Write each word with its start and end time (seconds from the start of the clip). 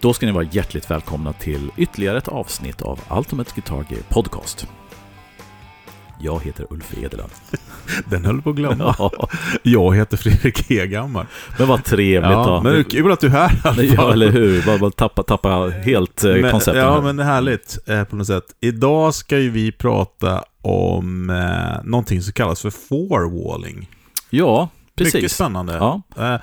Då 0.00 0.12
ska 0.12 0.26
ni 0.26 0.32
vara 0.32 0.44
hjärtligt 0.44 0.90
välkomna 0.90 1.32
till 1.32 1.70
ytterligare 1.76 2.18
ett 2.18 2.28
avsnitt 2.28 2.82
av 2.82 3.00
Ultimate 3.10 3.50
Guitar 3.54 3.84
Gear 3.88 4.02
Podcast. 4.08 4.66
Jag 6.20 6.44
heter 6.44 6.66
Ulf 6.70 6.98
Edelund. 6.98 7.30
Den 8.10 8.24
höll 8.24 8.42
på 8.42 8.50
att 8.50 8.56
glömma. 8.56 8.94
Ja. 8.98 9.28
Jag 9.62 9.96
heter 9.96 10.16
Fredrik 10.16 10.70
Hegammar. 10.70 11.26
Men 11.58 11.68
vad 11.68 11.84
trevligt 11.84 12.30
ja, 12.30 12.46
då. 12.46 12.70
Men 12.70 12.84
kul 12.84 13.12
att 13.12 13.20
du 13.20 13.26
är 13.26 13.30
här 13.30 13.50
i 13.50 13.60
alla 13.62 13.74
fall. 13.74 13.84
Ja, 13.84 14.12
eller 14.12 14.30
hur. 14.30 14.66
Bara, 14.66 14.78
bara 14.78 14.90
tappa, 14.90 15.22
tappa 15.22 15.68
helt 15.68 16.24
eh, 16.24 16.32
men, 16.32 16.50
konceptet. 16.50 16.82
Ja, 16.82 16.94
här. 16.94 17.00
men 17.00 17.16
det 17.16 17.22
är 17.22 17.26
härligt 17.26 17.78
eh, 17.86 18.04
på 18.04 18.16
något 18.16 18.26
sätt. 18.26 18.44
Idag 18.60 19.14
ska 19.14 19.38
ju 19.38 19.50
vi 19.50 19.72
prata 19.72 20.44
om 20.62 21.30
eh, 21.30 21.84
någonting 21.84 22.22
som 22.22 22.32
kallas 22.32 22.62
för 22.62 22.70
four-walling. 22.70 23.86
Ja, 24.30 24.68
precis. 24.96 25.14
Mycket 25.14 25.32
spännande. 25.32 25.74
Ja. 25.74 26.02
Eh, 26.16 26.40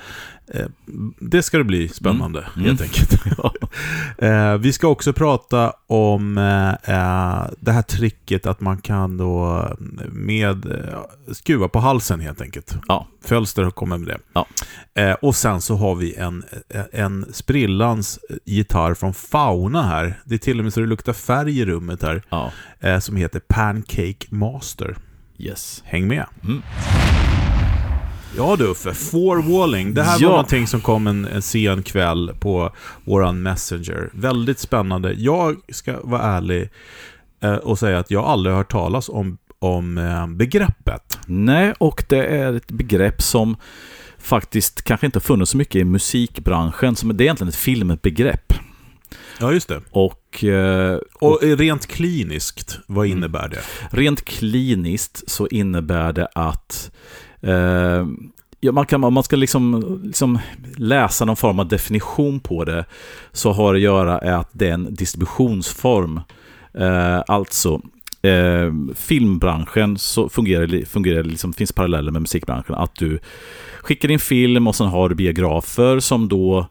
det 1.20 1.44
ska 1.44 1.58
det 1.58 1.64
bli 1.64 1.90
spännande, 1.90 2.40
mm. 2.40 2.66
helt 2.66 2.82
mm. 2.82 2.92
enkelt. 2.92 3.24
Eh, 4.18 4.58
vi 4.58 4.74
ska 4.74 4.88
också 4.88 5.14
prata 5.14 5.74
om 5.88 6.38
eh, 6.38 7.54
det 7.60 7.72
här 7.72 7.82
tricket 7.82 8.46
att 8.46 8.62
man 8.62 8.78
kan 8.78 9.18
då 9.18 9.68
med 10.12 10.66
skruva 11.32 11.68
på 11.68 11.80
halsen 11.80 12.20
helt 12.20 12.42
enkelt. 12.42 12.78
Ja. 12.88 13.08
Fölster 13.26 13.70
kommit 13.70 14.00
med 14.00 14.10
det. 14.10 14.20
Ja. 14.34 15.16
Och 15.22 15.36
sen 15.36 15.62
så 15.62 15.76
har 15.76 15.96
vi 15.96 16.16
en, 16.16 16.44
en 16.92 17.26
sprillans 17.34 18.20
gitarr 18.46 18.94
från 18.94 19.14
Fauna 19.14 19.84
här. 19.84 20.22
Det 20.26 20.36
är 20.36 20.40
till 20.40 20.60
och 20.60 20.64
med 20.64 20.74
så 20.74 20.80
det 20.80 20.86
luktar 20.86 21.14
färg 21.14 21.60
i 21.60 21.66
rummet 21.66 22.04
här. 22.04 22.24
Ja. 22.30 22.52
Som 23.02 23.16
heter 23.16 23.40
Pancake 23.40 24.28
Master. 24.30 24.98
Yes. 25.38 25.82
Häng 25.86 26.08
med. 26.08 26.26
Mm. 26.44 26.62
Ja 28.38 28.56
du 28.56 28.66
Uffe, 28.66 28.94
Four-walling. 28.94 29.94
Det 29.94 30.04
här 30.04 30.18
ja. 30.20 30.28
var 30.28 30.36
någonting 30.36 30.68
som 30.68 30.82
kom 30.82 31.08
en, 31.08 31.26
en 31.26 31.42
sen 31.42 31.84
kväll 31.84 32.32
på 32.40 32.72
våran 33.06 33.42
Messenger. 33.42 34.10
Väldigt 34.14 34.60
spännande. 34.60 35.14
Jag 35.14 35.56
ska 35.70 36.02
vara 36.04 36.22
ärlig 36.22 36.70
eh, 37.44 37.56
och 37.56 37.80
säga 37.80 38.00
att 38.00 38.12
jag 38.12 38.26
aldrig 38.26 38.54
har 38.54 38.58
hört 38.58 38.72
talas 38.72 39.10
om, 39.10 39.38
om 39.60 39.98
eh, 39.98 40.28
begreppet. 40.28 41.20
Nej, 41.28 41.74
och 41.78 42.04
det 42.10 42.26
är 42.26 42.54
ett 42.54 42.72
begrepp 42.72 43.22
som 43.22 43.56
faktiskt 44.18 44.82
kanske 44.82 45.06
inte 45.06 45.18
har 45.18 45.22
funnits 45.22 45.52
så 45.52 45.58
mycket 45.58 45.76
i 45.76 45.84
musikbranschen. 45.84 46.96
Som 46.96 47.18
det 47.18 47.24
är 47.24 47.26
egentligen 47.26 47.50
ett 47.50 47.56
filmbegrepp. 47.56 48.54
Ja, 49.40 49.52
just 49.54 49.68
det. 49.68 49.82
Och, 49.90 50.44
eh, 50.44 51.00
och, 51.14 51.32
och 51.32 51.42
rent 51.42 51.88
kliniskt, 51.88 52.80
vad 52.88 53.06
mm. 53.06 53.18
innebär 53.18 53.50
det? 53.50 53.62
Rent 53.92 54.26
kliniskt 54.26 55.30
så 55.30 55.48
innebär 55.48 56.14
det 56.14 56.28
att 56.36 56.92
Eh, 57.42 58.06
ja, 58.60 58.72
man 58.72 58.86
kan, 58.86 59.04
om 59.04 59.14
man 59.14 59.24
ska 59.24 59.36
liksom, 59.36 60.00
liksom 60.04 60.40
läsa 60.78 61.26
någon 61.26 61.36
form 61.36 61.60
av 61.60 61.68
definition 61.68 62.40
på 62.40 62.64
det 62.64 62.86
så 63.32 63.52
har 63.52 63.74
det 63.74 63.78
att 63.78 63.84
göra 63.84 64.20
med 64.24 64.40
att 64.40 64.50
det 64.52 64.68
är 64.68 64.74
en 64.74 64.96
distributionsform. 64.96 66.22
Eh, 66.74 67.22
alltså, 67.28 67.82
eh, 68.22 68.74
filmbranschen 68.96 69.98
så 69.98 70.30
fungerar, 70.30 70.86
fungerar 70.86 71.24
liksom, 71.24 71.54
finns 71.54 71.72
paralleller 71.72 72.12
med 72.12 72.22
musikbranschen. 72.22 72.76
Att 72.76 72.96
du 72.96 73.20
skickar 73.82 74.12
in 74.12 74.20
film 74.20 74.68
och 74.68 74.76
sen 74.76 74.88
har 74.88 75.10
du 75.10 75.16
biografer 75.16 76.00
som 76.00 76.28
då 76.28 76.68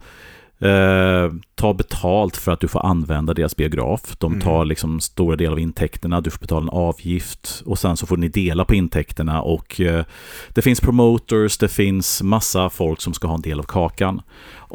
eh, 0.59 1.33
tar 1.55 1.75
betalt 1.75 2.37
för 2.37 2.53
att 2.53 2.61
du 2.61 2.69
får 2.69 2.87
använda 2.87 3.34
deras 3.34 3.56
biograf. 3.56 4.17
De 4.19 4.33
mm. 4.33 4.44
tar 4.44 4.65
liksom 4.65 5.00
stora 5.00 5.37
delar 5.37 5.53
av 5.53 5.59
intäkterna, 5.59 6.21
du 6.21 6.31
får 6.31 6.39
betala 6.39 6.62
en 6.62 6.69
avgift 6.69 7.62
och 7.67 7.78
sen 7.78 7.97
så 7.97 8.06
får 8.06 8.17
ni 8.17 8.28
dela 8.28 8.65
på 8.65 8.75
intäkterna 8.75 9.43
och 9.43 9.81
eh, 9.81 10.05
det 10.49 10.62
finns 10.62 10.81
promoters, 10.81 11.59
det 11.59 11.69
finns 11.69 12.22
massa 12.22 12.71
folk 12.71 13.00
som 13.00 13.15
ska 13.15 13.28
ha 13.28 13.34
en 13.34 13.43
del 13.43 13.59
av 13.59 13.65
kakan. 13.65 14.22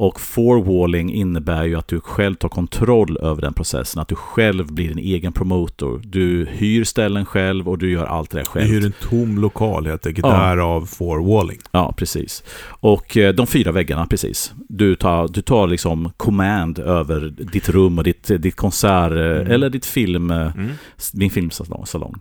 Och 0.02 0.20
four-walling 0.20 1.14
innebär 1.14 1.64
ju 1.64 1.76
att 1.76 1.88
du 1.88 2.00
själv 2.00 2.36
tar 2.36 2.50
kontroll 2.50 3.18
över 3.18 3.42
den 3.42 3.54
processen, 3.54 4.02
att 4.02 4.08
du 4.08 4.16
själv 4.16 4.74
blir 4.74 4.88
din 4.88 4.98
egen 4.98 5.34
promotor. 5.34 6.02
Du 6.04 6.46
hyr 6.52 6.84
ställen 6.84 7.26
själv 7.26 7.70
och 7.70 7.78
du 7.78 7.92
gör 7.92 8.06
allt 8.06 8.30
det 8.30 8.38
där 8.38 8.46
själv. 8.46 8.68
Du 8.68 8.74
hyr 8.74 8.86
en 8.86 8.94
tom 9.02 9.38
lokal 9.38 9.86
helt 9.86 10.06
enkelt, 10.06 10.28
ja. 10.28 10.34
därav 10.34 10.86
four-walling. 10.86 11.60
Ja, 11.72 11.94
precis. 11.98 12.44
Och 12.68 13.18
eh, 13.18 13.34
de 13.34 13.48
fyra 13.48 13.72
väggarna, 13.72 14.06
precis. 14.06 14.54
Du 14.70 14.96
tar, 14.96 15.28
du 15.28 15.42
tar 15.42 15.68
liksom 15.68 16.12
command 16.18 16.80
över 16.80 17.34
ditt 17.38 17.70
rum 17.70 17.98
och 17.98 18.04
ditt, 18.04 18.32
ditt 18.40 18.56
konsert, 18.56 19.12
eh, 19.12 19.18
mm. 19.18 19.52
eller 19.52 19.70
ditt 19.70 19.86
film, 19.86 20.32
eh, 20.32 20.56
mm. 20.56 20.72
din 21.14 21.30
filmsalong. 21.30 22.16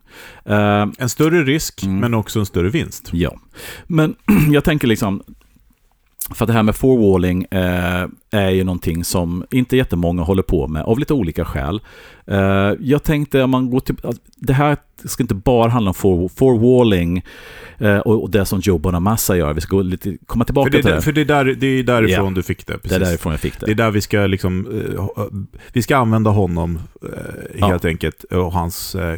en 0.98 1.08
större 1.08 1.44
risk, 1.44 1.82
mm. 1.82 1.98
men 1.98 2.14
också 2.14 2.38
en 2.38 2.46
större 2.46 2.68
vinst. 2.68 3.10
Ja. 3.12 3.36
Men 3.86 4.14
jag 4.52 4.64
tänker 4.64 4.88
liksom, 4.88 5.22
för 6.34 6.46
det 6.46 6.52
här 6.52 6.62
med 6.62 6.76
forwalling 6.76 7.46
eh, 7.50 8.06
är 8.30 8.50
ju 8.50 8.64
någonting 8.64 9.04
som 9.04 9.44
inte 9.50 9.76
jättemånga 9.76 10.22
håller 10.22 10.42
på 10.42 10.68
med 10.68 10.82
av 10.82 10.98
lite 10.98 11.14
olika 11.14 11.44
skäl. 11.44 11.80
Eh, 12.26 12.72
jag 12.80 13.02
tänkte 13.02 13.42
om 13.42 13.50
man 13.50 13.70
går 13.70 13.80
till... 13.80 13.96
Det 14.36 14.52
här 14.52 14.76
ska 15.04 15.22
inte 15.22 15.34
bara 15.34 15.70
handla 15.70 15.90
om 15.90 15.94
for, 15.94 16.28
forwalling 16.28 17.24
eh, 17.78 17.98
och, 17.98 18.22
och, 18.22 18.30
det 18.30 18.44
som 18.44 18.60
Joe 18.60 18.78
Bonamassa 18.78 19.36
gör. 19.36 19.52
Vi 19.52 19.60
ska 19.60 19.76
gå 19.76 19.82
lite, 19.82 20.16
komma 20.26 20.44
tillbaka 20.44 20.70
för 20.70 20.78
det, 20.78 20.82
till 20.82 20.92
det. 20.92 21.02
För 21.02 21.12
det 21.12 21.20
är, 21.20 21.24
där, 21.24 21.44
det 21.44 21.66
är 21.66 21.82
därifrån 21.82 22.24
yeah. 22.24 22.34
du 22.34 22.42
fick 22.42 22.66
det. 22.66 22.72
Precis. 22.72 22.90
Det 22.90 22.96
är 22.96 23.00
därifrån 23.08 23.32
jag 23.32 23.40
fick 23.40 23.60
det. 23.60 23.66
Det 23.66 23.72
är 23.72 23.76
där 23.76 23.90
vi 23.90 24.00
ska 24.00 24.26
liksom... 24.26 24.66
Eh, 24.96 25.24
vi 25.72 25.82
ska 25.82 25.96
använda 25.96 26.30
honom 26.30 26.78
eh, 27.02 27.60
helt 27.68 27.84
ja. 27.84 27.90
enkelt 27.90 28.24
och 28.24 28.52
hans 28.52 28.94
eh, 28.94 29.16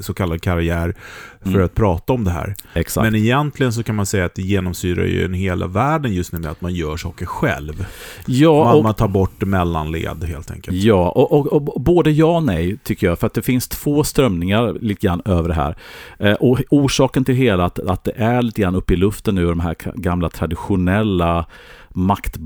så 0.00 0.14
kallad 0.14 0.42
karriär 0.42 0.94
för 1.40 1.48
mm. 1.48 1.64
att 1.64 1.74
prata 1.74 2.12
om 2.12 2.24
det 2.24 2.30
här. 2.30 2.54
Exakt. 2.74 3.04
Men 3.04 3.14
egentligen 3.14 3.72
så 3.72 3.82
kan 3.82 3.94
man 3.94 4.06
säga 4.06 4.24
att 4.24 4.34
det 4.34 4.42
genomsyrar 4.42 5.04
ju 5.04 5.24
en 5.24 5.34
hela 5.34 5.66
världen 5.66 6.14
just 6.14 6.32
nu 6.32 6.38
med 6.38 6.50
att 6.50 6.60
man 6.60 6.74
gör 6.74 6.96
saker 6.96 7.26
själv. 7.26 7.86
Ja, 8.26 8.64
man, 8.64 8.76
och, 8.76 8.82
man 8.82 8.94
tar 8.94 9.08
bort 9.08 9.40
mellanled 9.40 10.24
helt 10.24 10.50
enkelt. 10.50 10.76
Ja, 10.76 11.08
och, 11.08 11.32
och, 11.32 11.52
och, 11.52 11.80
både 11.80 12.10
ja 12.10 12.36
och 12.36 12.42
nej 12.42 12.78
tycker 12.84 13.06
jag. 13.06 13.18
För 13.18 13.26
att 13.26 13.34
det 13.34 13.42
finns 13.42 13.68
två 13.68 14.04
strömningar 14.04 14.76
lite 14.80 15.06
grann 15.06 15.22
över 15.24 15.48
det 15.48 15.54
här. 15.54 15.76
Eh, 16.18 16.32
och 16.32 16.60
orsaken 16.70 17.24
till 17.24 17.34
hela 17.34 17.64
att, 17.64 17.78
att 17.78 18.04
det 18.04 18.12
är 18.16 18.42
lite 18.42 18.60
grann 18.60 18.74
uppe 18.74 18.94
i 18.94 18.96
luften 18.96 19.34
nu, 19.34 19.46
de 19.46 19.60
här 19.60 19.76
gamla 19.94 20.28
traditionella 20.28 21.46
makt 21.90 22.36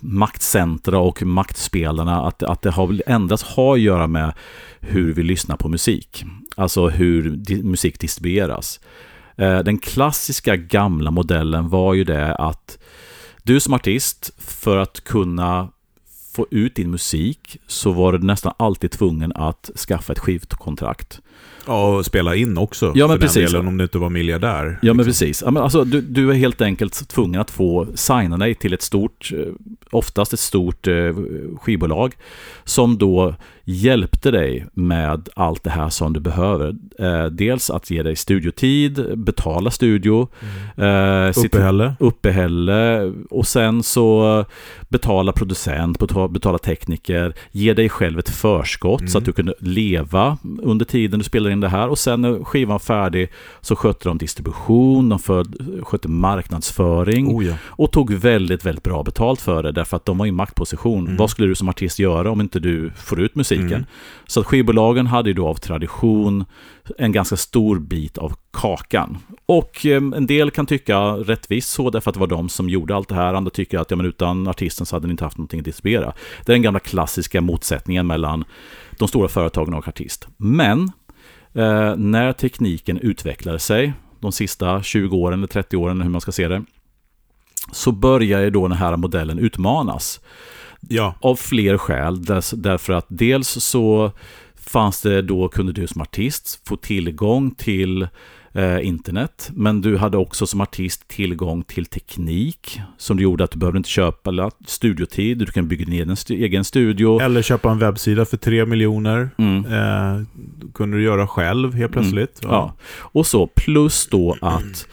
maktcentra 0.00 0.98
och 0.98 1.22
maktspelarna, 1.22 2.26
att, 2.26 2.42
att 2.42 2.62
det 2.62 2.70
har 2.70 3.02
endast 3.06 3.44
har 3.44 3.74
att 3.74 3.80
göra 3.80 4.06
med 4.06 4.32
hur 4.80 5.14
vi 5.14 5.22
lyssnar 5.22 5.56
på 5.56 5.68
musik. 5.68 6.24
Alltså 6.56 6.88
hur 6.88 7.30
di 7.30 7.62
musik 7.62 8.00
distribueras. 8.00 8.80
Eh, 9.36 9.58
den 9.58 9.78
klassiska 9.78 10.56
gamla 10.56 11.10
modellen 11.10 11.68
var 11.68 11.94
ju 11.94 12.04
det 12.04 12.34
att 12.34 12.78
du 13.42 13.60
som 13.60 13.74
artist, 13.74 14.30
för 14.38 14.76
att 14.76 15.04
kunna 15.04 15.68
få 16.34 16.46
ut 16.50 16.74
din 16.74 16.90
musik 16.90 17.56
så 17.66 17.92
var 17.92 18.12
du 18.12 18.18
nästan 18.18 18.52
alltid 18.56 18.90
tvungen 18.90 19.32
att 19.32 19.70
skaffa 19.88 20.12
ett 20.12 20.18
skivkontrakt. 20.18 21.20
Ja, 21.66 21.96
och 21.96 22.06
spela 22.06 22.34
in 22.34 22.58
också. 22.58 22.92
Ja, 22.94 23.08
men 23.08 23.18
precis. 23.18 23.52
Delen, 23.52 23.68
om 23.68 23.76
du 23.76 23.84
inte 23.84 23.98
var 23.98 24.10
miljardär. 24.10 24.64
Ja, 24.64 24.70
liksom. 24.80 24.96
men 24.96 25.06
precis. 25.06 25.42
Ja, 25.44 25.50
men 25.50 25.62
alltså, 25.62 25.84
du, 25.84 26.00
du 26.00 26.30
är 26.30 26.34
helt 26.34 26.60
enkelt 26.60 27.08
tvungen 27.08 27.40
att 27.40 27.50
få 27.50 27.86
signa 27.94 28.36
dig 28.36 28.54
till 28.54 28.74
ett 28.74 28.82
stort, 28.82 29.32
eh, 29.32 29.52
oftast 29.90 30.32
ett 30.32 30.40
stort 30.40 30.86
eh, 30.86 30.94
skivbolag, 31.60 32.14
som 32.64 32.98
då 32.98 33.34
hjälpte 33.64 34.30
dig 34.30 34.66
med 34.72 35.28
allt 35.34 35.64
det 35.64 35.70
här 35.70 35.88
som 35.88 36.12
du 36.12 36.20
behöver. 36.20 36.74
Eh, 36.98 37.24
dels 37.24 37.70
att 37.70 37.90
ge 37.90 38.02
dig 38.02 38.16
studiotid, 38.16 39.18
betala 39.18 39.70
studio, 39.70 40.28
mm. 40.76 41.28
eh, 41.28 41.44
uppehälle. 41.44 41.94
uppehälle 42.00 43.12
och 43.30 43.46
sen 43.46 43.82
så 43.82 44.44
betala 44.88 45.32
producent, 45.32 45.98
betala 46.30 46.58
tekniker, 46.58 47.34
ge 47.50 47.74
dig 47.74 47.88
själv 47.88 48.18
ett 48.18 48.30
förskott 48.30 49.00
mm. 49.00 49.08
så 49.08 49.18
att 49.18 49.22
mm. 49.22 49.26
du 49.26 49.32
kunde 49.32 49.54
leva 49.58 50.38
under 50.62 50.84
tiden 50.84 51.21
du 51.22 51.26
spelade 51.28 51.52
in 51.52 51.60
det 51.60 51.68
här 51.68 51.88
och 51.88 51.98
sen 51.98 52.20
när 52.20 52.44
skivan 52.44 52.72
var 52.72 52.78
färdig 52.78 53.28
så 53.60 53.76
skötte 53.76 54.08
de 54.08 54.18
distribution, 54.18 55.08
de 55.08 55.18
för, 55.18 55.44
skötte 55.82 56.08
marknadsföring 56.08 57.36
oh 57.36 57.46
ja. 57.46 57.54
och 57.64 57.92
tog 57.92 58.12
väldigt, 58.12 58.66
väldigt 58.66 58.84
bra 58.84 59.02
betalt 59.02 59.40
för 59.40 59.62
det 59.62 59.72
därför 59.72 59.96
att 59.96 60.04
de 60.04 60.18
var 60.18 60.26
i 60.26 60.32
maktposition. 60.32 61.04
Mm. 61.04 61.16
Vad 61.16 61.30
skulle 61.30 61.48
du 61.48 61.54
som 61.54 61.68
artist 61.68 61.98
göra 61.98 62.30
om 62.30 62.40
inte 62.40 62.60
du 62.60 62.90
får 62.96 63.20
ut 63.20 63.34
musiken? 63.34 63.66
Mm. 63.66 63.86
Så 64.26 64.40
att 64.40 64.46
skivbolagen 64.46 65.06
hade 65.06 65.30
ju 65.30 65.34
då 65.34 65.48
av 65.48 65.54
tradition 65.54 66.44
en 66.98 67.12
ganska 67.12 67.36
stor 67.36 67.78
bit 67.78 68.18
av 68.18 68.34
kakan. 68.52 69.18
Och 69.46 69.86
eh, 69.86 69.96
en 69.96 70.26
del 70.26 70.50
kan 70.50 70.66
tycka 70.66 70.98
rättvist 71.00 71.70
så 71.70 71.90
därför 71.90 72.10
att 72.10 72.14
det 72.14 72.20
var 72.20 72.26
de 72.26 72.48
som 72.48 72.68
gjorde 72.68 72.96
allt 72.96 73.08
det 73.08 73.14
här. 73.14 73.34
Andra 73.34 73.50
tycker 73.50 73.78
att 73.78 73.90
ja, 73.90 73.96
men 73.96 74.06
utan 74.06 74.48
artisten 74.48 74.86
så 74.86 74.96
hade 74.96 75.06
ni 75.06 75.10
inte 75.10 75.24
haft 75.24 75.38
någonting 75.38 75.60
att 75.60 75.64
distribuera. 75.64 76.12
Det 76.44 76.52
är 76.52 76.54
den 76.54 76.62
gamla 76.62 76.80
klassiska 76.80 77.40
motsättningen 77.40 78.06
mellan 78.06 78.44
de 78.98 79.08
stora 79.08 79.28
företagen 79.28 79.74
och 79.74 79.88
artist. 79.88 80.28
Men 80.36 80.92
eh, 81.54 81.96
när 81.96 82.32
tekniken 82.32 82.98
utvecklade 82.98 83.58
sig 83.58 83.92
de 84.20 84.32
sista 84.32 84.82
20 84.82 85.16
åren 85.16 85.38
eller 85.38 85.46
30 85.46 85.76
åren, 85.76 86.00
hur 86.00 86.10
man 86.10 86.20
ska 86.20 86.32
se 86.32 86.48
det, 86.48 86.64
så 87.72 87.92
börjar 87.92 88.50
då 88.50 88.68
den 88.68 88.76
här 88.76 88.96
modellen 88.96 89.38
utmanas. 89.38 90.20
Ja. 90.88 91.14
Av 91.20 91.36
fler 91.36 91.78
skäl, 91.78 92.24
därför 92.52 92.92
att 92.92 93.06
dels 93.08 93.48
så 93.48 94.12
fanns 94.54 95.02
det 95.02 95.22
då, 95.22 95.48
kunde 95.48 95.72
du 95.72 95.86
som 95.86 96.00
artist 96.00 96.68
få 96.68 96.76
tillgång 96.76 97.50
till 97.50 98.08
eh, 98.54 98.86
internet. 98.86 99.50
Men 99.54 99.80
du 99.80 99.96
hade 99.96 100.16
också 100.16 100.46
som 100.46 100.60
artist 100.60 101.08
tillgång 101.08 101.62
till 101.62 101.86
teknik 101.86 102.80
som 102.98 103.18
gjorde 103.18 103.44
att 103.44 103.50
du 103.50 103.58
behövde 103.58 103.76
inte 103.76 103.88
köpa 103.88 104.50
studiotid. 104.66 105.38
Du 105.38 105.46
kan 105.46 105.68
bygga 105.68 105.84
din 105.84 105.94
egen, 105.94 106.16
egen 106.28 106.64
studio. 106.64 107.20
Eller 107.20 107.42
köpa 107.42 107.70
en 107.70 107.78
webbsida 107.78 108.24
för 108.24 108.36
tre 108.36 108.66
miljoner. 108.66 109.30
Mm. 109.38 109.64
Eh, 109.64 110.24
kunde 110.74 110.96
du 110.96 111.02
göra 111.02 111.26
själv 111.26 111.74
helt 111.74 111.92
plötsligt. 111.92 112.44
Mm. 112.44 112.54
Ja. 112.54 112.74
Och 112.98 113.26
så 113.26 113.46
plus 113.46 114.06
då 114.06 114.36
att 114.40 114.86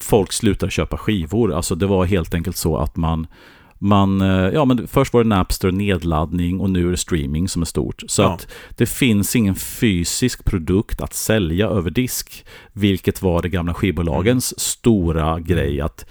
folk 0.00 0.32
slutade 0.32 0.72
köpa 0.72 0.96
skivor. 0.96 1.52
Alltså 1.52 1.74
det 1.74 1.86
var 1.86 2.04
helt 2.04 2.34
enkelt 2.34 2.56
så 2.56 2.76
att 2.76 2.96
man 2.96 3.26
man, 3.82 4.20
eh, 4.20 4.48
ja 4.54 4.64
men 4.64 4.88
först 4.88 5.12
var 5.12 5.22
det 5.22 5.28
Napster 5.28 5.72
nedladdning 5.72 6.60
och 6.60 6.70
nu 6.70 6.86
är 6.86 6.90
det 6.90 6.96
streaming 6.96 7.48
som 7.48 7.62
är 7.62 7.66
stort. 7.66 8.02
Så 8.06 8.22
ja. 8.22 8.32
att 8.34 8.48
det 8.76 8.86
finns 8.86 9.36
ingen 9.36 9.54
fysisk 9.54 10.44
produkt 10.44 11.00
att 11.00 11.14
sälja 11.14 11.68
över 11.68 11.90
disk. 11.90 12.44
Vilket 12.72 13.22
var 13.22 13.42
det 13.42 13.48
gamla 13.48 13.74
skivbolagens 13.74 14.52
mm. 14.52 14.58
stora 14.58 15.40
grej. 15.40 15.80
att 15.80 16.06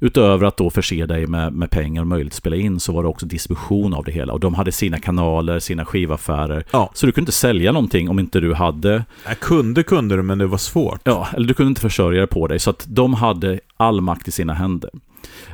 Utöver 0.00 0.46
att 0.46 0.56
då 0.56 0.70
förse 0.70 1.06
dig 1.06 1.26
med, 1.26 1.52
med 1.52 1.70
pengar 1.70 2.02
och 2.02 2.06
möjlighet 2.06 2.32
att 2.32 2.36
spela 2.36 2.56
in 2.56 2.80
så 2.80 2.92
var 2.92 3.02
det 3.02 3.08
också 3.08 3.26
distribution 3.26 3.94
av 3.94 4.04
det 4.04 4.12
hela. 4.12 4.32
Och 4.32 4.40
de 4.40 4.54
hade 4.54 4.72
sina 4.72 5.00
kanaler, 5.00 5.58
sina 5.58 5.84
skivaffärer. 5.84 6.64
Ja. 6.70 6.90
Så 6.94 7.06
du 7.06 7.12
kunde 7.12 7.22
inte 7.22 7.32
sälja 7.32 7.72
någonting 7.72 8.08
om 8.08 8.18
inte 8.18 8.40
du 8.40 8.54
hade... 8.54 9.04
Jag 9.26 9.40
kunde 9.40 9.82
kunde 9.82 10.16
du, 10.16 10.22
men 10.22 10.38
det 10.38 10.46
var 10.46 10.58
svårt. 10.58 11.00
Ja, 11.04 11.28
eller 11.34 11.48
du 11.48 11.54
kunde 11.54 11.68
inte 11.68 11.80
försörja 11.80 12.18
dig 12.18 12.28
på 12.28 12.46
dig. 12.46 12.58
Så 12.58 12.70
att 12.70 12.86
de 12.88 13.14
hade 13.14 13.60
all 13.76 14.00
makt 14.00 14.28
i 14.28 14.30
sina 14.30 14.54
händer. 14.54 14.90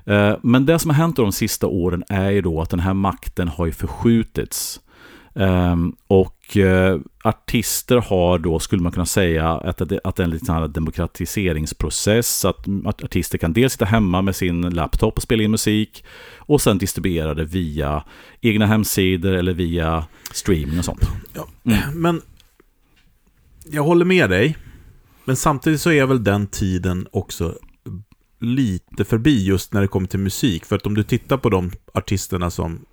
Eh, 0.07 0.37
men 0.43 0.67
det 0.67 0.79
som 0.79 0.91
har 0.91 0.97
hänt 0.97 1.17
de 1.17 1.33
sista 1.33 1.67
åren 1.67 2.05
är 2.09 2.31
ju 2.31 2.43
då 2.43 2.61
att 2.63 2.71
den 2.71 2.81
här 2.81 2.95
makten 2.95 3.49
har 3.49 3.67
ju 3.67 3.73
förskjutits. 3.73 4.81
Ehm, 5.35 5.97
och 6.07 6.57
eh, 6.57 7.01
artister 7.25 7.97
har 7.97 8.39
då, 8.39 8.59
skulle 8.59 8.83
man 8.83 8.93
kunna 8.93 9.07
säga, 9.07 9.49
att, 9.49 9.81
att 9.81 10.17
det 10.17 10.23
är 10.23 10.25
en 10.25 10.31
liten 10.31 10.73
demokratiseringsprocess. 10.73 12.45
Att, 12.45 12.67
artister 12.87 13.39
kan 13.39 13.53
dels 13.53 13.73
sitta 13.73 13.85
hemma 13.85 14.23
med 14.23 14.37
sin 14.37 14.61
laptop 14.71 15.17
och 15.17 15.23
spela 15.23 15.43
in 15.43 15.51
musik 15.51 16.05
och 16.37 16.61
sen 16.61 16.79
distribuera 16.79 17.35
det 17.35 17.45
via 17.45 18.05
egna 18.41 18.67
hemsidor 18.67 19.33
eller 19.33 19.53
via 19.53 20.05
streaming 20.33 20.79
och 20.79 20.85
sånt. 20.85 21.09
Ja. 21.33 21.49
Men 21.95 22.21
jag 23.65 23.83
håller 23.83 24.05
med 24.05 24.31
dig. 24.31 24.57
Men 25.25 25.37
samtidigt 25.37 25.81
så 25.81 25.93
är 25.93 26.07
väl 26.07 26.25
den 26.25 26.47
tiden 26.47 27.07
också 27.11 27.55
lite 28.45 29.05
förbi 29.05 29.45
just 29.45 29.73
när 29.73 29.81
det 29.81 29.89
kommer 29.89 30.09
till 30.09 30.21
musik. 30.21 30.65
För 30.65 30.77
att 30.77 30.87
om 30.87 30.95
du 30.95 31.03
tittar 31.03 31.37
på 31.37 31.51
de 31.51 31.71
artisterna 31.95 32.51
som 32.51 32.85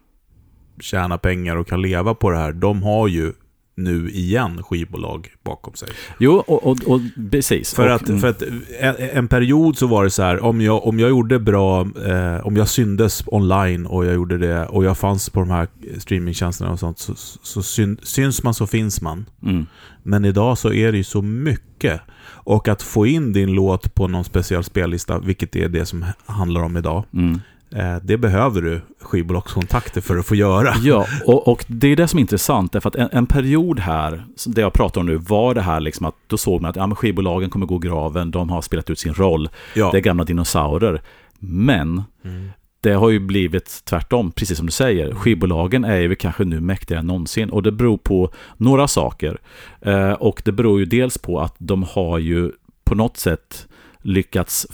tjäna 0.79 1.17
pengar 1.17 1.55
och 1.55 1.67
kan 1.67 1.81
leva 1.81 2.13
på 2.13 2.29
det 2.29 2.37
här, 2.37 2.53
de 2.53 2.83
har 2.83 3.07
ju 3.07 3.33
nu 3.75 4.09
igen 4.09 4.63
skivbolag 4.63 5.29
bakom 5.43 5.73
sig. 5.73 5.89
Jo, 6.19 6.33
och, 6.33 6.67
och, 6.67 6.77
och 6.87 7.01
precis. 7.31 7.73
För, 7.73 7.87
och, 7.87 7.95
att, 7.95 8.21
för 8.21 8.27
att 8.27 8.41
en, 8.79 8.95
en, 8.97 9.27
period 9.27 9.77
så 9.77 9.87
var 9.87 10.03
det 10.03 10.09
så 10.09 10.23
här, 10.23 10.43
om 10.43 10.61
jag, 10.61 10.87
om 10.87 10.99
jag 10.99 11.09
gjorde 11.09 11.39
bra, 11.39 11.81
eh, 11.81 12.47
om 12.47 12.57
jag 12.57 12.67
syndes 12.67 13.23
online 13.25 13.85
och 13.85 14.05
jag 14.05 14.13
gjorde 14.13 14.37
det, 14.37 14.65
och 14.65 14.83
jag 14.85 14.97
fanns 14.97 15.29
på 15.29 15.39
de 15.39 15.49
här 15.49 15.67
streamingtjänsterna 15.97 16.71
och 16.71 16.79
sånt, 16.79 16.99
så, 16.99 17.13
så 17.41 17.63
syn, 17.63 17.97
syns 18.03 18.43
man 18.43 18.53
så 18.53 18.67
finns 18.67 19.01
man. 19.01 19.25
Mm. 19.43 19.65
Men 20.03 20.25
idag 20.25 20.57
så 20.57 20.73
är 20.73 20.91
det 20.91 20.97
ju 20.97 21.03
så 21.03 21.21
mycket. 21.21 22.01
Och 22.43 22.67
att 22.67 22.81
få 22.81 23.07
in 23.07 23.33
din 23.33 23.53
låt 23.53 23.95
på 23.95 24.07
någon 24.07 24.23
speciell 24.23 24.63
spellista, 24.63 25.19
vilket 25.19 25.55
är 25.55 25.69
det 25.69 25.85
som 25.85 26.05
handlar 26.25 26.61
om 26.61 26.77
idag, 26.77 27.03
mm. 27.13 27.39
Eh, 27.75 27.95
det 28.03 28.17
behöver 28.17 28.61
du 28.61 28.81
skivbolagskontakter 29.01 30.01
för 30.01 30.17
att 30.17 30.25
få 30.25 30.35
göra. 30.35 30.73
Ja, 30.83 31.05
och, 31.25 31.47
och 31.47 31.65
det 31.67 31.87
är 31.87 31.95
det 31.95 32.07
som 32.07 32.19
är 32.19 32.21
intressant. 32.21 32.71
Därför 32.71 32.89
att 32.89 32.95
en, 32.95 33.09
en, 33.11 33.25
period 33.25 33.79
här, 33.79 34.25
det 34.47 34.61
jag 34.61 34.73
pratar 34.73 35.01
om 35.01 35.07
nu, 35.07 35.15
var 35.17 35.53
det 35.53 35.61
här 35.61 35.79
liksom 35.79 36.05
att 36.05 36.15
då 36.27 36.37
såg 36.37 36.61
man 36.61 36.69
att 36.69 36.75
ja, 36.75 36.95
skivbolagen 36.95 37.49
kommer 37.49 37.65
gå 37.65 37.77
graven, 37.77 38.31
de 38.31 38.49
har 38.49 38.61
spelat 38.61 38.89
ut 38.89 38.99
sin 38.99 39.13
roll, 39.13 39.49
ja. 39.73 39.91
det 39.91 39.97
är 39.97 40.01
gamla 40.01 40.23
dinosaurier. 40.23 41.01
Men 41.39 42.03
mm. 42.23 42.51
Det 42.81 42.93
har 42.93 43.09
ju 43.09 43.19
blivit 43.19 43.81
tvärtom, 43.85 44.31
precis 44.31 44.57
som 44.57 44.65
du 44.65 44.71
säger. 44.71 45.15
Skivbolagen 45.15 45.83
är 45.83 45.97
ju 45.97 46.15
kanske 46.15 46.43
nu 46.43 46.59
mäktigare 46.59 46.99
än 46.99 47.07
någonsin 47.07 47.49
och 47.49 47.63
det 47.63 47.71
beror 47.71 47.97
på 47.97 48.31
några 48.57 48.87
saker. 48.87 49.37
Eh, 49.81 50.11
och 50.11 50.41
det 50.45 50.51
beror 50.51 50.79
ju 50.79 50.85
dels 50.85 51.17
på 51.17 51.39
att 51.39 51.55
de 51.57 51.83
har 51.83 52.19
ju 52.19 52.51
på 52.83 52.95
något 52.95 53.17
sätt 53.17 53.67
lyckats 54.01 54.67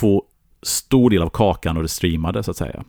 få 0.00 0.24
stor 0.62 1.10
del 1.10 1.22
av 1.22 1.30
kakan 1.30 1.76
och 1.76 1.82
det 1.82 1.88
streamade 1.88 2.42
så 2.42 2.50
att 2.50 2.56
säga. 2.56 2.84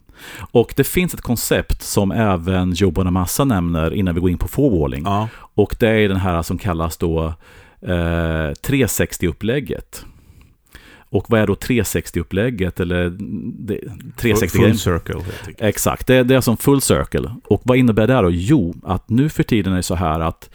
Och 0.51 0.73
det 0.77 0.83
finns 0.83 1.13
ett 1.13 1.21
koncept 1.21 1.81
som 1.81 2.11
även 2.11 2.71
Joe 2.71 2.91
Bonamassa 2.91 3.45
nämner 3.45 3.93
innan 3.93 4.15
vi 4.15 4.21
går 4.21 4.29
in 4.29 4.37
på 4.37 4.47
forwalling. 4.47 5.03
Ja. 5.05 5.29
Och 5.35 5.75
det 5.79 5.89
är 5.89 6.07
den 6.07 6.17
här 6.17 6.41
som 6.41 6.57
kallas 6.57 6.97
då 6.97 7.25
eh, 7.81 8.51
360-upplägget. 8.63 10.05
Och 11.13 11.25
vad 11.27 11.39
är 11.39 11.47
då 11.47 11.53
360-upplägget? 11.53 12.81
Eller 12.81 13.09
det, 13.59 13.79
360 14.17 14.57
full, 14.57 14.77
circle. 14.77 15.21
Exakt, 15.57 16.07
det, 16.07 16.23
det 16.23 16.35
är 16.35 16.41
som 16.41 16.57
full 16.57 16.81
circle. 16.81 17.35
Och 17.43 17.61
vad 17.65 17.77
innebär 17.77 18.07
det 18.07 18.21
då? 18.21 18.29
Jo, 18.31 18.75
att 18.83 19.09
nu 19.09 19.29
för 19.29 19.43
tiden 19.43 19.73
är 19.73 19.77
det 19.77 19.83
så 19.83 19.95
här 19.95 20.19
att 20.19 20.49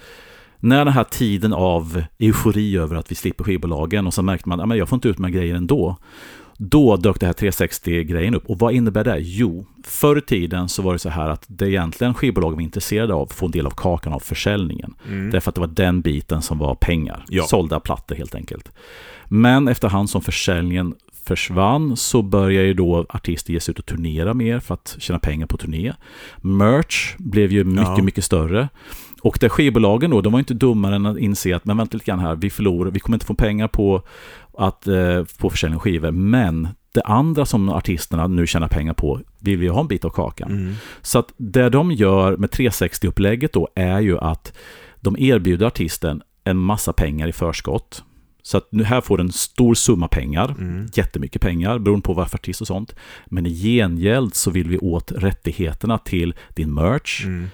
när 0.61 0.85
den 0.85 0.95
här 0.95 1.05
tiden 1.05 1.53
av 1.53 2.03
eufori 2.19 2.77
över 2.77 2.97
att 2.97 3.11
vi 3.11 3.15
slipper 3.15 3.45
skivbolagen 3.45 4.07
och 4.07 4.15
så 4.15 4.23
märkte 4.23 4.49
man 4.49 4.73
att 4.73 4.79
jag 4.79 4.89
får 4.89 4.97
inte 4.97 5.09
ut 5.09 5.19
här 5.19 5.29
grejerna 5.29 5.59
ändå. 5.59 5.97
Då 6.57 6.97
dök 6.97 7.21
det 7.21 7.27
här 7.27 7.33
360-grejen 7.33 8.35
upp. 8.35 8.51
Och 8.51 8.59
vad 8.59 8.75
innebär 8.75 9.05
det? 9.05 9.19
Jo, 9.19 9.67
förr 9.85 10.19
i 10.19 10.21
tiden 10.21 10.69
så 10.69 10.83
var 10.83 10.93
det 10.93 10.99
så 10.99 11.09
här 11.09 11.29
att 11.29 11.45
det 11.47 11.71
egentligen 11.71 12.15
skivbolagen 12.15 12.57
var 12.57 12.63
intresserade 12.63 13.15
av 13.15 13.27
få 13.27 13.47
en 13.47 13.53
del 13.53 13.67
av 13.67 13.71
kakan 13.71 14.13
av 14.13 14.21
försäljningen. 14.21 14.95
Mm. 15.09 15.31
Därför 15.31 15.51
att 15.51 15.55
det 15.55 15.61
var 15.61 15.69
den 15.69 16.01
biten 16.01 16.43
som 16.43 16.59
var 16.59 16.75
pengar. 16.75 17.25
Ja. 17.29 17.45
Sålda 17.45 17.81
plattor 17.81 18.17
helt 18.17 18.35
enkelt. 18.35 18.73
Men 19.29 19.69
efterhand 19.69 20.11
som 20.11 20.23
försäljningen 20.23 20.95
försvann 21.25 21.97
så 21.97 22.23
började 22.23 22.67
ju 22.67 22.75
då 22.75 23.07
artister 23.09 23.53
ge 23.53 23.61
sig 23.61 23.73
ut 23.73 23.79
och 23.79 23.87
turnera 23.87 24.35
mer 24.35 24.61
för 24.61 24.75
att 24.75 24.97
tjäna 24.99 25.19
pengar 25.19 25.47
på 25.47 25.57
turné. 25.57 25.93
Merch 26.37 27.15
blev 27.19 27.53
ju 27.53 27.65
mycket, 27.65 27.99
ja. 27.99 28.03
mycket 28.03 28.25
större. 28.25 28.69
Och 29.23 29.39
där 29.41 29.49
skivbolagen 29.49 30.11
då, 30.11 30.21
de 30.21 30.33
var 30.33 30.39
inte 30.39 30.55
dummare 30.55 30.95
än 30.97 31.07
att 31.07 31.19
inse 31.19 31.57
att 31.57 31.65
men 31.65 31.77
vänta 31.77 31.97
lite 31.97 32.07
grann 32.07 32.19
här, 32.19 32.37
vi 32.37 32.51
förlorar, 32.51 32.91
vi 32.91 33.01
kommer 33.01 33.17
inte 33.17 33.27
få 33.27 33.35
pengar 33.35 33.69
på 33.69 34.03
att 34.59 34.87
eh, 34.87 35.25
på 35.39 35.51
försäljning 35.51 35.77
av 35.77 35.83
skivor. 35.83 36.11
Men 36.11 36.69
det 36.95 37.03
andra 37.03 37.47
som 37.47 37.69
artisterna 37.69 38.27
nu 38.27 38.47
tjänar 38.47 38.69
pengar 38.69 38.95
på 38.95 39.21
vill 39.39 39.59
vi 39.59 39.69
ha 39.69 39.81
en 39.81 39.89
bit 39.89 40.05
av 40.05 40.11
kakan. 40.11 40.51
Mm. 40.51 40.75
Så 41.03 41.19
att 41.19 41.33
det 41.37 41.69
de 41.69 41.93
gör 41.93 42.37
med 42.37 42.51
360-upplägget 42.51 43.53
då 43.53 43.69
är 43.75 44.01
ju 44.01 44.19
att 44.19 44.53
de 45.01 45.17
erbjuder 45.19 45.67
artisten 45.67 46.23
en 46.45 46.57
massa 46.57 46.93
pengar 46.93 47.29
i 47.29 47.33
förskott. 47.33 48.05
Så 48.43 48.59
att 48.59 48.69
nu 48.73 48.85
här 48.85 49.01
får 49.01 49.19
du 49.19 49.25
en 49.25 49.33
stor 49.33 49.75
summa 49.75 50.09
pengar, 50.09 50.55
mm. 50.59 50.87
jättemycket 50.95 51.43
pengar 51.43 51.79
beroende 51.79 52.05
på 52.05 52.13
varför 52.13 52.39
artist 52.39 52.61
och 52.61 52.67
sånt. 52.67 52.95
Men 53.27 53.47
i 53.47 53.55
gengäld 53.55 54.35
så 54.35 54.51
vill 54.51 54.69
vi 54.69 54.79
åt 54.79 55.13
rättigheterna 55.13 55.99
till 55.99 56.35
din 56.55 56.75
merch, 56.75 57.25
mm. 57.25 57.51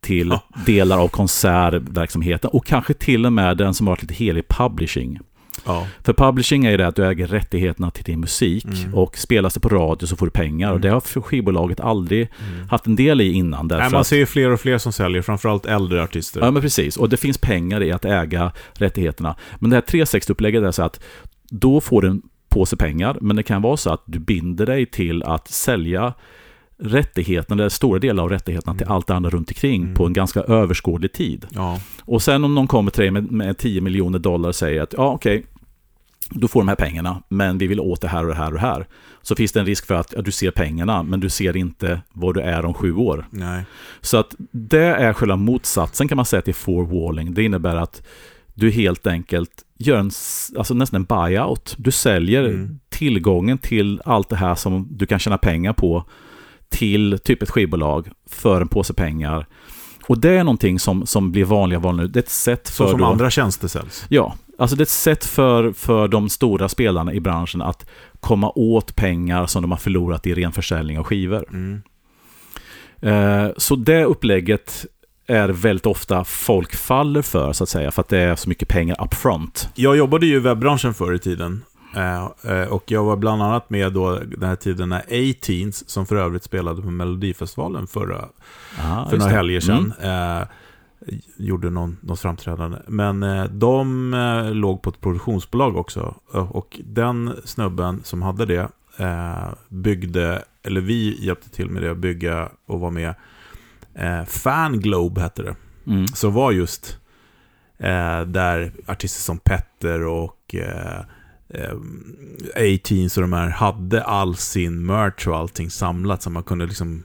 till 0.00 0.28
ja. 0.28 0.42
delar 0.66 0.98
av 0.98 1.08
konsertverksamheten 1.08 2.50
och 2.50 2.66
kanske 2.66 2.94
till 2.94 3.26
och 3.26 3.32
med 3.32 3.56
den 3.56 3.74
som 3.74 3.86
har 3.86 3.92
varit 3.92 4.02
lite 4.02 4.14
helig 4.14 4.48
publishing. 4.48 5.20
Ja. 5.66 5.86
För 6.04 6.12
publishing 6.12 6.64
är 6.64 6.70
ju 6.70 6.76
det 6.76 6.86
att 6.86 6.96
du 6.96 7.06
äger 7.06 7.26
rättigheterna 7.26 7.90
till 7.90 8.04
din 8.04 8.20
musik 8.20 8.64
mm. 8.64 8.94
och 8.94 9.18
spelas 9.18 9.54
det 9.54 9.60
på 9.60 9.68
radio 9.68 10.06
så 10.06 10.16
får 10.16 10.26
du 10.26 10.30
pengar. 10.30 10.66
Mm. 10.68 10.74
Och 10.74 10.80
det 10.80 10.88
har 10.88 11.00
skivbolaget 11.20 11.80
aldrig 11.80 12.20
mm. 12.20 12.68
haft 12.68 12.86
en 12.86 12.96
del 12.96 13.20
i 13.20 13.32
innan. 13.32 13.66
Nej, 13.66 13.90
man 13.90 14.04
ser 14.04 14.16
ju 14.16 14.26
fler 14.26 14.50
och 14.50 14.60
fler 14.60 14.78
som 14.78 14.92
säljer, 14.92 15.22
framförallt 15.22 15.66
äldre 15.66 16.02
artister. 16.02 16.40
Ja, 16.40 16.50
men 16.50 16.62
precis. 16.62 16.96
Och 16.96 17.08
det 17.08 17.16
finns 17.16 17.38
pengar 17.38 17.82
i 17.82 17.92
att 17.92 18.04
äga 18.04 18.52
rättigheterna. 18.72 19.36
Men 19.58 19.70
det 19.70 19.76
här 19.76 19.82
360-upplägget 19.82 20.66
är 20.66 20.70
så 20.70 20.82
att 20.82 21.00
då 21.50 21.80
får 21.80 22.02
du 22.02 22.08
en 22.08 22.22
påse 22.48 22.76
pengar, 22.76 23.16
men 23.20 23.36
det 23.36 23.42
kan 23.42 23.62
vara 23.62 23.76
så 23.76 23.90
att 23.90 24.02
du 24.06 24.18
binder 24.18 24.66
dig 24.66 24.86
till 24.86 25.22
att 25.22 25.48
sälja 25.48 26.14
rättigheterna, 26.78 27.62
eller 27.62 27.68
stora 27.68 27.98
delar 27.98 28.22
av 28.22 28.30
rättigheterna 28.30 28.70
mm. 28.70 28.78
till 28.78 28.88
allt 28.88 29.06
det 29.06 29.14
andra 29.14 29.30
runt 29.30 29.50
omkring 29.50 29.82
mm. 29.82 29.94
på 29.94 30.06
en 30.06 30.12
ganska 30.12 30.40
överskådlig 30.40 31.12
tid. 31.12 31.46
Ja. 31.50 31.80
Och 32.02 32.22
sen 32.22 32.44
om 32.44 32.54
någon 32.54 32.66
kommer 32.66 32.90
till 32.90 33.02
dig 33.02 33.10
med, 33.10 33.30
med 33.30 33.58
10 33.58 33.80
miljoner 33.80 34.18
dollar 34.18 34.48
och 34.48 34.54
säger 34.54 34.82
att 34.82 34.92
ja 34.92 35.08
okej, 35.08 35.38
okay, 35.38 35.48
du 36.30 36.48
får 36.48 36.60
de 36.60 36.68
här 36.68 36.76
pengarna, 36.76 37.22
men 37.28 37.58
vi 37.58 37.66
vill 37.66 37.80
åt 37.80 38.00
det 38.00 38.08
här 38.08 38.22
och 38.22 38.28
det 38.28 38.34
här 38.34 38.46
och 38.46 38.52
det 38.52 38.60
här. 38.60 38.86
Så 39.22 39.36
finns 39.36 39.52
det 39.52 39.60
en 39.60 39.66
risk 39.66 39.86
för 39.86 39.94
att 39.94 40.12
ja, 40.16 40.22
du 40.22 40.30
ser 40.30 40.50
pengarna, 40.50 41.02
men 41.02 41.20
du 41.20 41.30
ser 41.30 41.56
inte 41.56 42.00
vad 42.12 42.34
du 42.34 42.40
är 42.40 42.64
om 42.64 42.74
sju 42.74 42.94
år. 42.94 43.26
Nej. 43.30 43.64
Så 44.00 44.16
att 44.16 44.34
det 44.50 44.84
är 44.84 45.12
själva 45.12 45.36
motsatsen 45.36 46.08
kan 46.08 46.16
man 46.16 46.24
säga 46.24 46.42
till 46.42 46.54
forwalling. 46.54 47.34
Det 47.34 47.42
innebär 47.42 47.76
att 47.76 48.02
du 48.54 48.70
helt 48.70 49.06
enkelt 49.06 49.64
gör 49.78 49.96
en, 49.96 50.10
alltså 50.56 50.74
nästan 50.74 51.00
en 51.00 51.04
buyout. 51.04 51.74
Du 51.78 51.90
säljer 51.90 52.44
mm. 52.44 52.78
tillgången 52.88 53.58
till 53.58 54.00
allt 54.04 54.28
det 54.28 54.36
här 54.36 54.54
som 54.54 54.88
du 54.90 55.06
kan 55.06 55.18
tjäna 55.18 55.38
pengar 55.38 55.72
på 55.72 56.04
till 56.70 57.18
typ 57.24 57.42
ett 57.42 57.50
skivbolag 57.50 58.10
för 58.26 58.60
en 58.60 58.68
påse 58.68 58.94
pengar. 58.94 59.46
Och 60.06 60.18
det 60.18 60.30
är 60.30 60.44
någonting 60.44 60.78
som, 60.78 61.06
som 61.06 61.32
blir 61.32 61.44
vanligare 61.44 61.82
vanligare 61.82 62.06
nu. 62.06 62.12
Det 62.12 62.18
är 62.18 62.22
ett 62.22 62.30
sätt 62.30 62.68
för... 62.68 62.84
Så 62.84 62.90
som 62.90 63.00
då, 63.00 63.06
andra 63.06 63.30
tjänster 63.30 63.68
säljs? 63.68 64.06
Ja, 64.08 64.34
alltså 64.58 64.76
det 64.76 64.80
är 64.80 64.84
ett 64.84 64.88
sätt 64.88 65.24
för, 65.24 65.72
för 65.72 66.08
de 66.08 66.28
stora 66.28 66.68
spelarna 66.68 67.12
i 67.12 67.20
branschen 67.20 67.62
att 67.62 67.88
komma 68.20 68.52
åt 68.54 68.96
pengar 68.96 69.46
som 69.46 69.62
de 69.62 69.70
har 69.70 69.78
förlorat 69.78 70.26
i 70.26 70.34
ren 70.34 70.52
försäljning 70.52 70.98
av 70.98 71.04
skivor. 71.04 71.44
Mm. 71.50 71.82
Eh, 73.00 73.50
så 73.56 73.76
det 73.76 74.04
upplägget 74.04 74.86
är 75.26 75.48
väldigt 75.48 75.86
ofta 75.86 76.24
folk 76.24 76.74
faller 76.74 77.22
för, 77.22 77.52
så 77.52 77.64
att 77.64 77.70
säga, 77.70 77.90
för 77.90 78.00
att 78.02 78.08
det 78.08 78.18
är 78.18 78.36
så 78.36 78.48
mycket 78.48 78.68
pengar 78.68 79.04
upfront. 79.04 79.68
Jag 79.74 79.96
jobbade 79.96 80.26
ju 80.26 80.36
i 80.36 80.38
webbranschen 80.38 80.94
förr 80.94 81.14
i 81.14 81.18
tiden. 81.18 81.64
Eh, 81.96 82.52
eh, 82.52 82.68
och 82.68 82.90
jag 82.90 83.04
var 83.04 83.16
bland 83.16 83.42
annat 83.42 83.70
med 83.70 83.92
då 83.92 84.18
den 84.18 84.48
här 84.48 84.56
tiden 84.56 84.88
när 84.88 84.98
A-Teens, 84.98 85.88
som 85.88 86.06
för 86.06 86.16
övrigt 86.16 86.42
spelade 86.42 86.82
på 86.82 86.90
Melodifestivalen 86.90 87.86
förra, 87.86 88.24
Ah, 88.78 89.08
för 89.10 89.16
några 89.16 89.30
helger 89.30 89.60
sedan. 89.60 89.92
Mm. 90.00 90.40
Eh, 90.40 90.48
gjorde 91.36 91.70
någon, 91.70 91.96
något 92.00 92.20
framträdande. 92.20 92.78
Men 92.86 93.24
de 93.58 94.10
låg 94.52 94.82
på 94.82 94.90
ett 94.90 95.00
produktionsbolag 95.00 95.76
också. 95.76 96.14
Och 96.32 96.80
den 96.84 97.34
snubben 97.44 98.00
som 98.04 98.22
hade 98.22 98.46
det 98.46 98.68
byggde, 99.68 100.42
eller 100.62 100.80
vi 100.80 101.24
hjälpte 101.24 101.50
till 101.50 101.70
med 101.70 101.82
det, 101.82 101.90
att 101.90 101.98
bygga 101.98 102.48
och 102.66 102.80
vara 102.80 102.90
med. 102.90 103.14
Fanglobe 104.26 105.20
hette 105.20 105.42
det. 105.42 105.56
Mm. 105.86 106.06
Som 106.06 106.32
var 106.32 106.52
just 106.52 106.98
där 108.26 108.72
artister 108.86 109.22
som 109.22 109.38
Petter 109.38 110.06
och 110.06 110.54
A-Teens 112.56 113.16
och 113.16 113.20
de 113.22 113.32
här 113.32 113.48
hade 113.48 114.02
all 114.04 114.36
sin 114.36 114.86
merch 114.86 115.26
och 115.26 115.36
allting 115.36 115.70
samlat. 115.70 116.22
Så 116.22 116.30
man 116.30 116.42
kunde 116.42 116.66
liksom, 116.66 117.04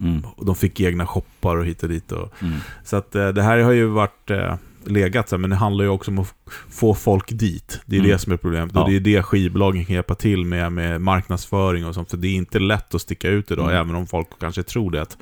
Mm. 0.00 0.22
de 0.46 0.54
fick 0.54 0.80
egna 0.80 1.06
shoppar 1.06 1.56
och 1.56 1.66
hit 1.66 1.82
och 1.82 1.88
dit. 1.88 2.12
Och, 2.12 2.32
Mm. 2.42 2.54
så 2.84 2.96
att 2.96 3.14
eh, 3.14 3.28
det 3.28 3.42
här 3.42 3.58
har 3.58 3.72
ju 3.72 3.86
varit 3.86 4.30
eh, 4.30 4.54
legat, 4.84 5.28
så 5.28 5.36
här, 5.36 5.40
men 5.40 5.50
det 5.50 5.56
handlar 5.56 5.84
ju 5.84 5.90
också 5.90 6.10
om 6.10 6.18
att 6.18 6.34
få 6.70 6.94
folk 6.94 7.28
dit. 7.28 7.80
Det 7.86 7.96
är 7.96 8.00
Mm. 8.00 8.10
det 8.12 8.18
som 8.18 8.32
är 8.32 8.36
problemet. 8.36 8.70
Ja. 8.74 8.82
Och 8.82 8.90
det 8.90 8.96
är 8.96 9.00
det 9.00 9.22
skivbolagen 9.22 9.84
kan 9.84 9.94
hjälpa 9.94 10.14
till 10.14 10.44
med, 10.44 10.72
med 10.72 11.00
marknadsföring 11.00 11.86
och 11.86 11.94
sånt. 11.94 12.10
För 12.10 12.16
det 12.16 12.28
är 12.28 12.34
inte 12.34 12.58
lätt 12.58 12.94
att 12.94 13.02
sticka 13.02 13.28
ut 13.28 13.50
idag, 13.50 13.64
Mm. 13.70 13.76
även 13.80 13.94
om 13.94 14.06
folk 14.06 14.28
kanske 14.40 14.62
tror 14.62 14.90
det. 14.90 15.02
Att 15.02 15.18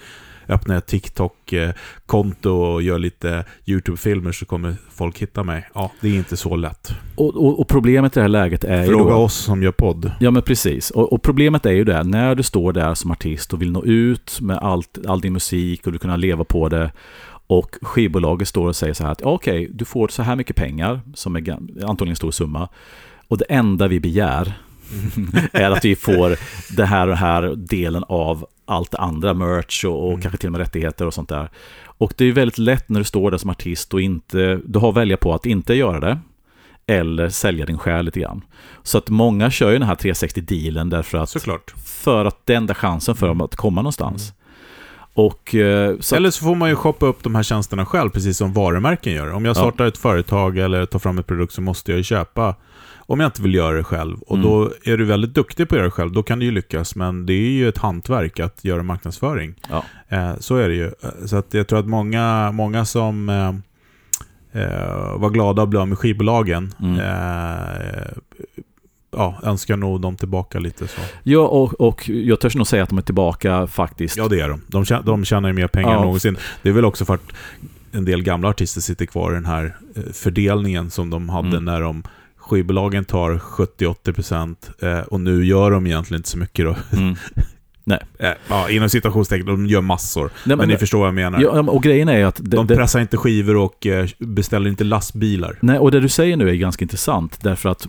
öppnar 0.49 0.75
jag 0.75 0.87
TikTok-konto 0.87 2.51
och 2.51 2.83
gör 2.83 2.99
lite 2.99 3.45
YouTube-filmer 3.67 4.33
så 4.33 4.47
kommer 4.47 4.77
folk 4.91 5.19
hitta 5.19 5.43
mig. 5.43 5.69
Ja, 5.75 5.93
det 6.01 6.09
är 6.09 6.15
inte 6.15 6.37
så 6.37 6.57
lätt. 6.57 6.93
Och, 7.15 7.37
och, 7.37 7.61
och 7.61 7.69
problemet 7.69 8.17
i 8.17 8.19
det 8.19 8.23
här 8.23 8.29
läget 8.29 8.65
är 8.65 8.81
ju 8.81 8.89
Fråga 8.89 9.15
oss 9.15 9.35
som 9.35 9.63
gör 9.63 9.73
podd. 9.73 10.13
Ja 10.21 10.31
men 10.31 10.43
precis. 10.43 10.91
Och, 10.91 11.13
och 11.13 11.23
problemet 11.23 11.67
är 11.67 11.73
ju 11.73 11.85
det, 11.85 12.03
när 12.03 12.35
du 12.35 12.43
står 12.43 12.73
där 12.73 12.95
som 12.95 13.11
artist 13.11 13.53
och 13.53 13.63
vill 13.63 13.73
nå 13.73 13.85
ut 13.85 14.39
med 14.41 14.59
allt, 14.59 14.99
all 15.07 15.21
din 15.21 15.33
musik 15.33 15.87
och 15.87 15.93
du 15.93 15.99
kunna 15.99 16.17
leva 16.17 16.45
på 16.45 16.69
det 16.69 16.91
och 17.47 17.77
skivbolaget 17.83 18.49
står 18.49 18.69
och 18.69 18.77
säger 18.77 18.95
så 18.95 19.05
här 19.05 19.13
att 19.13 19.23
okej, 19.23 19.71
du 19.73 19.85
får 19.85 20.09
så 20.09 20.23
här 20.23 20.37
mycket 20.37 20.57
pengar, 20.57 21.01
som 21.15 21.37
är 21.37 21.41
antagligen 21.51 22.11
en 22.11 22.17
stor 22.17 22.31
summa, 22.31 22.69
och 23.29 23.39
det 23.39 23.45
enda 23.45 23.89
vi 23.89 24.01
begär 24.01 24.53
är 25.53 25.71
att 25.71 25.85
vi 25.85 25.97
får 25.97 26.37
det 26.77 26.85
här 26.85 27.03
och 27.03 27.09
det 27.09 27.17
här 27.17 27.55
delen 27.57 28.05
av 28.09 28.47
allt 28.67 28.91
det 28.91 28.99
andra, 28.99 29.35
merch 29.35 29.85
och, 29.85 30.03
och 30.05 30.09
Mm. 30.11 30.21
kanske 30.23 30.39
till 30.39 30.49
och 30.49 30.53
med 30.53 30.59
rättigheter 30.61 31.07
och 31.07 31.15
sånt 31.15 31.29
där. 31.29 31.49
Och 31.99 32.15
det 32.17 32.25
är 32.25 32.33
väldigt 32.33 32.59
lätt 32.59 32.89
när 32.89 33.01
du 33.01 33.05
står 33.05 33.31
där 33.31 33.39
som 33.39 33.51
artist 33.51 33.95
och 33.95 34.01
inte, 34.01 34.61
du 34.65 34.79
har 34.79 34.89
att 34.89 34.97
välja 34.97 35.17
på 35.17 35.35
att 35.35 35.47
inte 35.47 35.75
göra 35.75 36.01
det, 36.01 36.19
eller 36.87 37.29
sälja 37.29 37.67
din 37.67 37.79
själ 37.79 38.05
lite 38.05 38.21
grann. 38.21 38.45
Så 38.83 38.99
att 38.99 39.09
många 39.09 39.51
kör 39.51 39.71
ju 39.73 39.79
den 39.79 39.89
här 39.89 39.95
360-dealen 39.95 40.91
därför 40.91 41.19
att, 41.19 41.29
Såklart. 41.31 41.75
för 41.85 42.25
att 42.25 42.41
det 42.47 42.53
är 42.53 42.57
enda 42.57 42.75
chansen 42.75 43.15
för 43.17 43.29
dem 43.29 43.41
att 43.41 43.57
komma 43.57 43.83
någonstans. 43.83 44.33
Och 45.15 45.55
eh, 45.55 45.97
så, 46.01 46.17
Eller 46.17 46.31
så 46.31 46.45
får 46.45 46.55
man 46.55 46.69
ju 46.69 46.77
shoppa 46.77 47.07
upp 47.07 47.23
de 47.23 47.35
här 47.35 47.43
tjänsterna 47.43 47.87
själv, 47.87 48.11
precis 48.11 48.37
som 48.39 48.53
varumärken 48.53 49.13
gör. 49.13 49.33
Om 49.33 49.45
jag 49.45 49.51
Ja. 49.51 49.55
startar 49.55 49.87
ett 49.87 49.99
företag 49.99 50.59
eller 50.59 50.87
tar 50.87 50.99
fram 50.99 51.19
en 51.19 51.25
produkt 51.25 51.53
så 51.53 51.61
måste 51.63 51.91
jag 51.93 51.99
ju 51.99 52.05
köpa, 52.05 52.55
om 53.07 53.21
jag 53.21 53.27
inte 53.29 53.43
vill 53.43 53.55
göra 53.55 53.77
det 53.77 53.85
själv. 53.85 54.21
Och 54.21 54.37
Mm. 54.37 54.49
då 54.51 54.71
är 54.85 54.97
du 54.97 55.05
väldigt 55.05 55.35
duktig 55.35 55.69
på 55.69 55.75
att 55.75 55.79
göra 55.79 55.85
det 55.87 55.91
själv, 55.91 56.13
då 56.13 56.23
kan 56.23 56.39
du 56.39 56.45
ju 56.45 56.51
lyckas. 56.53 56.97
Men 56.97 57.27
det 57.27 57.33
är 57.33 57.51
ju 57.51 57.69
ett 57.69 57.79
hantverk 57.79 58.41
att 58.41 58.65
göra 58.65 58.83
marknadsföring. 58.83 59.55
Ja. 59.71 59.85
Eh, 60.09 60.37
så 60.39 60.57
är 60.57 60.69
det 60.69 60.75
ju. 60.75 60.85
Eh, 60.87 61.11
Så 61.27 61.37
att 61.37 61.55
jag 61.55 61.67
tror 61.69 61.79
att 61.79 61.87
många, 61.87 62.53
många 62.53 62.85
som 62.85 63.29
eh, 63.29 63.49
eh, 64.63 65.19
var 65.19 65.31
glada 65.31 65.63
att 65.63 65.69
bli 65.69 65.79
av 65.79 65.89
med 65.89 65.99
skivbolagen, 65.99 66.75
Mm. 66.81 67.01
eh, 67.01 68.13
ja, 69.17 69.39
önskar 69.43 69.77
nog 69.77 70.01
dem 70.01 70.17
tillbaka 70.17 70.59
lite 70.59 70.89
så. 70.89 71.01
ja, 71.23 71.41
och, 71.41 71.81
och 71.81 72.09
jag 72.09 72.41
törs 72.41 72.57
nog 72.57 72.67
säga 72.67 72.83
att 72.83 72.89
de 72.89 72.99
är 72.99 73.03
tillbaka 73.03 73.67
faktiskt. 73.67 74.17
Ja, 74.17 74.29
det 74.29 74.41
är 74.41 74.49
de. 74.49 74.61
De 74.67 74.85
tjänar, 74.85 75.03
de 75.03 75.25
tjänar 75.25 75.49
ju 75.49 75.53
mer 75.55 75.67
pengar 75.69 75.91
Ja. 75.91 75.97
än 75.97 76.03
någonsin. 76.03 76.37
Det 76.63 76.69
är 76.69 76.73
väl 76.73 76.85
också 76.85 77.05
för 77.05 77.15
att 77.15 77.33
en 77.93 78.05
del 78.05 78.23
gamla 78.23 78.49
artister 78.49 78.81
sitter 78.81 79.07
kvar 79.07 79.31
i 79.33 79.35
den 79.35 79.47
här 79.47 79.77
eh, 79.97 80.03
fördelningen 80.13 80.91
som 80.91 81.11
de 81.11 81.29
hade 81.29 81.49
Mm. 81.49 81.65
när 81.65 81.81
de 81.81 82.03
skivbolagen 82.47 83.05
tar 83.05 83.31
70-80% 83.31 84.57
eh, 84.79 85.01
och 85.01 85.21
nu 85.21 85.45
gör 85.45 85.71
de 85.71 85.87
egentligen 85.87 86.19
inte 86.19 86.29
så 86.29 86.39
mycket 86.39 86.65
då. 86.65 86.77
Mm. 86.97 87.17
Eh, 88.19 88.33
ja, 88.49 88.71
inom 88.71 88.89
citationstecken, 88.89 89.47
de 89.47 89.67
gör 89.67 89.81
massor. 89.81 90.31
Nej, 90.47 90.57
men, 90.57 90.69
ni 90.69 90.77
förstår 90.77 90.99
vad 90.99 91.09
jag 91.09 91.15
menar. 91.15 91.41
ja, 91.41 91.61
och 91.61 91.83
grejen 91.83 92.09
är 92.09 92.25
att... 92.25 92.37
Det, 92.37 92.57
de 92.57 92.67
det, 92.67 92.77
pressar 92.77 93.01
inte 93.01 93.17
skivor 93.17 93.57
och 93.57 93.87
eh, 93.87 94.09
beställer 94.19 94.71
inte 94.71 94.85
lastbilar. 94.85 95.59
nej, 95.63 95.79
och 95.79 95.91
det 95.91 96.01
du 96.01 96.09
säger 96.09 96.37
nu 96.37 96.51
är 96.51 96.55
ganska 96.55 96.85
intressant 96.85 97.39
därför 97.43 97.69
att 97.69 97.89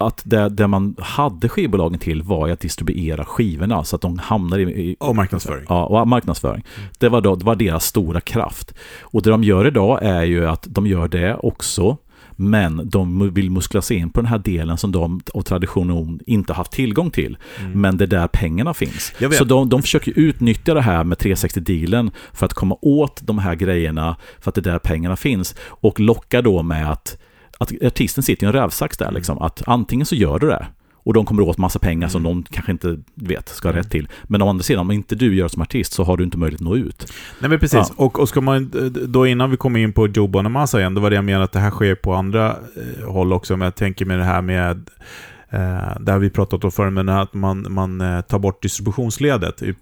att 0.00 0.22
det, 0.24 0.48
det 0.48 0.66
man 0.66 0.96
hade 0.98 1.48
skivbolagen 1.48 1.98
till 1.98 2.22
var 2.22 2.48
att 2.48 2.60
distribuera 2.60 3.24
skivorna 3.24 3.84
så 3.84 3.96
att 3.96 4.02
de 4.02 4.18
hamnade 4.18 4.62
i, 4.62 4.90
i 4.90 4.96
Och 4.98 5.16
marknadsföring. 5.16 5.66
Ja, 5.68 5.84
och 5.84 6.08
marknadsföring. 6.08 6.64
Mm. 6.76 6.88
Det, 6.98 7.08
var 7.08 7.20
då, 7.20 7.36
det 7.36 7.44
var 7.44 7.54
deras 7.54 7.84
stora 7.84 8.20
kraft. 8.20 8.74
Och 9.00 9.22
det 9.22 9.30
de 9.30 9.44
gör 9.44 9.66
idag 9.66 9.98
är 10.02 10.22
ju 10.22 10.46
att 10.46 10.66
de 10.68 10.86
gör 10.86 11.08
det 11.08 11.34
också, 11.34 11.96
men 12.40 12.90
de 12.90 13.34
vill 13.34 13.50
muskla 13.50 13.82
sig 13.82 13.96
in 13.96 14.10
på 14.10 14.20
den 14.20 14.26
här 14.26 14.38
delen 14.38 14.78
som 14.78 14.92
de 14.92 15.20
av 15.34 15.42
tradition 15.42 16.20
inte 16.26 16.52
haft 16.52 16.72
tillgång 16.72 17.10
till. 17.10 17.36
Mm. 17.60 17.80
Men 17.80 17.96
det 17.96 18.04
är 18.04 18.06
där 18.06 18.26
pengarna 18.26 18.74
finns. 18.74 19.12
Så 19.38 19.44
de, 19.44 19.68
de 19.68 19.82
försöker 19.82 20.12
utnyttja 20.16 20.74
det 20.74 20.80
här 20.80 21.04
med 21.04 21.18
360-dealen 21.18 22.10
för 22.32 22.46
att 22.46 22.54
komma 22.54 22.76
åt 22.82 23.20
de 23.22 23.38
här 23.38 23.54
grejerna 23.54 24.16
för 24.40 24.50
att 24.50 24.54
det 24.54 24.60
är 24.60 24.72
där 24.72 24.78
pengarna 24.78 25.16
finns. 25.16 25.54
Och 25.60 26.00
locka 26.00 26.42
då 26.42 26.62
med 26.62 26.90
att, 26.90 27.18
att 27.58 27.72
artisten 27.82 28.22
sitter 28.22 28.44
i 28.44 28.46
en 28.46 28.52
rävsax 28.52 28.96
där. 28.96 29.06
Mm. 29.06 29.14
Liksom, 29.14 29.38
att 29.38 29.62
antingen 29.66 30.06
så 30.06 30.14
gör 30.14 30.38
du 30.38 30.46
det 30.46 30.66
och 31.02 31.14
de 31.14 31.24
kommer 31.26 31.42
åt 31.42 31.58
massa 31.58 31.78
pengar 31.78 32.08
som 32.08 32.26
Mm. 32.26 32.42
de 32.42 32.54
kanske 32.54 32.72
inte 32.72 32.98
vet 33.14 33.48
ska 33.48 33.68
ha 33.68 33.72
Mm. 33.72 33.82
rätt 33.82 33.90
till. 33.90 34.08
Men 34.24 34.42
å 34.42 34.48
andra 34.48 34.62
sidan, 34.62 34.80
om 34.80 34.90
inte 34.90 35.14
du 35.14 35.34
gör 35.34 35.48
som 35.48 35.62
artist 35.62 35.92
så 35.92 36.04
har 36.04 36.16
du 36.16 36.24
inte 36.24 36.38
möjlighet 36.38 36.60
att 36.60 36.64
nå 36.68 36.76
ut. 36.76 37.12
Nej 37.40 37.50
men 37.50 37.58
precis. 37.58 37.72
Ja. 37.74 37.94
Och, 37.96 38.18
och 38.20 38.28
ska 38.28 38.40
man, 38.40 38.72
då 39.08 39.26
innan 39.26 39.50
vi 39.50 39.56
kommer 39.56 39.80
in 39.80 39.92
på 39.92 40.06
Joe 40.08 40.26
Bonamassa 40.26 40.80
igen, 40.80 40.94
då 40.94 41.00
var 41.00 41.10
det 41.10 41.16
jag 41.16 41.24
menade 41.24 41.44
att 41.44 41.52
det 41.52 41.58
här 41.60 41.70
sker 41.70 41.94
på 41.94 42.14
andra 42.14 42.48
eh, 42.50 43.08
håll 43.12 43.32
också. 43.32 43.56
Men 43.56 43.64
jag 43.66 43.74
tänker 43.74 44.04
med 44.04 44.18
det 44.18 44.24
här 44.24 44.42
med, 44.42 44.90
eh, 45.50 46.00
det 46.00 46.12
har 46.12 46.18
vi 46.18 46.30
pratat 46.30 46.64
om 46.64 46.72
förr, 46.72 46.90
men 46.90 47.08
att 47.08 47.34
man, 47.34 47.66
man 47.70 48.00
eh, 48.00 48.20
tar 48.20 48.38
bort 48.38 48.62
distributionsledet. 48.62 49.62
I 49.62 49.74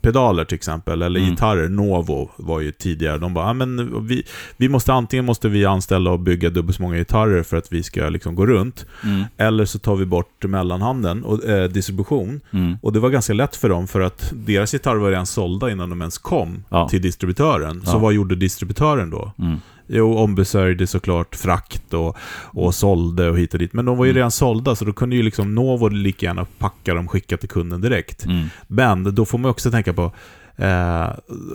pedaler 0.00 0.44
till 0.44 0.54
exempel, 0.54 1.02
eller 1.02 1.20
Mm. 1.20 1.30
gitarrer. 1.30 1.68
Novo 1.68 2.30
var 2.36 2.60
ju 2.60 2.72
tidigare, 2.72 3.18
de 3.18 3.34
bara, 3.34 3.46
ah, 3.46 3.52
men 3.52 4.06
vi, 4.06 4.22
vi 4.56 4.68
måste 4.68 4.92
antingen 4.92 5.24
måste 5.24 5.48
vi 5.48 5.64
anställa 5.66 6.10
och 6.10 6.20
bygga 6.20 6.50
dubbelt 6.50 6.76
så 6.76 6.82
många 6.82 6.96
gitarrer 6.96 7.42
för 7.42 7.56
att 7.56 7.72
vi 7.72 7.82
ska 7.82 8.08
liksom 8.08 8.34
gå 8.34 8.46
runt. 8.46 8.86
Mm. 9.04 9.24
Eller 9.36 9.64
så 9.64 9.78
tar 9.78 9.96
vi 9.96 10.06
bort 10.06 10.44
mellanhanden 10.44 11.24
och 11.24 11.44
eh, 11.44 11.68
distribution. 11.68 12.40
Mm. 12.50 12.76
Och 12.82 12.92
det 12.92 13.00
var 13.00 13.10
ganska 13.10 13.32
lätt 13.32 13.56
för 13.56 13.68
dem 13.68 13.88
för 13.88 14.00
att 14.00 14.32
deras 14.36 14.72
gitarrer 14.72 14.98
var 14.98 15.10
redan 15.10 15.26
sålda 15.26 15.70
innan 15.70 15.90
de 15.90 16.00
ens 16.00 16.18
kom 16.18 16.64
Ja. 16.68 16.88
till 16.88 17.02
distributören. 17.02 17.82
Så 17.84 17.90
Ja. 17.96 17.98
vad 17.98 18.12
gjorde 18.12 18.34
distributören 18.36 19.10
då? 19.10 19.32
Mm. 19.38 19.58
Jo, 19.92 20.14
ombesörjde 20.18 20.86
såklart 20.86 21.34
frakt 21.36 21.94
och, 21.94 22.16
och 22.44 22.74
sålde 22.74 23.30
och 23.30 23.38
hit 23.38 23.52
och 23.52 23.58
dit. 23.58 23.72
Men 23.72 23.84
de 23.84 23.96
var 23.98 24.04
ju 24.04 24.10
Mm. 24.10 24.16
redan 24.16 24.30
sålda 24.30 24.74
så 24.76 24.84
då 24.84 24.92
kunde 24.92 25.16
ju 25.16 25.22
liksom 25.22 25.54
Novo 25.54 25.88
lika 25.88 26.26
gärna 26.26 26.44
packa 26.58 26.94
dem 26.94 27.04
och 27.04 27.10
skicka 27.12 27.36
till 27.36 27.48
kunden 27.48 27.80
direkt. 27.80 28.24
Mm. 28.24 28.46
Men 28.66 29.14
då 29.14 29.24
får 29.24 29.38
man 29.38 29.50
också 29.50 29.70
tänka 29.70 29.92
på 29.92 30.12
eh, 30.56 31.08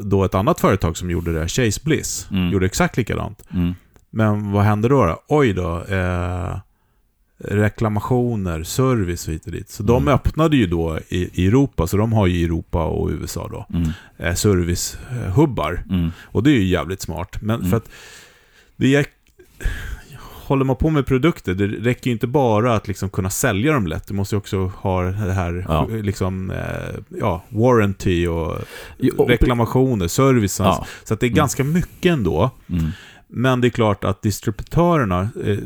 då 0.04 0.24
ett 0.24 0.36
annat 0.36 0.60
företag 0.60 0.98
som 0.98 1.10
gjorde 1.12 1.34
det, 1.34 1.48
Chase 1.48 1.82
Bliss, 1.84 2.28
Mm. 2.32 2.50
gjorde 2.54 2.66
exakt 2.66 2.98
likadant. 2.98 3.44
Mm. 3.54 3.74
Men 4.10 4.52
vad 4.52 4.64
hände 4.64 4.88
då? 4.88 5.06
då? 5.06 5.20
Oj 5.28 5.54
då. 5.54 5.84
Eh, 5.84 6.58
reklamationer, 7.40 8.64
service 8.64 9.28
och 9.28 9.34
hit 9.34 9.46
och 9.46 9.52
dit. 9.52 9.70
Så 9.70 9.84
de 9.84 10.02
Mm. 10.04 10.14
öppnade 10.14 10.58
ju 10.58 10.68
då 10.68 11.00
i, 11.10 11.44
i 11.44 11.48
Europa, 11.48 11.88
så 11.88 11.98
de 11.98 12.14
har 12.14 12.28
ju 12.28 12.46
Europa 12.46 12.84
och 12.86 13.10
USA 13.10 13.48
då 13.52 13.66
Mm. 13.78 13.90
eh, 14.18 14.34
servicehubbar. 14.34 15.84
Mm. 15.90 16.12
Och 16.24 16.44
det 16.44 16.50
är 16.50 16.54
ju 16.60 16.64
jävligt 16.66 17.02
smart. 17.02 17.38
Men 17.42 17.56
Mm. 17.60 17.70
för 17.70 17.78
att 17.78 17.90
det 18.78 18.96
är, 18.96 19.06
håller 20.48 20.66
man 20.66 20.76
på 20.76 20.90
med 20.90 21.06
produkter, 21.06 21.54
det 21.54 21.68
räcker 21.68 22.08
ju 22.08 22.12
inte 22.14 22.28
bara 22.28 22.76
att 22.76 22.88
liksom 22.88 23.10
kunna 23.10 23.30
sälja 23.30 23.74
dem 23.74 23.88
lätt. 23.88 24.08
Du 24.08 24.14
måste 24.14 24.36
ju 24.36 24.38
också 24.38 24.72
ha 24.76 25.02
det 25.04 25.34
här, 25.34 25.66
Ja. 25.68 25.88
liksom, 25.88 26.52
eh, 26.52 26.96
ja, 27.20 27.44
warranty 27.50 28.28
och 28.28 28.58
reklamationer, 29.28 30.08
service. 30.08 30.60
Ja. 30.60 30.86
Så 31.04 31.14
att 31.14 31.20
det 31.20 31.26
är 31.26 31.28
Mm. 31.28 31.36
ganska 31.38 31.64
mycket 31.64 32.14
ändå. 32.14 32.50
Mm. 32.70 32.86
Men 33.28 33.62
det 33.62 33.68
är 33.68 33.70
klart 33.70 34.04
att 34.04 34.22
distributörerna, 34.22 35.30
eh, 35.46 35.58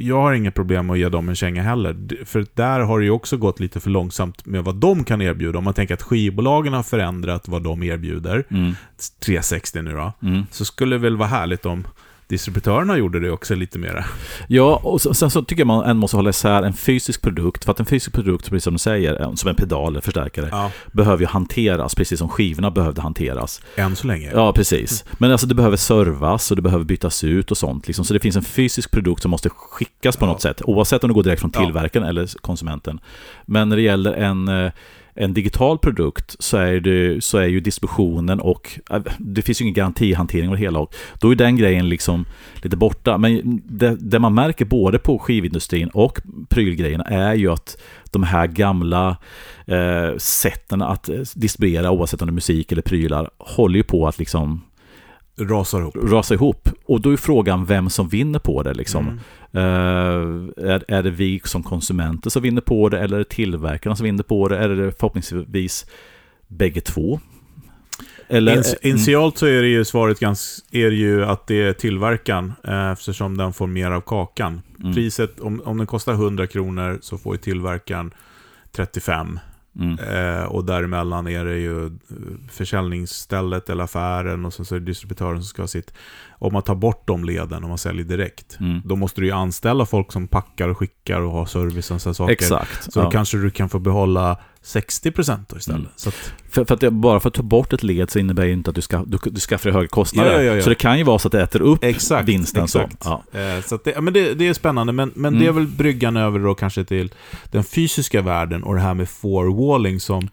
jag 0.00 0.16
har 0.22 0.32
inga 0.32 0.50
problem 0.50 0.86
med 0.86 0.94
att 0.94 0.98
ge 0.98 1.08
dem 1.08 1.28
en 1.28 1.34
känga 1.34 1.62
heller. 1.62 1.96
För 2.24 2.46
där 2.54 2.80
har 2.80 2.98
det 2.98 3.04
ju 3.04 3.10
också 3.10 3.36
gått 3.36 3.60
lite 3.60 3.80
för 3.80 3.90
långsamt 3.90 4.46
med 4.46 4.64
vad 4.64 4.74
de 4.76 5.04
kan 5.04 5.22
erbjuda. 5.22 5.58
Om 5.58 5.64
man 5.64 5.74
tänker 5.74 5.94
att 5.94 6.02
skivbolagen 6.02 6.72
har 6.72 6.82
förändrat 6.82 7.48
vad 7.48 7.62
de 7.62 7.82
erbjuder, 7.82 8.44
Mm. 8.50 8.72
360 9.24 9.82
nu 9.82 9.92
då, 9.92 10.12
Mm. 10.22 10.42
så 10.50 10.64
skulle 10.64 10.94
det 10.96 11.00
väl 11.00 11.16
vara 11.16 11.28
härligt 11.28 11.66
om 11.66 11.86
distributörerna 12.28 12.96
gjorde 12.96 13.20
det 13.20 13.30
också 13.30 13.54
lite 13.54 13.78
mera. 13.78 14.04
Ja, 14.48 14.80
och 14.82 15.00
sen 15.00 15.30
så 15.30 15.42
tycker 15.42 15.60
jag 15.60 15.66
man 15.66 15.96
måste 15.96 16.16
hålla 16.16 16.30
isär 16.30 16.62
en 16.62 16.72
fysisk 16.72 17.22
produkt. 17.22 17.64
För 17.64 17.72
att 17.72 17.80
en 17.80 17.86
fysisk 17.86 18.12
produkt, 18.12 18.50
precis 18.50 18.64
som 18.64 18.72
du 18.72 18.78
säger, 18.78 19.36
som 19.36 19.48
en 19.48 19.54
pedal 19.54 19.92
eller 19.92 20.00
förstärkare, 20.00 20.48
ja. 20.50 20.70
behöver 20.92 21.20
ju 21.22 21.26
hanteras, 21.26 21.94
precis 21.94 22.18
som 22.18 22.28
skivorna 22.28 22.70
behövde 22.70 23.02
hanteras. 23.02 23.62
Än 23.76 23.96
så 23.96 24.06
länge. 24.06 24.30
Ja, 24.34 24.52
precis. 24.52 25.04
Men 25.18 25.32
alltså 25.32 25.46
det 25.46 25.54
behöver 25.54 25.76
servas 25.76 26.50
och 26.50 26.56
det 26.56 26.62
behöver 26.62 26.84
bytas 26.84 27.24
ut 27.24 27.50
och 27.50 27.56
sånt. 27.56 27.86
Liksom. 27.86 28.04
Så 28.04 28.14
det 28.14 28.20
finns 28.20 28.36
en 28.36 28.44
fysisk 28.44 28.90
produkt 28.90 29.22
som 29.22 29.30
måste 29.30 29.48
skickas 29.48 30.16
på 30.16 30.24
ja. 30.24 30.30
något 30.32 30.42
sätt, 30.42 30.62
oavsett 30.64 31.04
om 31.04 31.08
det 31.08 31.14
går 31.14 31.22
direkt 31.22 31.40
från 31.40 31.50
tillverkaren 31.50 32.04
ja. 32.04 32.10
eller 32.10 32.40
konsumenten. 32.40 33.00
Men 33.46 33.68
när 33.68 33.76
det 33.76 33.82
gäller 33.82 34.12
en 34.12 34.48
eh, 34.48 34.72
en 35.16 35.34
digital 35.34 35.78
produkt 35.78 36.36
så 36.38 36.56
är, 36.56 36.80
det, 36.80 37.24
så 37.24 37.38
är 37.38 37.46
ju 37.46 37.60
distributionen 37.60 38.40
och 38.40 38.80
äh, 38.90 39.02
det 39.18 39.42
finns 39.42 39.60
ju 39.60 39.62
ingen 39.62 39.74
garantihantering 39.74 40.48
av 40.48 40.54
det 40.54 40.60
hela 40.60 40.78
och 40.78 40.94
då 41.20 41.30
är 41.30 41.34
den 41.34 41.56
grejen 41.56 41.88
liksom 41.88 42.24
lite 42.62 42.76
borta. 42.76 43.18
Men 43.18 43.62
det, 43.64 43.96
det 44.00 44.18
man 44.18 44.34
märker 44.34 44.64
både 44.64 44.98
på 44.98 45.18
skivindustrin 45.18 45.88
och 45.88 46.20
prylgrejerna 46.48 47.04
är 47.04 47.34
ju 47.34 47.52
att 47.52 47.78
de 48.10 48.22
här 48.22 48.46
gamla 48.46 49.16
eh, 49.66 50.16
sätten 50.18 50.82
att 50.82 51.08
eh, 51.08 51.20
distribuera 51.34 51.90
oavsett 51.90 52.22
om 52.22 52.28
det 52.28 52.30
är 52.30 52.34
musik 52.34 52.72
eller 52.72 52.82
prylar 52.82 53.30
håller 53.38 53.76
ju 53.76 53.82
på 53.82 54.08
att 54.08 54.18
liksom 54.18 54.62
rasar 55.40 55.80
ihop. 55.80 55.96
rasar 55.96 56.34
ihop. 56.34 56.68
Och 56.84 57.00
då 57.00 57.10
är 57.10 57.16
frågan 57.16 57.64
vem 57.64 57.90
som 57.90 58.08
vinner 58.08 58.38
på 58.38 58.62
det. 58.62 58.74
Liksom. 58.74 59.06
Mm. 59.06 59.18
Uh, 59.54 60.48
är, 60.56 60.84
är 60.88 61.02
det 61.02 61.10
vi 61.10 61.40
som 61.44 61.62
konsumenter 61.62 62.30
som 62.30 62.42
vinner 62.42 62.60
på 62.60 62.88
det 62.88 62.98
eller 62.98 63.14
är 63.14 63.18
det 63.18 63.28
tillverkarna 63.28 63.96
som 63.96 64.04
vinner 64.04 64.22
på 64.22 64.48
det? 64.48 64.58
Eller 64.58 64.76
är 64.76 64.86
det 64.86 64.92
förhoppningsvis 64.92 65.86
bägge 66.48 66.80
två? 66.80 67.20
Eller, 68.28 68.56
In, 68.56 68.64
initialt 68.82 69.38
så 69.38 69.46
är 69.46 69.62
det 69.62 69.68
ju 69.68 69.84
svaret 69.84 70.20
ganska, 70.20 70.78
är 70.78 70.90
ju 70.90 71.24
att 71.24 71.46
det 71.46 71.62
är 71.62 71.72
tillverkaren 71.72 72.52
eh, 72.64 72.90
eftersom 72.90 73.36
den 73.36 73.52
får 73.52 73.66
mer 73.66 73.90
av 73.90 74.00
kakan. 74.00 74.62
Mm. 74.80 74.94
Priset, 74.94 75.40
om, 75.40 75.62
om 75.64 75.78
den 75.78 75.86
kostar 75.86 76.12
100 76.12 76.46
kronor 76.46 76.98
så 77.02 77.18
får 77.18 77.34
ju 77.34 77.38
tillverkaren 77.38 78.14
35. 78.72 79.38
Mm. 79.80 79.98
Eh, 79.98 80.44
och 80.44 80.64
däremellan 80.64 81.26
är 81.26 81.44
det 81.44 81.56
ju 81.56 81.90
försäljningsstället 82.50 83.70
eller 83.70 83.84
affären 83.84 84.44
och 84.44 84.54
sen 84.54 84.64
så 84.64 84.74
är 84.74 84.80
det 84.80 84.86
distributören 84.86 85.36
som 85.36 85.44
ska 85.44 85.62
ha 85.62 85.66
sitt 85.68 85.92
om 86.38 86.52
man 86.52 86.62
tar 86.62 86.74
bort 86.74 87.06
de 87.06 87.24
leden 87.24 87.62
och 87.62 87.68
man 87.68 87.78
säljer 87.78 88.04
direkt, 88.04 88.60
mm. 88.60 88.82
då 88.84 88.96
måste 88.96 89.20
du 89.20 89.26
ju 89.26 89.32
anställa 89.32 89.86
folk 89.86 90.12
som 90.12 90.28
packar 90.28 90.68
och 90.68 90.78
skickar 90.78 91.20
och 91.20 91.32
har 91.32 91.46
service 91.46 91.90
och 91.90 92.00
sådana 92.00 92.14
saker. 92.14 92.32
Exakt. 92.32 92.92
Så 92.92 93.00
ja. 93.00 93.04
då 93.04 93.10
kanske 93.10 93.36
du 93.36 93.50
kan 93.50 93.68
få 93.68 93.78
behålla 93.78 94.38
60% 94.66 95.44
då 95.48 95.56
istället. 95.56 95.80
Mm. 95.80 95.90
Så 95.96 96.08
att... 96.08 96.32
för, 96.50 96.64
för, 96.64 96.74
att 96.74 96.80
det, 96.80 96.90
bara 96.90 97.20
för 97.20 97.28
att 97.28 97.34
ta 97.34 97.42
bort 97.42 97.72
ett 97.72 97.82
led 97.82 98.10
så 98.10 98.18
innebär 98.18 98.44
det 98.44 98.52
inte 98.52 98.70
att 98.70 98.76
du, 98.76 98.82
ska, 98.82 99.04
du, 99.06 99.18
du 99.24 99.40
skaffar 99.40 99.70
högre 99.70 99.88
kostnader. 99.88 100.42
Ja, 100.42 100.54
ja, 100.54 100.62
så 100.62 100.68
det 100.68 100.74
kan 100.74 100.98
ju 100.98 101.04
vara 101.04 101.18
så 101.18 101.28
att 101.28 101.32
det 101.32 101.42
äter 101.42 101.62
upp 101.62 101.84
exakt, 101.84 102.28
vinsten. 102.28 102.64
Exakt. 102.64 103.02
Så, 103.02 103.22
eh, 103.38 103.62
så 103.62 103.78
det, 103.84 104.00
men 104.00 104.14
det, 104.14 104.34
det, 104.34 104.48
är 104.48 104.54
spännande, 104.54 104.92
men, 104.92 105.12
men 105.14 105.34
mm. 105.34 105.40
det 105.40 105.48
är 105.48 105.52
väl 105.52 105.66
bryggan 105.66 106.16
över 106.16 106.38
då 106.38 106.54
kanske 106.54 106.84
till 106.84 107.12
den 107.50 107.64
fysiska 107.64 108.22
världen 108.22 108.62
och 108.62 108.74
det 108.74 108.80
här 108.80 108.94
med 108.94 109.08
forwalling 109.08 110.00
som 110.00 110.28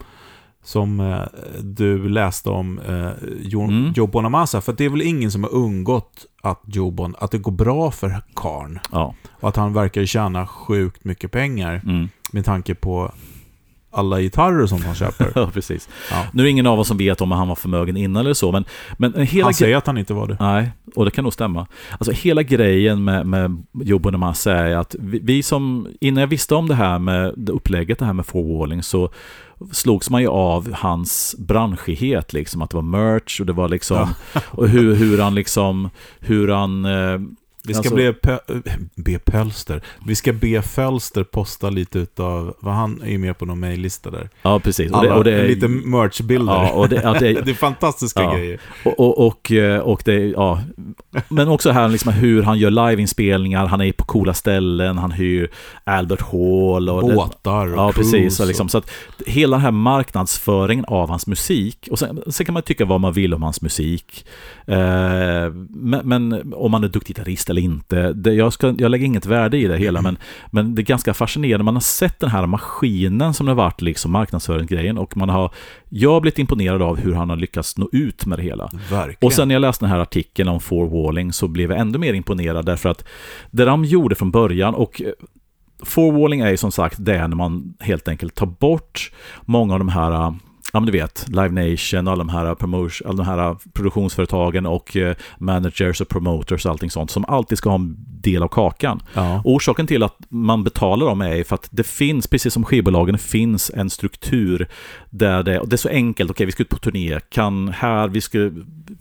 som 0.63 0.99
eh, 0.99 1.21
du 1.61 2.09
läste 2.09 2.49
om 2.49 2.79
eh, 2.79 3.11
jo, 3.41 3.63
mm. 3.63 3.93
Joe 3.95 4.07
Bonamassa. 4.07 4.61
För 4.61 4.73
det 4.73 4.85
är 4.85 4.89
väl 4.89 5.01
ingen 5.01 5.31
som 5.31 5.43
har 5.43 5.53
undgått 5.53 6.25
att, 6.41 6.61
Joe 6.65 6.91
bon, 6.91 7.15
att 7.19 7.31
det 7.31 7.37
går 7.37 7.51
bra 7.51 7.91
för 7.91 8.21
Karn. 8.35 8.79
Ja. 8.91 9.15
Och 9.31 9.49
att 9.49 9.55
han 9.55 9.73
verkar 9.73 10.05
tjäna 10.05 10.47
sjukt 10.47 11.03
mycket 11.03 11.31
pengar. 11.31 11.81
Mm. 11.83 12.09
Med 12.31 12.45
tanke 12.45 12.75
på 12.75 13.11
alla 13.93 14.21
gitarrer 14.21 14.67
som 14.67 14.81
han 14.85 14.95
köper. 14.95 15.31
ja, 15.35 15.49
precis. 15.53 15.89
Ja. 16.11 16.25
Nu 16.33 16.41
är 16.41 16.43
det 16.43 16.49
ingen 16.49 16.67
av 16.67 16.79
oss 16.79 16.87
som 16.87 16.97
vet 16.97 17.21
om 17.21 17.31
han 17.31 17.47
var 17.47 17.55
förmögen 17.55 17.97
innan 17.97 18.21
eller 18.21 18.33
så, 18.33 18.51
men... 18.51 18.65
men 18.97 19.13
hela 19.13 19.45
han 19.45 19.53
säger 19.53 19.77
att 19.77 19.87
han 19.87 19.97
inte 19.97 20.13
var 20.13 20.27
det. 20.27 20.37
Nej, 20.39 20.71
och 20.95 21.05
det 21.05 21.11
kan 21.11 21.23
nog 21.23 21.33
stämma. 21.33 21.67
Alltså 21.91 22.11
hela 22.11 22.43
grejen 22.43 23.03
med, 23.03 23.25
med 23.25 23.63
Joe 23.83 23.99
Bonamassa 23.99 24.51
är 24.51 24.75
att 24.75 24.95
vi, 24.99 25.19
vi, 25.23 25.43
som... 25.43 25.87
Innan 26.01 26.21
jag 26.21 26.27
visste 26.27 26.55
om 26.55 26.67
det 26.67 26.75
här 26.75 26.99
med 26.99 27.49
upplägget, 27.49 27.99
det 27.99 28.05
här 28.05 28.13
med 28.13 28.25
forwalling, 28.25 28.83
så 28.83 29.09
slogs 29.71 30.09
man 30.09 30.21
ju 30.21 30.27
av 30.27 30.73
hans 30.73 31.35
branschighet, 31.39 32.33
liksom 32.33 32.61
att 32.61 32.69
det 32.69 32.77
var 32.77 32.81
merch 32.81 33.39
och 33.39 33.45
det 33.45 33.53
var 33.53 33.69
liksom, 33.69 34.13
ja. 34.33 34.41
och 34.45 34.69
hur, 34.69 34.95
hur 34.95 35.19
han 35.19 35.35
liksom, 35.35 35.89
hur 36.19 36.47
han 36.47 36.85
eh, 36.85 37.19
vi 37.67 37.73
ska 37.73 37.79
alltså, 37.79 37.95
be, 37.95 38.39
be 38.95 39.19
Pölster. 39.19 39.81
Vi 40.05 40.15
ska 40.15 40.33
be 40.33 40.61
Fölster 40.61 41.23
posta 41.23 41.69
lite 41.69 41.99
utav, 41.99 42.55
vad 42.59 42.73
han 42.73 43.01
är 43.05 43.17
med 43.17 43.37
på 43.37 43.45
någon 43.45 43.59
mejllista 43.59 44.11
där. 44.11 44.29
Ja, 44.41 44.59
precis. 44.59 44.91
Och 44.91 45.03
det, 45.03 45.11
och 45.11 45.23
det, 45.23 45.47
lite 45.47 45.67
merchbilder. 45.67 46.53
Ja, 46.53 46.71
och 46.71 46.89
det, 46.89 46.95
det, 46.95 47.41
det 47.45 47.51
är 47.51 47.53
fantastiska 47.53 48.21
ja. 48.21 48.35
grejer. 48.35 48.59
Och, 48.83 48.99
och, 48.99 49.27
och, 49.27 49.51
eh, 49.51 49.79
och, 49.79 50.01
det, 50.05 50.13
ja. 50.13 50.61
Men 51.29 51.47
också 51.47 51.71
här 51.71 51.87
liksom 51.87 52.13
hur 52.13 52.43
han 52.43 52.59
gör 52.59 52.71
liveinspelningar, 52.71 53.65
han 53.65 53.81
är 53.81 53.91
på 53.91 54.03
coola 54.03 54.33
ställen, 54.33 54.97
han 54.97 55.11
hyr 55.11 55.49
Albert 55.83 56.21
Hall. 56.21 56.89
Och 56.89 57.01
Båtar 57.01 57.73
och 57.73 57.77
Ja, 57.77 57.91
precis. 57.91 58.39
Och 58.39 58.47
liksom, 58.47 58.69
så 58.69 58.77
att 58.77 58.89
hela 59.25 59.57
den 59.57 59.61
här 59.61 59.71
marknadsföringen 59.71 60.85
av 60.85 61.09
hans 61.09 61.27
musik, 61.27 61.87
och 61.91 61.99
sen, 61.99 62.21
sen 62.27 62.45
kan 62.45 62.53
man 62.53 62.63
tycka 62.63 62.85
vad 62.85 63.01
man 63.01 63.13
vill 63.13 63.33
om 63.33 63.43
hans 63.43 63.61
musik. 63.61 64.25
Eh, 64.67 64.75
men, 65.69 66.01
men 66.03 66.53
om 66.53 66.71
man 66.71 66.83
är 66.83 66.87
duktig 66.87 67.13
gitarrist 67.15 67.49
eller 67.53 67.61
inte. 67.61 68.13
Det, 68.13 68.33
jag, 68.33 68.53
ska, 68.53 68.75
jag 68.77 68.91
lägger 68.91 69.05
inget 69.05 69.25
värde 69.25 69.57
i 69.57 69.67
det 69.67 69.77
hela, 69.77 69.99
mm. 69.99 70.13
men, 70.13 70.17
men 70.51 70.75
det 70.75 70.81
är 70.81 70.83
ganska 70.83 71.13
fascinerande. 71.13 71.63
Man 71.63 71.75
har 71.75 71.81
sett 71.81 72.19
den 72.19 72.29
här 72.29 72.47
maskinen 72.47 73.33
som 73.33 73.45
det 73.45 73.53
varit 73.53 73.81
liksom 73.81 74.11
marknadsföringsgrejen 74.11 74.97
och 74.97 75.17
man 75.17 75.29
har, 75.29 75.53
jag 75.89 76.11
har 76.11 76.21
blivit 76.21 76.39
imponerad 76.39 76.81
av 76.81 76.97
hur 76.97 77.13
han 77.13 77.29
har 77.29 77.37
lyckats 77.37 77.77
nå 77.77 77.89
ut 77.91 78.25
med 78.25 78.39
det 78.39 78.43
hela. 78.43 78.69
Verkligen. 78.89 79.17
Och 79.21 79.33
sen 79.33 79.47
när 79.47 79.55
jag 79.55 79.61
läste 79.61 79.85
den 79.85 79.91
här 79.91 79.99
artikeln 79.99 80.49
om 80.49 80.59
forwalling 80.59 81.33
så 81.33 81.47
blev 81.47 81.71
jag 81.71 81.79
ännu 81.79 81.97
mer 81.97 82.13
imponerad 82.13 82.65
därför 82.65 82.89
att 82.89 83.05
det 83.51 83.65
de 83.65 83.85
gjorde 83.85 84.15
från 84.15 84.31
början 84.31 84.75
och 84.75 85.01
eh, 85.01 85.11
Forwalling 85.85 86.39
är 86.39 86.49
ju 86.49 86.57
som 86.57 86.71
sagt 86.71 86.95
det 86.99 87.27
när 87.27 87.35
man 87.35 87.73
helt 87.79 88.07
enkelt 88.07 88.35
tar 88.35 88.45
bort 88.45 89.11
många 89.41 89.73
av 89.73 89.79
de 89.79 89.89
här 89.89 90.33
ja 90.73 90.79
men 90.79 90.85
du 90.85 90.91
vet, 90.91 91.25
Live 91.27 91.49
Nation, 91.49 92.07
alla 92.07 92.23
de 92.23 92.29
här, 92.29 92.55
promotion, 92.55 93.07
alla 93.07 93.17
de 93.17 93.25
här 93.25 93.55
produktionsföretagen 93.73 94.65
och 94.65 94.97
eh, 94.97 95.15
managers 95.37 96.01
och 96.01 96.09
promoters 96.09 96.65
och 96.65 96.71
allting 96.71 96.91
sånt 96.91 97.11
som 97.11 97.25
alltid 97.25 97.57
ska 97.57 97.69
ha 97.69 97.75
en 97.75 97.95
del 98.23 98.43
av 98.43 98.47
kakan. 98.47 99.01
Ja. 99.13 99.41
Orsaken 99.45 99.87
till 99.87 100.03
att 100.03 100.17
man 100.29 100.63
betalar 100.63 101.05
dem 101.05 101.21
är 101.21 101.43
för 101.43 101.55
att 101.55 101.67
det 101.71 101.83
finns, 101.83 102.27
precis 102.27 102.53
som 102.53 102.65
skivbolagen, 102.65 103.17
finns 103.17 103.71
en 103.75 103.89
struktur 103.89 104.67
där 105.09 105.43
det, 105.43 105.59
och 105.59 105.69
det 105.69 105.75
är 105.75 105.77
så 105.77 105.89
enkelt, 105.89 106.31
okej 106.31 106.35
okay, 106.35 106.45
vi 106.45 106.51
ska 106.51 106.63
ut 106.63 106.69
på 106.69 106.77
turné, 106.77 107.19
kan 107.29 107.67
här, 107.67 108.07
vi 108.07 108.21
ska 108.21 108.51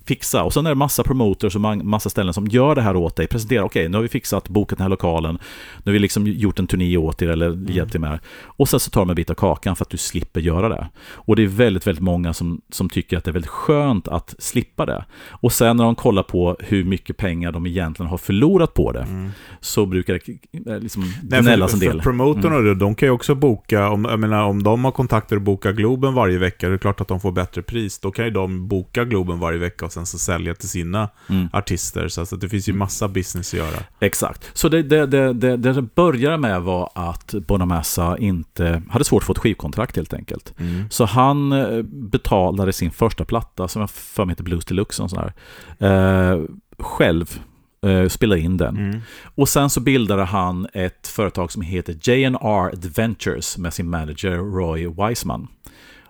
fixa, 0.05 0.43
och 0.43 0.53
sen 0.53 0.65
är 0.65 0.69
det 0.69 0.75
massa 0.75 1.03
promoters 1.03 1.55
och 1.55 1.61
massa 1.61 2.09
ställen 2.09 2.33
som 2.33 2.47
gör 2.47 2.75
det 2.75 2.81
här 2.81 2.95
åt 2.95 3.15
dig, 3.15 3.27
presenterar, 3.27 3.63
okej 3.63 3.81
okay, 3.81 3.89
nu 3.89 3.97
har 3.97 4.01
vi 4.01 4.09
fixat, 4.09 4.49
bokat 4.49 4.77
den 4.77 4.83
här 4.83 4.89
lokalen, 4.89 5.37
nu 5.83 5.91
har 5.91 5.93
vi 5.93 5.99
liksom 5.99 6.27
gjort 6.27 6.59
en 6.59 6.67
turné 6.67 6.97
åt 6.97 7.21
er 7.21 7.27
eller 7.27 7.47
mm. 7.47 7.71
hjälpt 7.71 7.95
er 7.95 7.99
med 7.99 8.19
Och 8.45 8.69
sen 8.69 8.79
så 8.79 8.89
tar 8.89 9.01
de 9.01 9.09
en 9.09 9.15
bit 9.15 9.29
av 9.29 9.35
kakan 9.35 9.75
för 9.75 9.85
att 9.85 9.89
du 9.89 9.97
slipper 9.97 10.41
göra 10.41 10.69
det. 10.69 10.87
Och 11.13 11.35
det 11.35 11.43
är 11.43 11.47
väldigt, 11.63 11.87
väldigt 11.87 12.03
många 12.03 12.33
som, 12.33 12.61
som 12.69 12.89
tycker 12.89 13.17
att 13.17 13.23
det 13.23 13.31
är 13.31 13.33
väldigt 13.33 13.51
skönt 13.51 14.07
att 14.07 14.35
slippa 14.39 14.85
det. 14.85 15.05
Och 15.29 15.51
sen 15.53 15.77
när 15.77 15.83
de 15.83 15.95
kollar 15.95 16.23
på 16.23 16.57
hur 16.59 16.83
mycket 16.83 17.17
pengar 17.17 17.51
de 17.51 17.65
egentligen 17.65 18.09
har 18.09 18.17
förlorat 18.17 18.73
på 18.73 18.91
det, 18.91 19.01
mm. 19.01 19.31
så 19.59 19.85
brukar 19.85 20.13
det 20.13 20.71
eh, 20.71 20.79
liksom 20.79 21.03
gnällas 21.21 21.73
en 21.73 21.79
del. 21.79 21.91
För 21.91 21.99
promotorerna, 21.99 22.57
mm. 22.57 22.79
de 22.79 22.95
kan 22.95 23.07
ju 23.07 23.11
också 23.11 23.35
boka, 23.35 23.89
om, 23.89 24.05
jag 24.05 24.19
menar, 24.19 24.43
om 24.43 24.63
de 24.63 24.85
har 24.85 24.91
kontakter 24.91 25.35
och 25.35 25.41
bokar 25.41 25.71
Globen 25.71 26.13
varje 26.13 26.37
vecka, 26.37 26.69
det 26.69 26.73
är 26.73 26.77
klart 26.77 27.01
att 27.01 27.07
de 27.07 27.19
får 27.19 27.31
bättre 27.31 27.61
pris. 27.61 27.99
Då 27.99 28.11
kan 28.11 28.25
ju 28.25 28.31
de 28.31 28.67
boka 28.67 29.05
Globen 29.05 29.39
varje 29.39 29.59
vecka 29.59 29.85
och 29.85 29.91
sen 29.91 30.05
så 30.05 30.17
sälja 30.17 30.53
till 30.53 30.69
sina 30.69 31.09
mm. 31.29 31.49
artister. 31.53 32.07
Så 32.07 32.21
alltså, 32.21 32.35
det 32.35 32.49
finns 32.49 32.69
ju 32.69 32.71
mm. 32.71 32.79
massa 32.79 33.07
business 33.07 33.53
att 33.53 33.59
göra. 33.59 33.77
Exakt. 33.99 34.49
Så 34.53 34.69
det, 34.69 34.83
det, 34.83 35.05
det, 35.05 35.33
det, 35.33 35.57
det 35.57 35.81
började 35.81 36.37
med 36.37 36.61
var 36.61 36.89
att 36.95 37.33
Bonamassa 37.47 38.17
inte 38.17 38.81
hade 38.89 39.05
svårt 39.05 39.23
att 39.23 39.27
få 39.27 39.33
ett 39.33 39.39
skivkontrakt 39.39 39.95
helt 39.95 40.13
enkelt. 40.13 40.53
Mm. 40.59 40.89
Så 40.89 41.05
han 41.05 41.52
eh, 41.53 41.81
betalade 41.83 42.73
sin 42.73 42.91
första 42.91 43.25
platta, 43.25 43.67
som 43.67 43.79
jag 43.79 43.89
för 43.89 44.25
mig 44.25 44.33
heter 44.33 44.43
Blues 44.43 44.65
Deluxe, 44.65 45.03
och 45.03 45.09
sån 45.09 45.31
eh, 45.79 46.39
själv 46.79 47.39
eh, 47.85 48.07
spelade 48.07 48.41
in 48.41 48.57
den. 48.57 48.77
Mm. 48.77 48.99
Och 49.35 49.49
sen 49.49 49.69
så 49.69 49.79
bildade 49.79 50.23
han 50.23 50.67
ett 50.73 51.07
företag 51.07 51.51
som 51.51 51.61
heter 51.61 51.95
J&R 52.01 52.69
Adventures 52.73 53.57
med 53.57 53.73
sin 53.73 53.89
manager 53.89 54.37
Roy 54.37 54.87
Wiseman. 54.87 55.47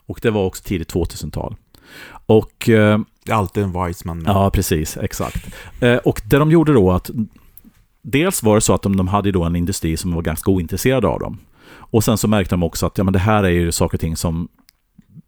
Och 0.06 0.20
det 0.22 0.30
var 0.30 0.46
också 0.46 0.64
tidigt 0.64 0.94
2000-tal. 0.94 1.56
Och... 2.26 2.70
Eh, 2.70 3.00
Alltid 3.30 3.64
en 3.64 3.86
Wiseman. 3.86 4.24
Ja, 4.28 4.50
precis. 4.50 4.98
Exakt. 4.98 5.56
Eh, 5.80 5.96
och 5.98 6.22
det 6.26 6.38
de 6.38 6.52
gjorde 6.52 6.74
då 6.74 6.92
att... 6.92 7.10
Dels 8.02 8.44
var 8.44 8.56
det 8.56 8.62
så 8.62 8.74
att 8.74 8.82
de, 8.82 8.98
de 8.98 9.08
hade 9.08 9.32
då 9.32 9.44
en 9.44 9.56
industri 9.56 9.98
som 9.98 10.12
var 10.12 10.22
ganska 10.22 10.52
ointresserad 10.52 11.06
av 11.06 11.20
dem. 11.20 11.38
Och 11.66 12.04
sen 12.04 12.18
så 12.18 12.28
märkte 12.28 12.54
de 12.54 12.64
också 12.64 12.86
att 12.86 12.98
ja, 12.98 13.04
men 13.04 13.14
det 13.14 13.20
här 13.20 13.44
är 13.44 13.50
ju 13.50 13.72
saker 13.72 13.96
och 13.98 14.02
ting 14.02 14.16
som 14.16 14.48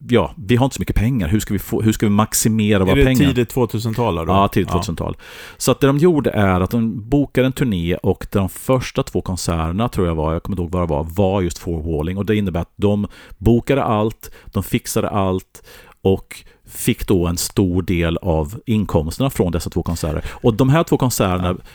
ja, 0.10 0.34
vi 0.38 0.56
har 0.56 0.66
inte 0.66 0.76
så 0.76 0.82
mycket 0.82 0.96
pengar. 0.96 1.28
Hur 1.28 1.40
ska 1.40 1.54
vi, 1.54 1.60
få, 1.60 1.82
hur 1.82 1.92
ska 1.92 2.06
vi 2.06 2.10
maximera 2.10 2.80
våra 2.80 2.94
pengar? 2.94 3.10
Är 3.10 3.28
det 3.28 3.34
tidigt 3.34 3.56
2000-tal? 3.56 4.26
Ja, 4.28 4.48
tidigt 4.48 4.70
2000-tal. 4.70 5.18
Så 5.58 5.72
att 5.72 5.80
det 5.80 5.88
de 5.88 5.98
gjorde 5.98 6.30
är 6.30 6.62
att 6.62 6.70
de 6.70 7.10
bokade 7.10 7.48
en 7.48 7.54
turné 7.54 7.96
och 7.96 8.28
de 8.32 8.50
första 8.50 9.04
två 9.04 9.22
konserterna, 9.22 9.90
tror 9.90 10.08
jag 10.08 10.16
var, 10.16 10.34
jag 10.34 10.44
kommer 10.44 10.54
inte 10.54 10.62
ihåg 10.64 10.72
vad 10.72 10.84
det 10.84 10.94
var, 10.94 11.04
var 11.04 11.42
just 11.42 11.58
forwalling. 11.58 12.18
Och 12.18 12.26
det 12.26 12.36
innebär 12.36 12.60
att 12.60 12.74
de 12.76 13.08
bokade 13.38 13.84
allt, 13.84 14.32
de 14.46 14.64
fixade 14.64 15.10
allt 15.10 15.64
och 16.02 16.44
fick 16.66 17.08
då 17.08 17.28
en 17.28 17.38
stor 17.38 17.82
del 17.82 18.18
av 18.18 18.62
inkomsterna 18.66 19.30
från 19.30 19.52
dessa 19.52 19.70
två 19.70 19.84
konserter. 19.84 20.26
Och 20.32 20.54
de 20.54 20.70
här 20.70 20.84
två 20.84 20.98
konserterna, 20.98 21.48
ja. 21.48 21.66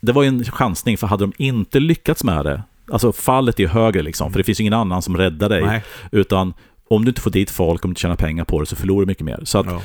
det 0.00 0.12
var 0.12 0.22
ju 0.22 0.28
en 0.28 0.44
chansning, 0.44 0.98
för 0.98 1.06
hade 1.06 1.24
de 1.24 1.32
inte 1.36 1.80
lyckats 1.80 2.24
med 2.24 2.44
det, 2.44 2.62
alltså 2.92 3.12
fallet 3.12 3.60
är 3.60 3.66
högre 3.66 4.02
liksom, 4.02 4.32
för 4.32 4.38
det 4.38 4.44
finns 4.44 4.60
ingen 4.60 4.72
annan 4.72 5.02
som 5.02 5.16
räddar 5.16 5.48
dig, 5.48 5.62
Nej. 5.66 5.82
utan 6.12 6.54
om 6.88 7.04
du 7.04 7.08
inte 7.08 7.20
får 7.20 7.30
dit 7.30 7.50
folk, 7.50 7.84
om 7.84 7.88
du 7.88 7.92
inte 7.92 8.00
tjänar 8.00 8.16
pengar 8.16 8.44
på 8.44 8.60
det, 8.60 8.66
så 8.66 8.76
förlorar 8.76 9.00
du 9.00 9.06
mycket 9.06 9.24
mer. 9.24 9.40
Så 9.44 9.58
att 9.58 9.66
ja. 9.66 9.80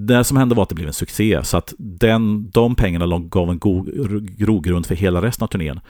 Det 0.00 0.24
som 0.24 0.36
hände 0.36 0.54
var 0.54 0.62
att 0.62 0.68
det 0.68 0.74
blev 0.74 0.86
en 0.86 0.92
succé, 0.92 1.40
så 1.44 1.56
att 1.56 1.74
den, 1.78 2.50
de 2.50 2.74
pengarna 2.74 3.18
gav 3.18 3.50
en 3.50 3.58
god 3.58 3.90
grogrund 4.38 4.86
för 4.86 4.94
hela 4.94 5.22
resten 5.22 5.44
av 5.44 5.48
turnén. 5.48 5.80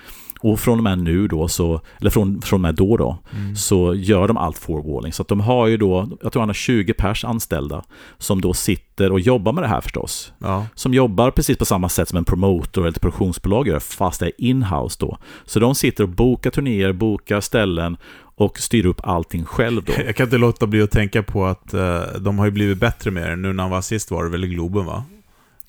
Och 0.40 0.60
från 0.60 0.78
och 0.78 0.84
med 0.84 0.98
nu 0.98 1.28
då, 1.28 1.48
så, 1.48 1.80
eller 2.00 2.10
från, 2.10 2.42
från 2.42 2.56
och 2.56 2.60
med 2.60 2.74
då 2.74 2.96
då, 2.96 3.18
mm. 3.36 3.56
så 3.56 3.94
gör 3.94 4.28
de 4.28 4.36
allt 4.36 4.58
forwalling. 4.58 5.12
Så 5.12 5.22
att 5.22 5.28
de 5.28 5.40
har 5.40 5.66
ju 5.66 5.76
då, 5.76 6.08
jag 6.22 6.32
tror 6.32 6.42
han 6.42 6.48
har 6.48 6.54
20 6.54 6.94
pers 6.94 7.24
anställda 7.24 7.84
som 8.18 8.40
då 8.40 8.54
sitter 8.54 9.12
och 9.12 9.20
jobbar 9.20 9.52
med 9.52 9.64
det 9.64 9.68
här 9.68 9.80
förstås. 9.80 10.32
Ja. 10.38 10.66
Som 10.74 10.94
jobbar 10.94 11.30
precis 11.30 11.58
på 11.58 11.64
samma 11.64 11.88
sätt 11.88 12.08
som 12.08 12.18
en 12.18 12.24
promotor 12.24 12.82
eller 12.82 12.90
ett 12.90 13.00
produktionsbolag 13.00 13.68
gör, 13.68 13.78
fast 13.78 14.20
det 14.20 14.26
är 14.26 14.32
inhouse 14.38 14.96
då. 15.00 15.18
Så 15.44 15.60
de 15.60 15.74
sitter 15.74 16.04
och 16.04 16.10
bokar 16.10 16.50
turnéer, 16.50 16.92
bokar 16.92 17.40
ställen 17.40 17.96
och 18.38 18.58
styr 18.58 18.86
upp 18.86 19.00
allting 19.02 19.44
själv 19.44 19.84
då. 19.84 19.92
Jag 20.06 20.16
kan 20.16 20.24
inte 20.24 20.38
låta 20.38 20.66
bli 20.66 20.82
att 20.82 20.90
tänka 20.90 21.22
på 21.22 21.46
att 21.46 21.74
uh, 21.74 22.00
de 22.18 22.38
har 22.38 22.46
ju 22.46 22.50
blivit 22.50 22.78
bättre 22.78 23.10
med 23.10 23.30
det. 23.30 23.36
Nu 23.36 23.52
när 23.52 23.62
han 23.62 23.70
var 23.70 23.80
sist 23.80 24.10
var 24.10 24.24
det 24.24 24.30
väl 24.30 24.44
i 24.44 24.48
Globen 24.48 24.86
va? 24.86 25.04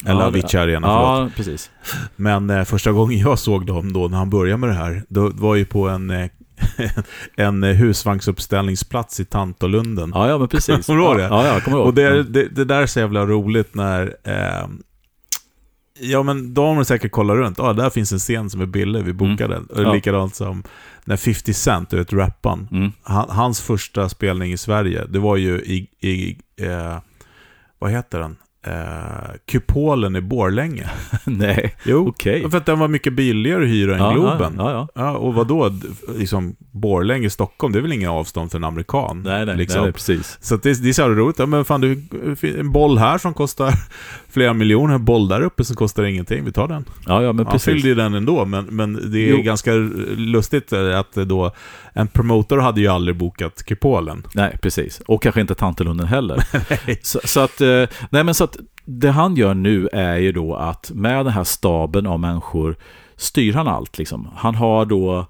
Eller 0.05 0.21
ja, 0.21 0.27
Avicii 0.27 0.60
Arena, 0.60 0.88
Ja, 0.88 1.29
precis. 1.36 1.71
Men 2.15 2.49
eh, 2.49 2.63
första 2.63 2.91
gången 2.91 3.19
jag 3.19 3.39
såg 3.39 3.65
dem 3.65 3.93
då, 3.93 4.08
när 4.08 4.17
han 4.17 4.29
började 4.29 4.58
med 4.58 4.69
det 4.69 4.75
här, 4.75 5.03
då 5.10 5.29
var 5.29 5.55
ju 5.55 5.65
på 5.65 5.89
en, 5.89 6.10
eh, 6.10 6.29
en 7.36 7.63
husvagnsuppställningsplats 7.63 9.19
i 9.19 9.25
Tantolunden. 9.25 10.12
Ja, 10.15 10.29
ja, 10.29 10.38
men 10.38 10.47
precis. 10.47 10.86
Kommer 10.86 10.99
du 10.99 11.05
ihåg 11.05 11.17
det? 11.17 11.23
Ja, 11.23 11.45
ja, 11.45 11.53
jag 11.53 11.63
kommer 11.63 11.77
ihåg. 11.77 11.88
Och 11.88 11.93
det, 11.93 12.23
det, 12.23 12.47
det 12.47 12.65
där 12.65 12.82
är 12.82 12.86
så 12.86 12.99
jävla 12.99 13.25
roligt 13.25 13.75
när... 13.75 14.15
Eh, 14.23 14.67
ja, 15.99 16.23
men 16.23 16.53
då 16.53 16.65
har 16.65 16.75
man 16.75 16.86
säkert 16.86 17.12
kollat 17.12 17.38
runt. 17.38 17.58
Ja, 17.58 17.69
ah, 17.69 17.73
där 17.73 17.89
finns 17.89 18.12
en 18.12 18.19
scen 18.19 18.49
som 18.49 18.62
är 18.62 18.65
billig, 18.65 19.03
vi 19.03 19.13
bokade 19.13 19.55
mm. 19.55 19.67
den. 19.69 19.86
Ja. 19.86 19.93
Likadant 19.93 20.36
som 20.36 20.63
när 21.10 21.17
50 21.17 21.54
Cent, 21.54 21.89
du 21.89 21.98
vet, 21.98 22.13
rappan. 22.13 22.67
Mm. 22.72 22.91
Han, 23.04 23.30
hans 23.30 23.62
första 23.62 24.10
spelning 24.10 24.52
i 24.52 24.58
Sverige, 24.58 25.06
det 25.06 25.19
var 25.19 25.38
ju 25.38 25.60
i... 25.60 25.89
i 26.00 26.38
eh, 26.58 27.00
vad 27.80 27.91
heter 27.91 28.19
den? 28.19 28.36
Eh, 28.67 29.36
kupolen 29.45 30.15
i 30.15 30.22
Borlänge. 30.22 30.89
Nej, 31.24 31.76
jo, 31.84 32.08
okay. 32.08 32.50
för 32.50 32.58
att 32.58 32.65
den 32.65 32.80
var 32.80 32.88
mycket 32.88 33.13
billigare 33.13 33.63
att 33.63 33.69
hyra 33.69 33.95
än 33.95 34.02
ja, 34.02 34.12
Globen. 34.12 34.54
Ja, 34.58 34.72
ja, 34.72 34.88
ja. 34.93 35.12
och 35.12 35.34
vad 35.34 35.48
då? 35.48 35.72
Liksom, 36.17 36.56
Borlänge, 36.72 37.30
Stockholm, 37.30 37.74
det 37.74 37.80
är 37.80 37.82
väl 37.82 37.93
inga 37.93 38.12
avstånd 38.12 38.52
för 38.52 38.58
en 38.58 38.63
amerikan? 38.63 39.24
Nej, 39.26 39.45
nej, 39.45 39.58
liksom. 39.58 39.84
nej 39.84 39.91
precis. 39.91 40.38
Så 40.41 40.58
det, 40.58 40.84
det 40.84 40.89
är 40.89 40.93
så 40.93 41.10
roligt. 41.10 41.39
Ja, 41.39 41.45
men 41.45 41.65
fan, 41.65 41.82
du, 41.82 42.02
en 42.60 42.72
boll 42.72 42.98
här 42.98 43.17
som 43.17 43.34
kostar 43.34 43.74
flera 44.30 44.54
miljoner, 44.54 44.95
en 44.95 45.06
boll 45.06 45.28
där 45.28 45.41
uppe 45.41 45.63
som 45.63 45.76
kostar 45.76 46.04
ingenting, 46.04 46.45
vi 46.45 46.52
tar 46.52 46.67
den. 46.67 46.86
Ja, 47.06 47.24
ja, 47.24 47.34
men 47.34 47.45
precis. 47.45 47.67
Han 47.67 47.74
fyllde 47.74 47.88
ju 47.88 47.95
den 47.95 48.13
ändå, 48.13 48.45
men, 48.45 48.65
men 48.65 49.12
det 49.12 49.19
är 49.19 49.32
jo. 49.32 49.41
ganska 49.41 49.74
lustigt 50.15 50.74
att 50.74 51.13
då 51.13 51.52
en 51.93 52.08
promotor 52.08 52.58
hade 52.58 52.82
ju 52.82 52.88
aldrig 52.88 53.15
bokat 53.15 53.63
kupolen. 53.63 54.28
Nej, 54.34 54.58
precis. 54.62 55.02
Och 55.06 55.24
kanske 55.24 55.41
inte 55.41 55.56
Tantelunden 55.56 56.08
heller. 56.08 56.43
Så, 57.02 57.19
så, 57.24 57.39
att, 57.39 57.62
eh, 57.62 57.86
nej 58.10 58.24
men 58.24 58.34
så 58.34 58.49
att 58.50 58.58
det 58.86 59.12
han 59.12 59.36
gör 59.36 59.54
nu 59.54 59.88
är 59.94 60.18
ju 60.18 60.32
då 60.32 60.56
att 60.56 60.92
med 60.94 61.26
den 61.26 61.34
här 61.34 61.44
staben 61.44 62.08
av 62.08 62.20
människor 62.20 62.76
styr 63.16 63.54
han 63.54 63.68
allt. 63.68 63.98
Liksom. 63.98 64.30
Han 64.36 64.56
har 64.56 64.86
då 64.86 65.26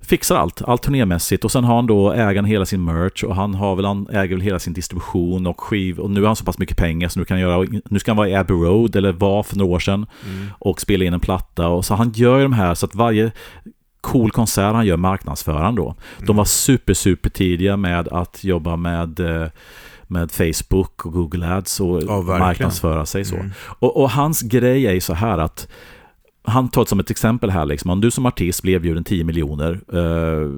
fixar 0.00 0.36
allt, 0.36 0.62
allt 0.62 0.82
turnémässigt 0.82 1.44
och 1.44 1.52
sen 1.52 1.64
har 1.64 1.76
han 1.76 1.86
då 1.86 2.12
ägaren 2.12 2.44
hela 2.44 2.66
sin 2.66 2.84
merch 2.84 3.24
och 3.24 3.36
han 3.36 3.54
har 3.54 3.76
väl, 3.76 3.84
han 3.84 4.08
äger 4.10 4.36
väl 4.36 4.40
hela 4.40 4.58
sin 4.58 4.72
distribution 4.72 5.46
och 5.46 5.60
skiv 5.60 5.98
och 5.98 6.10
nu 6.10 6.20
har 6.20 6.26
han 6.26 6.36
så 6.36 6.44
pass 6.44 6.58
mycket 6.58 6.76
pengar 6.76 7.08
så 7.08 7.18
nu 7.18 7.24
kan 7.24 7.40
göra, 7.40 7.66
nu 7.84 7.98
ska 7.98 8.10
han 8.10 8.16
vara 8.16 8.28
i 8.28 8.34
Abbey 8.34 8.56
Road 8.56 8.96
eller 8.96 9.12
var 9.12 9.42
för 9.42 9.56
några 9.56 9.74
år 9.74 9.78
sedan 9.78 10.06
mm. 10.24 10.48
och 10.58 10.80
spela 10.80 11.04
in 11.04 11.12
en 11.12 11.20
platta 11.20 11.68
och 11.68 11.84
så 11.84 11.94
han 11.94 12.12
gör 12.12 12.42
de 12.42 12.52
här 12.52 12.74
så 12.74 12.86
att 12.86 12.94
varje 12.94 13.32
cool 14.00 14.30
konsert 14.30 14.74
han 14.74 14.86
gör 14.86 14.96
marknadsför 14.96 15.58
han 15.58 15.74
då. 15.74 15.94
De 16.18 16.24
mm. 16.24 16.36
var 16.36 16.44
super 16.44 16.94
super 16.94 17.30
tidiga 17.30 17.76
med 17.76 18.08
att 18.08 18.44
jobba 18.44 18.76
med 18.76 19.20
eh, 19.20 19.48
med 20.06 20.30
Facebook 20.30 21.06
och 21.06 21.12
Google 21.12 21.54
Ads 21.54 21.80
och 21.80 22.02
ja, 22.02 22.22
marknadsföra 22.22 23.06
sig 23.06 23.24
så. 23.24 23.36
Mm. 23.36 23.50
Och, 23.58 24.02
och, 24.02 24.10
hans 24.10 24.42
grej 24.42 24.86
är 24.86 24.92
ju 24.92 25.00
så 25.00 25.14
här 25.14 25.38
att 25.38 25.68
han 26.42 26.68
tar 26.68 26.84
som 26.84 27.00
ett 27.00 27.10
exempel 27.10 27.50
här, 27.50 27.66
liksom, 27.66 27.90
om 27.90 28.00
du 28.00 28.10
som 28.10 28.26
artist 28.26 28.62
blev 28.62 28.74
erbjuden 28.74 29.04
10 29.04 29.24
miljoner 29.24 29.80
eh, 29.92 30.50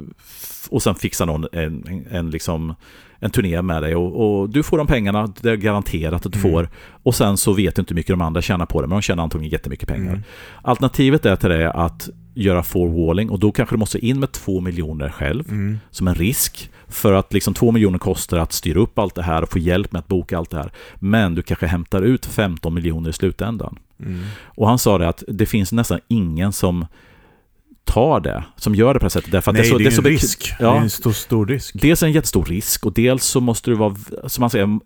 och 0.71 0.83
sen 0.83 0.95
fixar 0.95 1.27
någon 1.27 1.47
en, 1.53 1.85
en, 1.87 2.07
en, 2.11 2.31
liksom, 2.31 2.75
en 3.21 3.31
turné 3.31 3.63
med 3.63 3.83
dig 3.83 3.97
och, 3.97 4.41
och, 4.41 4.51
du 4.51 4.63
får 4.63 4.79
de 4.79 4.87
pengarna, 4.87 5.33
det 5.41 5.51
är 5.51 5.57
garanterat 5.57 6.27
att 6.27 6.33
du 6.33 6.39
mm. 6.39 6.53
får. 6.53 6.69
Och 7.03 7.15
sen 7.15 7.37
så 7.37 7.53
vet 7.53 7.77
du 7.77 7.83
inte 7.83 7.95
hur 7.95 7.97
mycket 7.97 8.13
de 8.13 8.21
andra 8.21 8.43
tjänar 8.43 8.67
på 8.67 8.81
det, 8.81 8.89
men 8.89 8.97
de 8.97 9.03
tjänar 9.03 9.23
antagligen 9.23 9.53
jättemycket 9.53 9.89
pengar. 9.89 10.13
Mm. 10.13 10.23
Alternativet 10.63 11.27
är 11.27 11.37
till 11.37 11.51
det 11.51 11.73
att 11.73 12.09
göra 12.43 12.63
forwalling 12.63 13.31
och 13.31 13.39
då 13.39 13.53
kanske 13.53 13.75
du 13.75 13.79
måste 13.79 14.07
in 14.07 14.21
med 14.21 14.33
2 14.33 14.61
miljoner 14.61 15.09
själv 15.09 15.49
mm. 15.49 15.79
som 15.91 16.09
en 16.09 16.15
risk. 16.15 16.71
För 16.89 17.13
att 17.13 17.33
liksom 17.33 17.55
2 17.55 17.73
miljoner 17.73 17.99
kostar 17.99 18.39
att 18.39 18.53
styra 18.53 18.81
upp 18.81 18.99
allt 18.99 19.15
det 19.15 19.23
här 19.23 19.43
och 19.43 19.49
få 19.49 19.59
hjälp 19.59 19.93
med 19.93 19.99
att 19.99 20.09
boka 20.09 20.39
allt 20.39 20.51
det 20.51 20.57
här. 20.57 20.73
Men 20.95 21.35
du 21.35 21.43
kanske 21.43 21.67
hämtar 21.67 22.03
ut 22.03 22.27
15 22.27 22.75
miljoner 22.75 23.11
i 23.11 23.13
slutändan. 23.13 23.79
Mm. 24.01 24.21
Och 24.45 24.69
han 24.69 24.79
sa 24.79 24.99
det 24.99 25.09
att 25.09 25.25
det 25.29 25.47
finns 25.47 25.73
nästan 25.73 26.01
ingen 26.09 26.53
som 26.53 26.87
tar 27.89 28.21
det, 28.21 28.45
som 28.57 28.75
gör 28.75 28.95
det 28.95 29.01
på 29.01 29.07
det 29.07 29.11
sättet. 29.11 29.33
Därför 29.33 29.51
att 29.51 29.55
Nej, 29.55 29.63
det 29.63 29.69
är, 29.69 29.71
så, 29.71 29.79
det 29.79 29.83
är, 29.83 29.85
det 29.85 29.91
är 29.91 29.97
så 29.97 30.03
en 30.03 30.13
risk. 30.13 30.55
Ja, 30.61 30.71
det 30.73 30.79
är 30.79 30.81
en 30.81 30.91
stor, 30.91 31.13
stor 31.13 31.47
risk. 31.47 31.75
Dels 31.81 32.03
en 32.03 32.13
jättestor 32.13 32.45
risk 32.45 32.87
och 32.87 32.93
dels 32.93 33.25
så 33.25 33.41
måste 33.41 33.71
du 33.71 33.77
vara, 33.77 33.95
som 34.27 34.41
man 34.43 34.51
säger, 34.51 34.79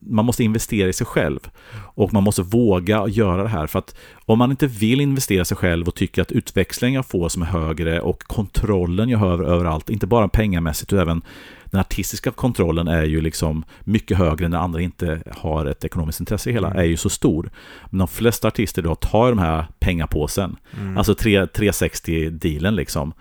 man 0.00 0.24
måste 0.24 0.44
investera 0.44 0.88
i 0.88 0.92
sig 0.92 1.06
själv. 1.06 1.40
Och 1.76 2.12
man 2.12 2.22
måste 2.22 2.42
våga 2.42 3.08
göra 3.08 3.42
det 3.42 3.48
här. 3.48 3.66
För 3.66 3.78
att 3.78 3.94
om 4.26 4.38
man 4.38 4.50
inte 4.50 4.66
vill 4.66 5.00
investera 5.00 5.42
i 5.42 5.44
sig 5.44 5.56
själv 5.56 5.88
och 5.88 5.94
tycker 5.94 6.22
att 6.22 6.32
utväxlingen 6.32 6.94
jag 6.94 7.06
får 7.06 7.28
som 7.28 7.42
är 7.42 7.46
högre 7.46 8.00
och 8.00 8.22
kontrollen 8.22 9.08
jag 9.08 9.18
har 9.18 9.42
överallt, 9.42 9.90
inte 9.90 10.06
bara 10.06 10.28
pengamässigt 10.28 10.92
utan 10.92 11.02
även 11.02 11.22
den 11.70 11.80
artistiska 11.80 12.30
kontrollen 12.30 12.88
är 12.88 13.04
ju 13.04 13.20
liksom 13.20 13.64
mycket 13.80 14.18
högre 14.18 14.48
när 14.48 14.58
andra 14.58 14.80
inte 14.80 15.22
har 15.36 15.66
ett 15.66 15.84
ekonomiskt 15.84 16.20
intresse 16.20 16.50
i 16.50 16.52
hela, 16.52 16.68
mm. 16.68 16.78
är 16.78 16.84
ju 16.84 16.96
så 16.96 17.08
stor. 17.08 17.50
Men 17.90 17.98
de 17.98 18.08
flesta 18.08 18.48
artister 18.48 18.82
då 18.82 18.94
tar 18.94 19.28
de 19.28 19.38
här 19.38 19.66
pengapåsen, 19.80 20.56
mm. 20.80 20.98
alltså 20.98 21.12
360-dealen 21.12 22.74
liksom, 22.76 23.12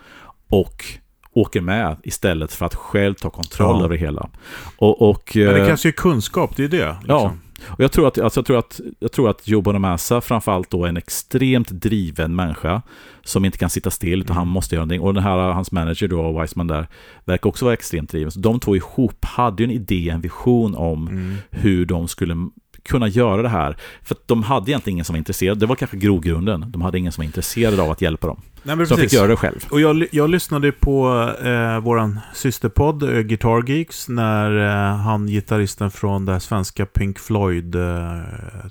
och 0.49 0.85
åker 1.33 1.61
med 1.61 1.97
istället 2.03 2.53
för 2.53 2.65
att 2.65 2.75
själv 2.75 3.13
ta 3.13 3.29
kontroll 3.29 3.77
ja. 3.79 3.85
över 3.85 3.97
hela. 3.97 4.29
Och, 4.77 5.09
och, 5.09 5.31
Men 5.35 5.53
det 5.53 5.67
kanske 5.67 5.89
är 5.89 5.93
kunskap, 5.93 6.55
det 6.55 6.63
är 6.63 6.67
det. 6.67 6.95
Liksom. 6.99 7.07
Ja, 7.07 7.33
och 7.67 7.83
jag 7.83 7.91
tror 7.91 8.07
att, 8.07 8.19
alltså 8.19 8.39
jag 8.39 8.45
tror 8.45 8.59
att, 8.59 8.79
jag 8.99 9.11
tror 9.11 9.29
att 9.29 9.47
Joe 9.47 9.61
Bonamassa 9.61 10.21
framförallt 10.21 10.69
då 10.69 10.85
är 10.85 10.89
en 10.89 10.97
extremt 10.97 11.69
driven 11.69 12.35
människa 12.35 12.81
som 13.23 13.45
inte 13.45 13.57
kan 13.57 13.69
sitta 13.69 13.89
still 13.89 14.21
utan 14.21 14.35
mm. 14.35 14.37
han 14.37 14.47
måste 14.47 14.75
göra 14.75 14.85
någonting. 14.85 15.01
Och 15.01 15.13
den 15.13 15.23
här, 15.23 15.37
hans 15.37 15.71
manager 15.71 16.07
då, 16.07 16.41
Wiseman 16.41 16.67
där, 16.67 16.87
verkar 17.25 17.49
också 17.49 17.65
vara 17.65 17.73
extremt 17.73 18.11
driven. 18.11 18.31
Så 18.31 18.39
de 18.39 18.59
två 18.59 18.75
ihop 18.75 19.25
hade 19.25 19.63
ju 19.63 19.69
en 19.69 19.75
idé, 19.75 20.09
en 20.09 20.21
vision 20.21 20.75
om 20.75 21.07
mm. 21.07 21.35
hur 21.49 21.85
de 21.85 22.07
skulle 22.07 22.49
kunna 22.89 23.07
göra 23.07 23.41
det 23.41 23.49
här. 23.49 23.77
För 24.03 24.17
de 24.25 24.43
hade 24.43 24.71
egentligen 24.71 24.95
ingen 24.95 25.05
som 25.05 25.13
var 25.13 25.17
intresserad. 25.17 25.59
Det 25.59 25.65
var 25.65 25.75
kanske 25.75 25.97
grogrunden. 25.97 26.65
De 26.67 26.81
hade 26.81 26.97
ingen 26.97 27.11
som 27.11 27.21
var 27.21 27.25
intresserad 27.25 27.79
av 27.79 27.91
att 27.91 28.01
hjälpa 28.01 28.27
dem. 28.27 28.41
Nej, 28.63 28.87
så 28.87 28.95
de 28.95 29.01
fick 29.01 29.13
göra 29.13 29.27
det 29.27 29.35
själv. 29.35 29.65
Och 29.69 29.81
jag, 29.81 30.07
jag 30.11 30.29
lyssnade 30.29 30.71
på 30.71 31.29
eh, 31.43 31.79
vår 31.79 32.17
systerpodd 32.33 33.03
eh, 33.03 33.19
Guitar 33.19 33.69
Geeks 33.69 34.09
när 34.09 34.57
eh, 34.67 34.97
han, 34.97 35.27
gitarristen 35.27 35.91
från 35.91 36.25
det 36.25 36.39
svenska 36.39 36.85
Pink 36.85 37.19
Floyd 37.19 37.75
eh, 37.75 38.21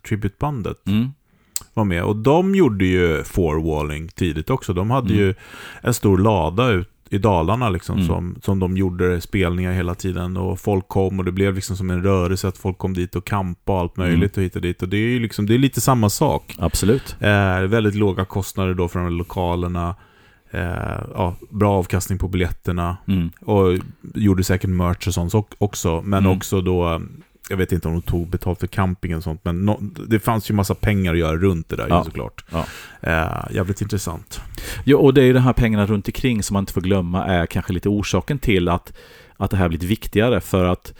tributbandet 0.09 0.87
mm. 0.87 1.09
var 1.75 1.85
med. 1.85 2.05
Och 2.05 2.17
de 2.17 2.55
gjorde 2.55 2.85
ju 2.85 3.25
forwalling 3.25 4.09
tidigt 4.09 4.51
också. 4.51 4.73
De 4.73 4.91
hade 4.91 5.13
mm. 5.13 5.19
ju 5.19 5.35
en 5.83 5.95
stor 5.95 6.19
lada 6.19 6.69
ut 6.69 6.98
i 7.11 7.19
Dalarna 7.19 7.69
liksom, 7.71 7.97
mm. 7.97 8.07
som, 8.07 8.37
som 8.43 8.59
de 8.59 8.77
gjorde 8.77 9.21
spelningar 9.21 9.73
hela 9.73 9.95
tiden. 9.95 10.37
Och 10.37 10.61
folk 10.61 10.89
kom 10.89 11.19
och 11.19 11.25
det 11.25 11.33
blev 11.33 11.55
liksom 11.55 11.77
som 11.77 11.91
en 11.91 12.03
rörelse 12.03 12.49
att 12.49 12.59
folk 12.59 12.79
kom 12.79 12.95
dit 12.95 13.17
och 13.17 13.25
kampa 13.25 13.73
och 13.73 13.79
allt 13.79 13.97
mm. 13.97 14.09
möjligt 14.09 14.37
mm. 14.37 14.43
och 14.43 14.45
hit 14.45 14.57
och 14.57 14.63
dit. 14.63 14.83
Och 14.83 14.89
det 14.89 14.97
är 14.97 15.09
ju 15.09 15.19
liksom, 15.19 15.47
det 15.47 15.55
är 15.55 15.59
lite 15.59 15.81
samma 15.81 16.11
sak. 16.11 16.57
Absolut. 16.59 17.17
Eh, 17.21 17.61
väldigt 17.61 17.95
låga 17.95 18.25
kostnader 18.25 18.75
då 18.75 18.89
från 18.89 19.17
lokalerna. 19.17 19.95
Eh, 20.51 21.01
ja, 21.15 21.37
bra 21.51 21.73
avkastning 21.73 22.19
på 22.19 22.29
biljetterna. 22.29 22.97
Mm. 23.09 23.31
Och 23.41 23.79
gjorde 24.15 24.45
säkert 24.45 24.71
merch 24.71 25.07
och 25.07 25.15
sånt 25.15 25.55
också. 25.59 26.03
Men 26.05 26.19
mm. 26.19 26.37
också 26.37 26.61
då 26.61 27.01
jag 27.49 27.57
vet 27.57 27.73
inte 27.73 27.89
om 27.89 27.95
de 27.95 28.03
tog 28.03 28.29
betalt 28.29 28.61
för 28.61 28.67
campingen 28.67 29.19
och 29.19 29.25
sånt, 29.25 29.45
men 29.45 29.67
no, 29.67 29.81
det 30.09 30.19
fanns 30.19 30.51
ju 30.51 30.55
massa 30.55 30.75
pengar 30.75 31.13
att 31.13 31.19
göra 31.19 31.37
runt 31.37 31.69
det 31.69 31.77
där 31.77 31.87
ja. 31.89 32.05
såklart. 32.05 32.45
Ja. 32.51 32.65
Eh, 33.01 33.55
jävligt 33.55 33.81
intressant. 33.81 34.41
Ja, 34.85 34.97
och 34.97 35.15
det 35.15 35.21
är 35.21 35.25
ju 35.25 35.33
de 35.33 35.41
här 35.41 35.53
pengarna 35.53 35.87
runt 35.87 36.09
omkring 36.09 36.43
som 36.43 36.55
man 36.55 36.63
inte 36.63 36.73
får 36.73 36.81
glömma 36.81 37.25
är 37.25 37.47
kanske 37.47 37.73
lite 37.73 37.89
orsaken 37.89 38.39
till 38.39 38.69
att, 38.69 38.93
att 39.37 39.51
det 39.51 39.57
här 39.57 39.69
blivit 39.69 39.91
viktigare 39.91 40.41
för 40.41 40.65
att 40.65 40.95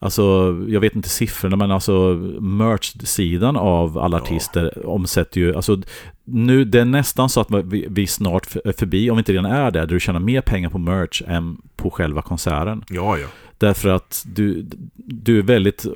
Alltså, 0.00 0.22
jag 0.68 0.80
vet 0.80 0.94
inte 0.94 1.08
siffrorna, 1.08 1.56
men 1.56 1.70
alltså 1.70 1.92
merch-sidan 2.40 3.56
av 3.56 3.98
alla 3.98 4.16
artister 4.16 4.72
ja. 4.76 4.88
omsätter 4.88 5.40
ju, 5.40 5.56
alltså 5.56 5.82
nu, 6.24 6.64
det 6.64 6.80
är 6.80 6.84
nästan 6.84 7.28
så 7.28 7.40
att 7.40 7.50
vi, 7.50 7.86
vi 7.90 8.06
snart 8.06 8.46
förbi, 8.76 9.10
om 9.10 9.16
vi 9.16 9.20
inte 9.20 9.32
redan 9.32 9.44
är 9.44 9.70
där, 9.70 9.70
där 9.70 9.86
du 9.86 10.00
tjänar 10.00 10.20
mer 10.20 10.40
pengar 10.40 10.70
på 10.70 10.78
merch 10.78 11.22
än 11.26 11.56
på 11.76 11.90
själva 11.90 12.22
konserten. 12.22 12.84
Ja, 12.88 13.18
ja. 13.18 13.26
Därför 13.58 13.88
att 13.88 14.24
du, 14.26 14.66
du 14.96 15.38
är 15.38 15.42
väldigt 15.42 15.86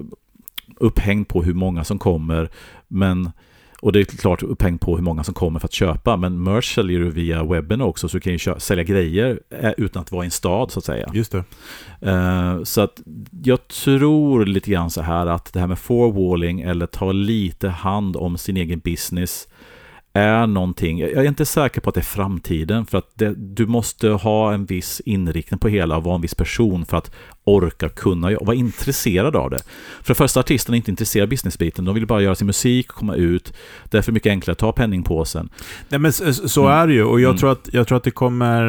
upphängd 0.77 1.29
på 1.29 1.43
hur 1.43 1.55
många 1.55 1.85
som 1.85 1.99
kommer. 1.99 2.51
Men, 2.89 3.31
och 3.81 3.93
det 3.93 4.01
är 4.01 4.05
klart 4.05 4.43
upphängd 4.43 4.81
på 4.81 4.97
hur 4.97 5.03
många 5.03 5.25
som 5.25 5.35
kommer 5.35 5.61
för 5.61 5.69
att 5.69 5.73
köpa. 5.73 6.17
Men 6.17 6.43
merch 6.43 6.75
säljer 6.75 7.01
du 7.01 7.11
via 7.11 7.45
webben 7.45 7.81
också, 7.81 8.09
så 8.09 8.17
du 8.17 8.21
kan 8.21 8.33
ju 8.33 8.39
kö- 8.39 8.61
sälja 8.61 8.85
grejer 8.85 9.41
eh, 9.61 9.73
utan 9.77 10.03
att 10.03 10.13
vara 10.13 10.25
i 10.25 10.27
en 10.27 10.31
stad 10.31 10.71
så 10.71 10.79
att 10.79 10.85
säga. 10.85 11.11
Just 11.15 11.33
det. 11.33 11.45
Eh, 12.01 12.63
så 12.63 12.81
att 12.81 13.03
jag 13.45 13.69
tror 13.69 14.47
lite 14.47 14.71
grann 14.71 14.91
så 14.91 15.03
här 15.03 15.27
att 15.27 15.53
det 15.53 15.61
här 15.61 15.67
med 15.67 15.79
forwalling 15.79 16.61
eller 16.61 16.87
ta 16.87 17.13
lite 17.13 17.69
hand 17.69 18.17
om 18.17 18.39
sin 18.39 18.57
egen 18.57 18.79
business 18.79 19.49
är 20.15 20.47
någonting, 20.47 20.99
jag 20.99 21.13
är 21.13 21.25
inte 21.25 21.47
säker 21.47 21.81
på 21.81 21.89
att 21.89 21.95
det 21.95 22.01
är 22.01 22.03
framtiden 22.03 22.87
för 22.87 22.99
att 22.99 23.11
det, 23.15 23.35
du 23.37 23.67
måste 23.67 24.09
ha 24.09 24.53
en 24.55 24.65
viss 24.65 25.01
inriktning 25.05 25.59
på 25.59 25.69
hela 25.69 25.97
och 25.97 26.05
vara 26.05 26.15
en 26.15 26.21
viss 26.21 26.35
person 26.35 26.87
för 26.87 26.97
att 26.97 27.11
orka 27.45 27.89
kunna 27.89 28.29
och 28.39 28.47
vara 28.47 28.57
intresserad 28.57 29.37
av 29.37 29.51
det. 29.51 29.59
För 30.03 30.09
det 30.09 30.15
första, 30.15 30.41
artisterna 30.41 30.75
är 30.75 30.77
inte 30.77 30.91
intresserade 30.91 31.25
av 31.25 31.29
businessbiten, 31.31 31.85
de 31.85 31.95
vill 31.95 32.07
bara 32.07 32.23
göra 32.23 32.35
sin 32.35 32.47
musik, 32.47 32.89
komma 32.89 33.15
ut. 33.15 33.53
Därför 33.85 34.11
är 34.11 34.13
det 34.13 34.15
mycket 34.15 34.31
enklare 34.31 34.53
att 34.53 34.59
ta 34.59 34.73
penningpåsen. 34.73 35.49
Nej, 35.89 36.01
men 36.01 36.13
så, 36.13 36.33
så 36.33 36.67
Mm. 36.67 36.79
är 36.79 36.87
det 36.87 36.93
ju. 36.93 37.05
Och 37.05 37.21
jag, 37.21 37.29
Mm. 37.29 37.39
tror 37.39 37.53
att, 37.53 37.69
jag 37.73 37.87
tror 37.89 37.97
att 37.97 38.05
det 38.05 38.11
kommer 38.11 38.63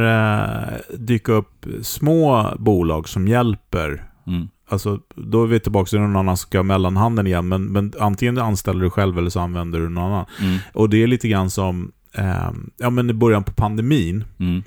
eh, 0.73 0.97
dyka 0.97 1.32
upp 1.32 1.65
små 1.82 2.53
bolag 2.60 3.10
som 3.10 3.27
hjälper. 3.27 4.03
Mm. 4.27 4.47
Alltså, 4.73 4.99
då 5.15 5.43
är 5.43 5.47
vi 5.47 5.59
tillbaka 5.59 5.89
till 5.89 5.99
någon 5.99 6.15
annan 6.15 6.38
som 6.38 6.47
ska 6.47 6.57
ha 6.57 6.63
mellanhanden 6.63 7.27
igen. 7.27 7.47
Men, 7.47 7.63
men 7.63 7.93
antingen 7.99 8.38
anställer 8.38 8.83
du 8.83 8.89
själv 8.89 9.17
eller 9.17 9.29
så 9.29 9.39
använder 9.39 9.79
du 9.79 9.89
någon 9.89 10.03
annan. 10.03 10.25
Mm. 10.41 10.57
Och 10.73 10.89
det 10.89 11.03
är 11.03 11.07
lite 11.07 11.27
grann 11.27 11.49
som, 11.49 11.91
eh, 12.13 12.51
ja 12.77 12.89
men 12.89 13.09
i 13.09 13.13
början 13.13 13.43
på 13.43 13.51
pandemin. 13.51 14.23
Mm. 14.39 14.63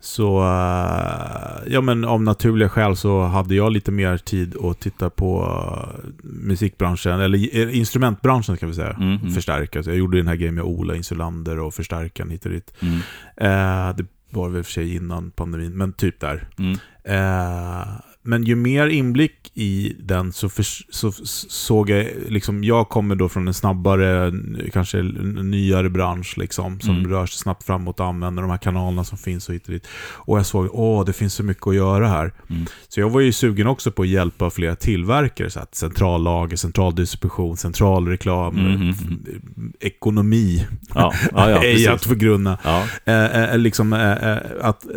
Så, 0.00 0.40
eh, 0.40 1.72
ja 1.72 1.80
men 1.80 2.04
av 2.04 2.22
naturliga 2.22 2.68
skäl 2.68 2.96
så 2.96 3.22
hade 3.22 3.54
jag 3.54 3.72
lite 3.72 3.92
mer 3.92 4.16
tid 4.16 4.56
att 4.64 4.80
titta 4.80 5.10
på 5.10 5.42
eh, 5.42 6.10
musikbranschen, 6.22 7.20
eller 7.20 7.56
eh, 7.56 7.78
instrumentbranschen 7.78 8.56
ska 8.56 8.66
vi 8.66 8.74
säga. 8.74 8.90
Mm. 8.90 9.16
Mm. 9.16 9.30
Förstärka. 9.30 9.82
Så 9.82 9.90
jag 9.90 9.96
gjorde 9.96 10.16
den 10.16 10.26
här 10.26 10.36
grejen 10.36 10.54
med 10.54 10.64
Ola 10.64 10.96
Insulander 10.96 11.58
och 11.58 11.74
förstärkaren 11.74 12.30
hit 12.30 12.44
och 12.44 12.52
dit. 12.52 12.74
Mm. 12.80 12.98
Eh, 13.36 13.96
det 13.96 14.06
var 14.30 14.48
väl 14.48 14.64
för 14.64 14.72
sig 14.72 14.96
innan 14.96 15.30
pandemin, 15.30 15.76
men 15.76 15.92
typ 15.92 16.20
där. 16.20 16.48
Mm. 16.58 16.78
Eh, 17.04 17.88
men 18.30 18.44
ju 18.44 18.56
mer 18.56 18.86
inblick 18.86 19.36
i 19.54 19.96
den 20.00 20.32
så, 20.32 20.48
för, 20.48 20.62
så 20.92 21.12
såg 21.48 21.90
jag, 21.90 22.06
liksom, 22.28 22.64
jag 22.64 22.88
kommer 22.88 23.14
då 23.14 23.28
från 23.28 23.48
en 23.48 23.54
snabbare, 23.54 24.32
kanske 24.72 25.02
nyare 25.42 25.90
bransch 25.90 26.34
liksom, 26.38 26.80
som 26.80 26.96
Mm. 26.98 27.10
rör 27.10 27.26
sig 27.26 27.38
snabbt 27.38 27.62
framåt 27.66 28.00
och 28.00 28.06
använder 28.06 28.42
de 28.42 28.50
här 28.50 28.58
kanalerna 28.58 29.04
som 29.04 29.18
finns 29.18 29.48
och 29.48 29.54
hit 29.54 29.66
och 29.66 29.72
dit. 29.72 29.86
Och 30.12 30.38
jag 30.38 30.46
såg, 30.46 30.68
åh, 30.72 31.04
det 31.04 31.12
finns 31.12 31.34
så 31.34 31.42
mycket 31.42 31.66
att 31.66 31.74
göra 31.74 32.08
här. 32.08 32.32
Mm. 32.50 32.66
Så 32.88 33.00
jag 33.00 33.10
var 33.10 33.20
ju 33.20 33.32
sugen 33.32 33.66
också 33.66 33.90
på 33.90 34.02
att 34.02 34.08
hjälpa 34.08 34.50
flera 34.50 34.76
tillverkare, 34.76 35.50
så 35.50 35.60
att 35.60 35.74
centrallager, 35.74 36.56
centraldistribution, 36.56 37.56
centralreklam, 37.56 38.56
Mm, 38.56 38.74
mm, 38.74 38.90
f- 38.90 39.74
ekonomi, 39.80 40.66
Ja, 40.94 41.12
ja, 41.32 41.50
ja 41.50 41.58
precis. 41.60 41.88
att 41.88 42.04
förgrunna. 42.04 42.58
Ja. 42.64 42.84
Eh, 43.04 43.42
eh, 43.52 43.58
liksom, 43.58 43.92
eh, 43.92 44.10
eh, 44.30 44.38
att, 44.60 44.84
eh, 44.84 44.90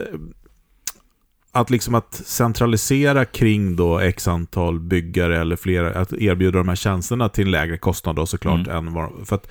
att, 1.56 1.70
liksom 1.70 1.96
att 1.96 2.13
centralisera 2.26 3.26
kring 3.26 3.76
då 3.76 4.00
x 4.00 4.28
antal 4.28 4.80
byggare 4.80 5.42
eller 5.42 5.56
flera, 5.56 5.89
att 6.02 6.13
erbjuda 6.13 6.58
de 6.58 6.68
här 6.70 6.76
tjänsterna 6.76 7.30
till 7.30 7.46
en 7.46 7.52
lägre 7.52 7.78
kostnad 7.78 8.16
då 8.16 8.26
såklart. 8.26 8.68
Mm. 8.68 8.88
Än 8.88 8.94
vad, 8.94 9.10
för 9.26 9.36
att 9.36 9.48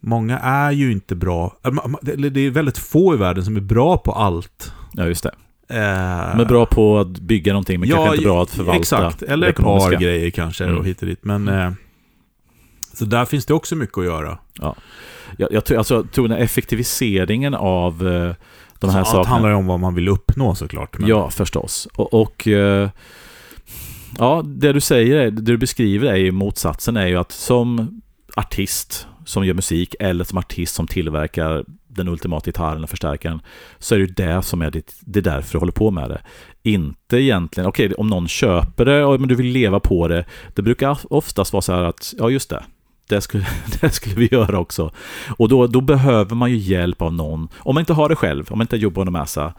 många 0.00 0.38
är 0.38 0.70
ju 0.70 0.92
inte 0.92 1.14
bra, 1.16 1.56
ma- 1.62 2.30
det 2.30 2.40
är 2.40 2.50
väldigt 2.50 2.78
få 2.78 3.14
i 3.14 3.16
världen 3.16 3.44
som 3.44 3.56
är 3.56 3.60
bra 3.60 3.98
på 3.98 4.12
allt. 4.12 4.72
ja, 4.92 5.06
just 5.06 5.22
det. 5.22 5.30
Eh, 5.68 6.36
De 6.36 6.40
är 6.40 6.44
bra 6.48 6.66
på 6.66 6.98
att 6.98 7.08
bygga 7.20 7.52
någonting, 7.52 7.80
men 7.80 7.88
kanske 7.88 8.14
inte 8.14 8.24
bra 8.24 8.42
att 8.42 8.50
förvalta 8.50 8.80
Exakt, 8.80 9.22
eller 9.22 9.48
ett 9.48 9.56
par 9.56 9.92
grejer 10.00 10.30
kanske 10.30 10.64
Mm. 10.64 10.76
och 10.78 10.84
hit 10.86 11.00
och 11.02 11.08
dit. 11.08 11.24
Men, 11.24 11.48
eh, 11.48 11.70
så 12.94 13.04
där 13.04 13.24
finns 13.24 13.46
det 13.46 13.54
också 13.54 13.76
mycket 13.76 13.98
att 13.98 14.04
göra. 14.04 14.38
Jag, 15.38 15.52
jag, 15.52 15.64
tror, 15.64 15.78
alltså, 15.78 15.94
jag 15.94 16.12
tror 16.12 16.28
den 16.28 16.38
effektiviseringen 16.38 17.54
av 17.54 18.08
eh, 18.08 18.34
de 18.80 18.90
här 18.90 19.04
så 19.04 19.18
allt 19.18 19.28
handlar 19.28 19.50
ju 19.50 19.56
om 19.56 19.66
vad 19.66 19.80
man 19.80 19.94
vill 19.94 20.08
uppnå 20.08 20.54
såklart. 20.54 20.98
Men, 20.98 21.08
Ja, 21.08 21.30
förstås. 21.30 21.88
Och, 21.94 22.14
och 22.14 22.48
eh, 22.48 22.90
ja, 24.18 24.42
det 24.46 24.72
du 24.72 24.80
säger, 24.80 25.30
det 25.30 25.42
du 25.42 25.56
beskriver 25.56 26.06
är 26.12 26.16
ju 26.16 26.32
motsatsen 26.32 26.96
är 26.96 27.06
ju 27.06 27.16
att 27.16 27.32
som 27.32 28.00
artist 28.36 29.06
som 29.24 29.46
gör 29.46 29.54
musik 29.54 29.94
eller 30.00 30.24
som 30.24 30.38
artist 30.38 30.74
som 30.74 30.86
tillverkar 30.86 31.64
den 31.88 32.08
ultimata 32.08 32.44
gitarren 32.44 32.76
eller 32.76 32.86
förstärkaren 32.86 33.40
så 33.78 33.94
är 33.94 33.98
det 33.98 34.04
ju 34.04 34.12
det 34.12 34.42
som 34.42 34.62
är 34.62 34.70
ditt, 34.70 34.94
det 35.00 35.18
är 35.18 35.22
därför 35.22 35.52
du 35.52 35.58
håller 35.58 35.72
på 35.72 35.90
med 35.90 36.10
det. 36.10 36.20
Inte 36.62 37.16
egentligen, 37.16 37.68
okej 37.68 37.94
om 37.94 38.06
någon 38.06 38.28
köper 38.28 38.84
det 38.84 39.04
och 39.04 39.20
men 39.20 39.28
du 39.28 39.34
vill 39.34 39.46
leva 39.46 39.80
på 39.80 40.08
det, 40.08 40.24
det 40.54 40.62
brukar 40.62 40.98
oftast 41.10 41.52
vara 41.52 41.62
så 41.62 41.72
här 41.72 41.82
att, 41.82 42.14
ja 42.18 42.30
just 42.30 42.50
det, 42.50 42.64
det 43.08 43.20
skulle, 43.20 43.46
det 43.80 43.90
skulle 43.90 44.14
vi 44.14 44.28
göra 44.32 44.58
också. 44.58 44.92
Och 45.36 45.48
då, 45.48 45.66
då 45.66 45.80
behöver 45.80 46.34
man 46.34 46.50
ju 46.50 46.56
hjälp 46.56 47.02
av 47.02 47.12
någon. 47.14 47.48
Om 47.58 47.74
man 47.74 47.82
inte 47.82 47.92
har 47.92 48.08
det 48.08 48.16
själv, 48.16 48.46
om 48.50 48.58
man 48.58 48.64
inte 48.64 48.76
jobbar 48.76 49.04
med 49.04 49.12
massa, 49.12 49.52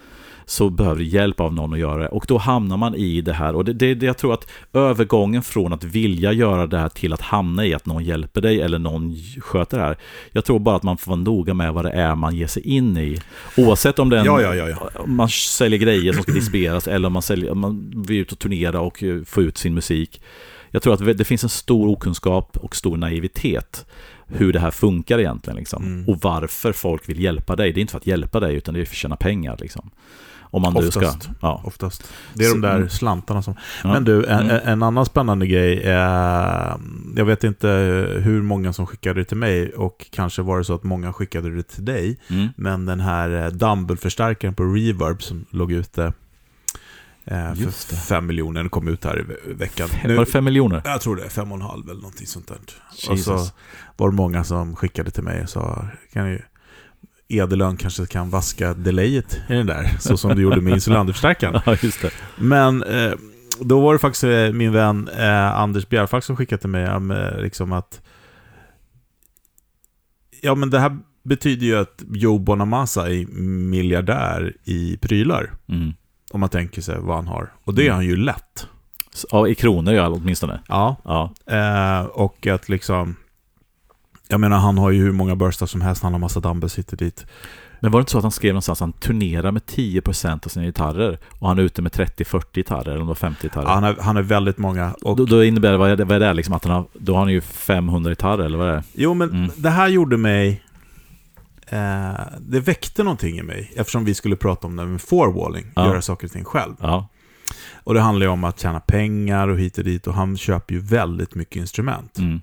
så 0.50 0.70
behöver 0.70 1.00
du 1.00 1.06
hjälp 1.06 1.40
av 1.40 1.54
någon 1.54 1.74
att 1.74 1.80
göra 1.80 2.02
det. 2.02 2.08
Och 2.08 2.26
då 2.28 2.38
hamnar 2.38 2.78
man 2.78 2.96
i 2.96 3.22
det 3.22 3.34
här. 3.34 3.56
Och 3.56 3.66
det, 3.66 3.74
det, 3.74 3.94
det, 3.94 4.06
jag 4.06 4.18
tror 4.18 4.34
att 4.34 4.48
övergången 4.74 5.44
från 5.44 5.74
att 5.74 5.84
vilja 5.84 6.32
göra 6.32 6.68
det 6.68 6.78
här 6.78 6.90
till 6.90 7.14
att 7.14 7.22
hamna 7.22 7.66
i 7.66 7.74
att 7.74 7.86
någon 7.86 8.04
hjälper 8.04 8.42
dig 8.42 8.62
eller 8.62 8.80
någon 8.80 9.16
sköter 9.42 9.78
det 9.78 9.84
här. 9.84 9.98
Jag 10.32 10.46
tror 10.46 10.60
bara 10.60 10.76
att 10.76 10.84
man 10.84 10.98
får 10.98 11.12
vara 11.12 11.22
noga 11.22 11.54
med 11.54 11.74
vad 11.74 11.86
det 11.86 11.92
är 11.92 12.16
man 12.16 12.36
ger 12.36 12.48
sig 12.48 12.64
in 12.68 12.98
i. 12.98 13.22
Oavsett 13.58 14.00
om 14.00 14.10
det 14.10 14.16
är 14.16 14.20
en, 14.20 14.26
Ja, 14.26 14.56
ja, 14.56 14.70
ja, 14.70 15.06
man 15.06 15.30
säljer 15.30 15.80
grejer 15.80 16.14
som 16.14 16.24
ska 16.24 16.32
distribueras 16.32 16.88
eller 16.88 17.08
om 17.08 17.14
man, 17.14 17.22
säljer, 17.22 17.54
man 17.54 18.04
vill 18.08 18.18
ut 18.18 18.32
och 18.32 18.40
turnera 18.40 18.82
och 18.82 19.04
få 19.26 19.42
ut 19.42 19.58
sin 19.58 19.74
musik. 19.74 20.22
Jag 20.72 20.82
tror 20.82 20.94
att 20.94 21.18
det 21.18 21.26
finns 21.26 21.44
en 21.44 21.50
stor 21.50 21.90
okunskap 21.90 22.58
och 22.58 22.76
stor 22.76 22.98
naivitet 22.98 23.86
hur 24.28 24.54
det 24.54 24.60
här 24.60 24.72
funkar 24.72 25.20
egentligen. 25.20 25.58
Liksom. 25.58 25.84
Mm. 25.84 26.08
Och 26.10 26.18
varför 26.22 26.72
folk 26.74 27.10
vill 27.10 27.20
hjälpa 27.20 27.56
dig. 27.56 27.74
Det 27.74 27.80
är 27.80 27.82
inte 27.82 27.92
för 27.92 27.98
att 27.98 28.08
hjälpa 28.08 28.40
dig, 28.40 28.56
utan 28.56 28.74
det 28.74 28.82
är 28.82 28.86
för 28.86 28.94
att 28.94 28.98
tjäna 28.98 29.16
pengar. 29.16 29.58
Liksom. 29.60 29.90
Om 30.50 30.62
man 30.62 30.74
nu 30.74 30.92
ska... 30.92 31.00
Oftast. 31.00 31.30
Ja. 31.42 31.62
Oftast. 31.66 32.12
Det 32.34 32.46
är 32.46 32.50
de 32.50 32.62
där 32.62 32.76
mm. 32.76 32.90
slantarna 32.90 33.42
som... 33.42 33.56
Ja. 33.84 33.94
Men 33.94 34.04
du, 34.04 34.26
en, 34.26 34.50
Mm. 34.50 34.62
en 34.66 34.84
annan 34.84 35.06
spännande 35.06 35.48
grej 35.48 35.82
är... 35.84 36.78
Jag 37.16 37.26
vet 37.26 37.44
inte 37.44 37.68
hur 38.24 38.42
många 38.42 38.74
som 38.74 38.86
skickade 38.86 39.22
det 39.22 39.26
till 39.26 39.38
mig 39.38 39.70
och 39.74 40.06
kanske 40.12 40.42
var 40.42 40.58
det 40.58 40.64
så 40.64 40.74
att 40.74 40.84
många 40.84 41.14
skickade 41.14 41.56
det 41.56 41.64
till 41.64 41.86
dig. 41.86 42.20
Mm. 42.30 42.48
Men 42.56 42.86
den 42.86 43.00
här 43.00 43.44
eh, 43.44 43.52
Dumble-förstärkaren 43.52 44.54
på 44.54 44.64
Reverb 44.64 45.24
som 45.24 45.46
låg 45.50 45.72
ute 45.72 46.14
eh, 47.28 47.54
för 47.54 47.62
Just 47.64 47.90
det. 47.90 47.96
fem 47.96 48.26
miljoner, 48.28 48.62
den 48.62 48.70
kom 48.70 48.88
ut 48.88 49.04
här 49.06 49.20
i 49.20 49.24
ve- 49.24 49.54
veckan. 49.54 49.90
Var 50.04 50.10
det 50.26 50.26
fem 50.26 50.46
miljoner? 50.46 50.82
jag 50.86 51.02
tror 51.02 51.16
det 51.16 51.30
fem 51.30 51.52
och 51.52 51.58
en 51.58 51.62
halv 51.62 51.90
eller 51.90 52.02
någonting 52.02 52.28
sånt 52.28 52.48
där. 52.48 52.58
Och 52.58 52.94
så 52.98 53.12
Jesus. 53.14 53.54
var 53.98 54.10
det 54.10 54.16
många 54.16 54.44
som 54.44 54.76
skickade 54.76 55.12
till 55.12 55.24
mig 55.24 55.44
och 55.44 55.50
sa, 55.50 55.86
kan 56.14 56.30
ju 56.30 56.42
Edelön 57.30 57.78
kanske 57.78 58.06
kan 58.06 58.30
vaska 58.30 58.74
delayet 58.74 59.38
i 59.50 59.54
den 59.54 59.66
där, 59.66 59.96
så 60.00 60.18
som 60.18 60.36
du 60.36 60.42
gjorde 60.42 60.62
med 60.62 60.74
Insulanderförstärkaren. 60.74 61.62
Ja, 61.66 61.76
just 61.82 62.02
det. 62.02 62.12
Men 62.38 62.84
eh, 62.84 63.12
då 63.60 63.82
var 63.82 63.94
det 63.94 64.00
faktiskt 64.00 64.24
eh, 64.24 64.52
min 64.54 64.72
vän 64.72 65.10
eh, 65.18 65.60
Anders 65.60 65.90
Bjärfalk 65.90 66.24
som 66.24 66.36
skickade 66.36 66.62
till 66.62 66.70
mig 66.70 66.84
eh, 66.86 67.38
liksom 67.42 67.72
att 67.74 68.02
Ja 70.42 70.56
men 70.56 70.70
det 70.70 70.80
här 70.80 70.98
betyder 71.24 71.66
ju 71.66 71.78
att 71.78 72.04
Joe 72.12 72.38
Bonamassa 72.40 73.10
är 73.10 73.26
miljardär 73.70 74.54
i 74.64 74.98
prylar. 74.98 75.52
Mm. 75.70 75.94
Om 76.32 76.40
man 76.40 76.50
tänker 76.50 76.82
sig 76.82 76.98
vad 77.00 77.16
han 77.16 77.28
har. 77.28 77.52
Och 77.64 77.74
det 77.74 77.82
är 77.82 77.86
Mm. 77.86 77.96
han 77.96 78.06
ju 78.06 78.16
lätt. 78.16 78.68
Så, 79.14 79.28
Ja, 79.32 79.48
i 79.48 79.56
kronor 79.56 79.94
ja, 79.94 80.10
åtminstone. 80.10 80.60
Ja. 80.68 80.96
Ja. 81.04 81.34
Eh, 81.56 82.06
och 82.06 82.48
att 82.48 82.70
liksom 82.70 83.16
Jag 84.30 84.40
menar 84.40 84.58
han 84.58 84.78
har 84.78 84.92
ju 84.92 85.02
hur 85.02 85.12
många 85.12 85.36
burstar 85.36 85.66
som 85.66 85.82
helst, 85.82 86.04
han 86.04 86.12
har 86.12 86.20
massa 86.20 86.40
dumbbells 86.40 86.78
hit 86.78 86.92
och 86.92 86.98
dit. 86.98 87.26
Men 87.80 87.92
var 87.92 88.00
det 88.00 88.02
inte 88.02 88.12
så 88.12 88.18
att 88.18 88.24
han 88.24 88.32
skrev 88.32 88.54
någonstans 88.54 88.82
att 88.82 88.86
han 88.86 88.94
turnerar 88.94 89.52
med 89.52 89.62
10% 89.66 90.46
av 90.46 90.50
sina 90.50 90.66
gitarrer 90.66 91.20
och 91.40 91.48
han 91.48 91.60
är 91.60 91.64
ute 91.64 91.82
med 91.82 91.92
30-40 91.92 92.44
gitarrer, 92.54 92.82
eller 92.86 92.94
om 92.96 93.00
det 93.02 93.08
var 93.08 93.16
50 93.16 93.42
gitarrer? 93.48 93.66
Ja, 93.68 93.74
han, 93.74 93.84
har, 93.84 93.96
han 94.02 94.16
har 94.16 94.24
väldigt 94.24 94.58
många. 94.58 94.94
Och, 95.04 95.16
Då, 95.18 95.26
då 95.26 95.44
innebär 95.44 95.72
det, 95.72 95.78
vad 95.78 95.90
är 95.90 95.96
det, 95.96 96.06
vad 96.06 96.16
är 96.16 96.20
det 96.20 96.34
liksom, 96.34 96.54
att 96.56 96.64
han 96.64 96.74
har, 96.74 96.86
då 96.94 97.14
har 97.14 97.20
han 97.20 97.30
ju 97.32 97.42
500 97.42 98.12
gitarrer, 98.12 98.44
eller 98.44 98.58
vad 98.58 98.68
är 98.70 98.74
det? 98.74 98.84
Jo, 98.94 99.14
men 99.14 99.30
Mm. 99.30 99.52
det 99.58 99.70
här 99.70 99.88
gjorde 99.88 100.18
mig... 100.18 100.64
Eh, 101.70 102.20
det 102.40 102.60
väckte 102.60 103.04
någonting 103.04 103.40
i 103.40 103.44
mig, 103.44 103.72
eftersom 103.76 104.06
vi 104.06 104.14
skulle 104.14 104.36
prata 104.36 104.68
om 104.68 104.76
det 104.76 104.86
med 104.86 105.02
forwalling, 105.02 105.66
Ja. 105.76 105.88
göra 105.88 106.02
saker 106.02 106.28
och 106.28 106.32
ting 106.34 106.44
själv. 106.46 106.74
Ja. 106.82 107.08
Och 107.84 107.94
det 107.94 108.00
handlar 108.02 108.26
ju 108.26 108.32
om 108.32 108.44
att 108.44 108.60
tjäna 108.60 108.80
pengar 108.80 109.48
och 109.48 109.60
hit 109.60 109.78
och 109.78 109.84
dit, 109.84 110.08
och 110.08 110.14
han 110.14 110.38
köper 110.38 110.74
ju 110.74 110.80
väldigt 110.80 111.36
mycket 111.36 111.56
instrument. 111.56 112.18
Mm. 112.18 112.42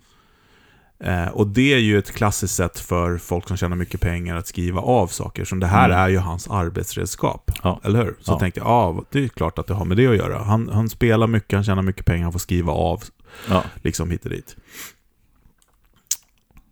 Eh, 1.00 1.28
och 1.28 1.46
det 1.46 1.74
är 1.74 1.78
ju 1.78 1.98
ett 1.98 2.10
klassiskt 2.12 2.54
sätt 2.54 2.78
för 2.78 3.18
folk 3.18 3.48
som 3.48 3.56
tjänar 3.56 3.76
mycket 3.76 4.00
pengar 4.00 4.36
att 4.36 4.46
skriva 4.46 4.80
av 4.80 5.06
saker, 5.06 5.44
som 5.44 5.60
det 5.60 5.66
här 5.66 5.84
Mm. 5.88 5.98
är 5.98 6.08
ju 6.08 6.18
hans 6.18 6.48
arbetsredskap. 6.48 7.50
Ja. 7.62 7.80
Eller 7.84 8.04
hur? 8.04 8.16
Så 8.20 8.32
Ja. 8.32 8.38
tänkte 8.38 8.60
jag, 8.60 8.66
ja, 8.68 9.04
det 9.10 9.24
är 9.24 9.28
klart 9.28 9.58
att 9.58 9.66
det 9.66 9.74
har 9.74 9.84
med 9.84 9.96
det 9.96 10.06
att 10.06 10.16
göra. 10.16 10.42
Han, 10.42 10.68
han 10.68 10.88
spelar 10.88 11.26
mycket, 11.26 11.52
han 11.56 11.64
tjänar 11.64 11.82
mycket 11.82 12.06
pengar, 12.06 12.22
han 12.22 12.32
får 12.32 12.38
skriva 12.38 12.72
av 12.72 13.02
Ja. 13.48 13.64
liksom 13.82 14.10
hit 14.10 14.24
och 14.24 14.30
dit. 14.30 14.56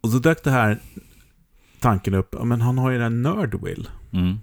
Och 0.00 0.10
så 0.10 0.18
dök 0.18 0.44
det 0.44 0.50
här 0.50 0.78
tanken 1.82 2.14
upp, 2.14 2.34
men 2.44 2.60
han 2.60 2.78
har 2.78 2.90
ju 2.90 2.98
den 2.98 3.22
Nerdwill. 3.22 3.88
Mm. 4.12 4.38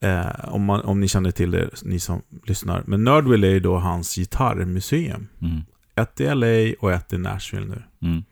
Eh, 0.00 0.48
om, 0.54 0.64
man, 0.64 0.80
om 0.80 1.00
ni 1.00 1.08
känner 1.08 1.30
till 1.30 1.50
det, 1.50 1.70
ni 1.82 2.00
som 2.00 2.22
lyssnar. 2.46 2.82
Men 2.86 3.04
Nerdwill 3.04 3.44
är 3.44 3.48
ju 3.50 3.60
då 3.60 3.76
hans 3.78 4.14
gitarrmuseum. 4.16 5.26
Mm. 5.40 5.60
ett 5.94 6.20
i 6.20 6.24
LA 6.34 6.74
och 6.80 6.92
ett 6.92 7.12
i 7.12 7.18
Nashville 7.18 7.66
nu. 7.66 7.82
Mm. 8.08 8.22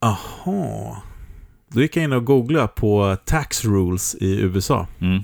Aha. 0.00 1.02
Då 1.68 1.80
gick 1.80 1.96
jag 1.96 2.04
in 2.04 2.12
och 2.12 2.24
googlade 2.24 2.68
på 2.68 3.16
tax 3.24 3.64
rules 3.64 4.14
i 4.14 4.40
USA. 4.40 4.86
Mhm. 4.98 5.22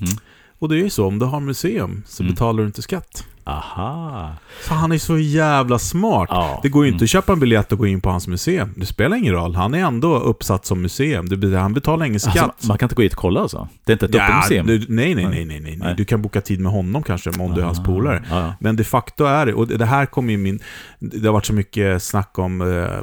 Och 0.59 0.69
det 0.69 0.75
är 0.77 0.83
ju 0.85 0.91
så, 0.91 1.07
om 1.07 1.19
du 1.19 1.27
har 1.27 1.41
museum 1.41 2.03
så 2.07 2.23
Mm. 2.23 2.33
betalar 2.35 2.61
du 2.63 2.67
inte 2.67 2.83
skatt. 2.83 3.27
Aha. 3.47 4.33
Så 4.69 4.75
han 4.75 4.93
är 4.93 4.99
så 4.99 5.19
jävla 5.19 5.79
smart. 5.79 6.29
Ja. 6.33 6.61
Det 6.63 6.69
går 6.69 6.85
ju 6.85 6.89
inte 6.89 6.97
Mm. 6.97 7.05
att 7.05 7.11
köpa 7.11 7.33
en 7.33 7.41
biljett 7.41 7.73
och 7.73 7.79
gå 7.79 7.87
in 7.87 8.01
på 8.01 8.11
hans 8.11 8.29
museum. 8.29 8.73
Det 8.77 8.87
spelar 8.87 9.17
ingen 9.17 9.33
roll. 9.35 9.55
Han 9.55 9.75
är 9.75 9.79
ändå 9.79 10.19
uppsatt 10.19 10.67
som 10.67 10.83
museum. 10.83 11.55
Han 11.55 11.75
betalar 11.75 12.07
ingen 12.07 12.21
skatt. 12.21 12.37
Alltså, 12.39 12.69
man 12.69 12.79
kan 12.79 12.87
inte 12.87 12.95
gå 12.95 13.03
hit 13.03 13.13
och 13.13 13.19
kolla 13.19 13.41
alltså? 13.41 13.69
Det 13.85 13.93
är 13.93 13.95
inte 13.95 14.07
ett 14.07 14.15
öppet 14.15 14.37
museum? 14.37 14.67
du, 14.67 14.79
nej, 14.89 15.15
nej, 15.15 15.27
Nej. 15.27 15.45
nej, 15.45 15.61
nej, 15.61 15.77
nej. 15.77 15.95
Du 15.97 16.05
kan 16.05 16.23
boka 16.23 16.41
tid 16.41 16.61
med 16.61 16.73
honom 16.73 17.03
kanske, 17.03 17.31
om 17.31 17.55
du 17.55 17.61
är 17.61 17.65
hans 17.65 17.79
Ah, 17.81 17.85
polare. 17.85 18.25
Ja, 18.31 18.41
ja. 18.41 18.55
Men 18.61 18.77
de 18.77 18.85
facto 18.85 19.25
är 19.25 19.47
det, 19.47 19.55
och 19.55 19.67
det 19.67 19.87
här 19.87 20.07
kommer 20.07 20.33
ju 20.33 20.39
min... 20.39 20.59
Det 20.99 21.27
har 21.27 21.33
varit 21.33 21.45
så 21.47 21.53
mycket 21.55 22.03
snack 22.03 22.39
om 22.39 22.61
eh, 22.61 23.01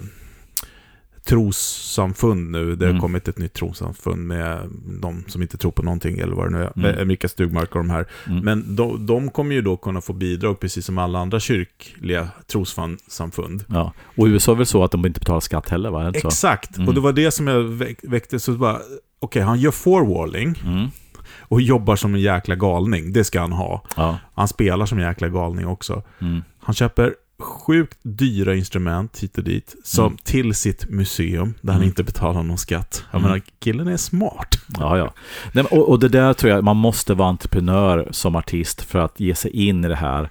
trossamfund 1.26 2.52
nu. 2.52 2.76
Det 2.76 2.86
har 2.86 2.90
Mm. 2.90 3.02
kommit 3.02 3.28
ett 3.28 3.38
nytt 3.38 3.54
trossamfund 3.54 4.28
med 4.28 4.70
de 5.02 5.24
som 5.28 5.42
inte 5.42 5.58
tror 5.58 5.72
på 5.72 5.84
någonting, 5.84 6.20
eller 6.20 6.36
vad 6.36 6.46
det 6.46 6.58
nu 6.58 6.64
är. 6.64 6.72
Mm. 6.76 6.92
Mm. 6.96 7.08
Mikael 7.08 7.30
Stugmark 7.30 7.72
och 7.76 7.78
de 7.84 7.90
här. 7.90 8.06
Mm. 8.28 8.40
Men 8.46 8.76
de, 8.76 9.06
de 9.06 9.30
kommer 9.30 9.56
ju 9.56 9.62
då 9.62 9.78
kunna 9.78 10.02
få 10.02 10.14
bidrag 10.14 10.60
precis 10.60 10.86
som 10.86 10.98
alla 10.98 11.20
andra 11.20 11.40
kyrkliga 11.40 12.28
trossamfund. 12.48 13.64
Ja. 13.68 13.94
Och 14.18 14.26
USA 14.26 14.52
är 14.52 14.56
väl 14.56 14.66
så 14.66 14.84
att 14.84 14.92
de 14.92 15.06
inte 15.06 15.20
betalar 15.20 15.40
skatt 15.40 15.70
heller, 15.70 15.90
va? 15.92 16.14
Så? 16.14 16.28
Exakt, 16.28 16.78
Mm. 16.78 16.88
och 16.88 16.94
det 16.94 17.00
var 17.02 17.14
det 17.14 17.32
som 17.32 17.48
jag 17.48 17.64
väck, 17.64 18.00
väckte. 18.04 18.40
Så 18.40 18.52
bara, 18.52 18.80
okej, 19.20 19.42
han 19.42 19.60
gör 19.60 19.72
forwalling 19.72 20.62
Mm. 20.66 20.88
och 21.40 21.62
jobbar 21.62 21.96
som 21.96 22.14
en 22.16 22.22
jäkla 22.22 22.56
galning. 22.56 23.14
Det 23.14 23.24
ska 23.24 23.42
han 23.42 23.52
ha. 23.52 23.84
Ja. 23.98 24.18
Han 24.36 24.48
spelar 24.48 24.86
som 24.86 24.98
en 25.00 25.06
jäkla 25.06 25.28
galning 25.30 25.68
också. 25.68 26.04
Mm. 26.22 26.42
Han 26.60 26.76
köper 26.76 27.14
sjukt 27.44 27.98
dyra 28.04 28.56
instrument 28.56 29.20
hit 29.20 29.38
och 29.38 29.44
dit 29.44 29.76
som 29.84 30.06
Mm. 30.06 30.18
till 30.24 30.54
sitt 30.54 30.90
museum 30.90 31.54
där 31.62 31.74
han 31.74 31.82
Mm. 31.82 31.90
inte 31.90 32.04
betalar 32.04 32.44
någon 32.44 32.58
skatt. 32.58 33.04
Jag 33.12 33.20
Mm. 33.20 33.32
menar, 33.32 33.42
killen 33.60 33.88
är 33.88 33.98
smart. 33.98 34.56
Ja, 34.80 34.98
ja. 34.98 35.14
Nej, 35.52 35.64
och, 35.64 35.90
och 35.90 36.00
det 36.00 36.10
där 36.10 36.34
tror 36.34 36.52
jag, 36.52 36.64
man 36.64 36.78
måste 36.78 37.14
vara 37.14 37.30
entreprenör 37.30 38.08
som 38.12 38.36
artist 38.36 38.82
för 38.82 39.00
att 39.00 39.20
ge 39.20 39.36
sig 39.36 39.52
in 39.68 39.86
i 39.86 39.88
det 39.88 39.96
här 39.96 40.30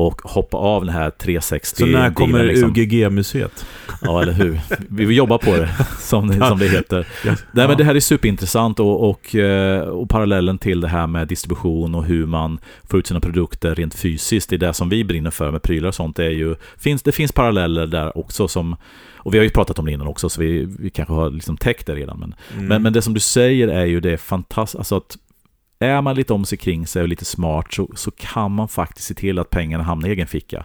och 0.00 0.22
hoppa 0.24 0.56
av 0.56 0.84
den 0.84 0.94
här 0.94 1.10
360 1.10 1.78
Så 1.78 1.86
när 1.86 2.10
kommer 2.14 2.44
liksom. 2.44 2.70
UGG-museet? 2.70 3.66
Ja, 4.02 4.22
eller 4.22 4.32
hur? 4.32 4.60
Vi 4.88 5.04
vill 5.04 5.16
jobba 5.16 5.38
på 5.38 5.56
det, 5.56 5.68
som 5.98 6.28
det, 6.28 6.48
som 6.48 6.58
det 6.58 6.68
heter. 6.68 7.06
Ja. 7.24 7.34
Nej, 7.52 7.68
men 7.68 7.76
det 7.76 7.84
här 7.84 7.94
är 7.94 8.00
superintressant 8.00 8.80
och, 8.80 9.10
och, 9.10 9.34
eh, 9.34 9.80
och 9.82 10.08
parallellen 10.10 10.58
till 10.58 10.80
det 10.80 10.88
här 10.88 11.06
med 11.06 11.28
distribution 11.28 11.94
och 11.94 12.04
hur 12.04 12.26
man 12.26 12.58
får 12.84 12.98
ut 12.98 13.06
sina 13.06 13.20
produkter 13.20 13.74
rent 13.74 13.94
fysiskt, 13.94 14.50
det 14.50 14.56
är 14.56 14.58
det 14.58 14.72
som 14.72 14.88
vi 14.88 15.04
brinner 15.04 15.30
för 15.30 15.50
med 15.50 15.62
prylar 15.62 15.88
och 15.88 15.94
sånt, 15.94 16.16
det 16.16 16.24
är 16.24 16.30
ju, 16.30 16.54
finns, 16.78 17.02
det 17.02 17.12
finns 17.12 17.32
paralleller 17.32 17.86
där 17.86 18.18
också 18.18 18.48
som, 18.48 18.76
och 19.16 19.34
vi 19.34 19.38
har 19.38 19.44
ju 19.44 19.50
pratat 19.50 19.78
om 19.78 19.86
det 19.86 19.92
innan 19.92 20.06
också, 20.06 20.28
så 20.28 20.40
vi, 20.40 20.68
vi 20.78 20.90
kanske 20.90 21.14
har 21.14 21.30
liksom 21.30 21.56
täckt 21.56 21.86
det 21.86 21.94
redan, 21.94 22.18
men 22.20 22.34
Mm. 22.54 22.66
men, 22.66 22.82
men 22.82 22.92
det 22.92 23.02
som 23.02 23.14
du 23.14 23.20
säger 23.20 23.68
är 23.68 23.84
ju 23.84 24.00
det 24.00 24.18
fantastiska, 24.18 24.78
alltså 24.78 24.96
att 24.96 25.16
är 25.80 26.02
man 26.02 26.14
lite 26.16 26.32
om 26.32 26.44
sig 26.44 26.58
kring 26.58 26.86
sig 26.86 27.02
och 27.02 27.08
lite 27.08 27.24
smart 27.24 27.72
så, 27.72 27.88
så 27.96 28.10
kan 28.10 28.52
man 28.52 28.68
faktiskt 28.68 29.08
se 29.08 29.14
till 29.14 29.38
att 29.38 29.50
pengarna 29.50 29.84
hamnar 29.84 30.08
i 30.08 30.12
egen 30.12 30.26
ficka. 30.26 30.64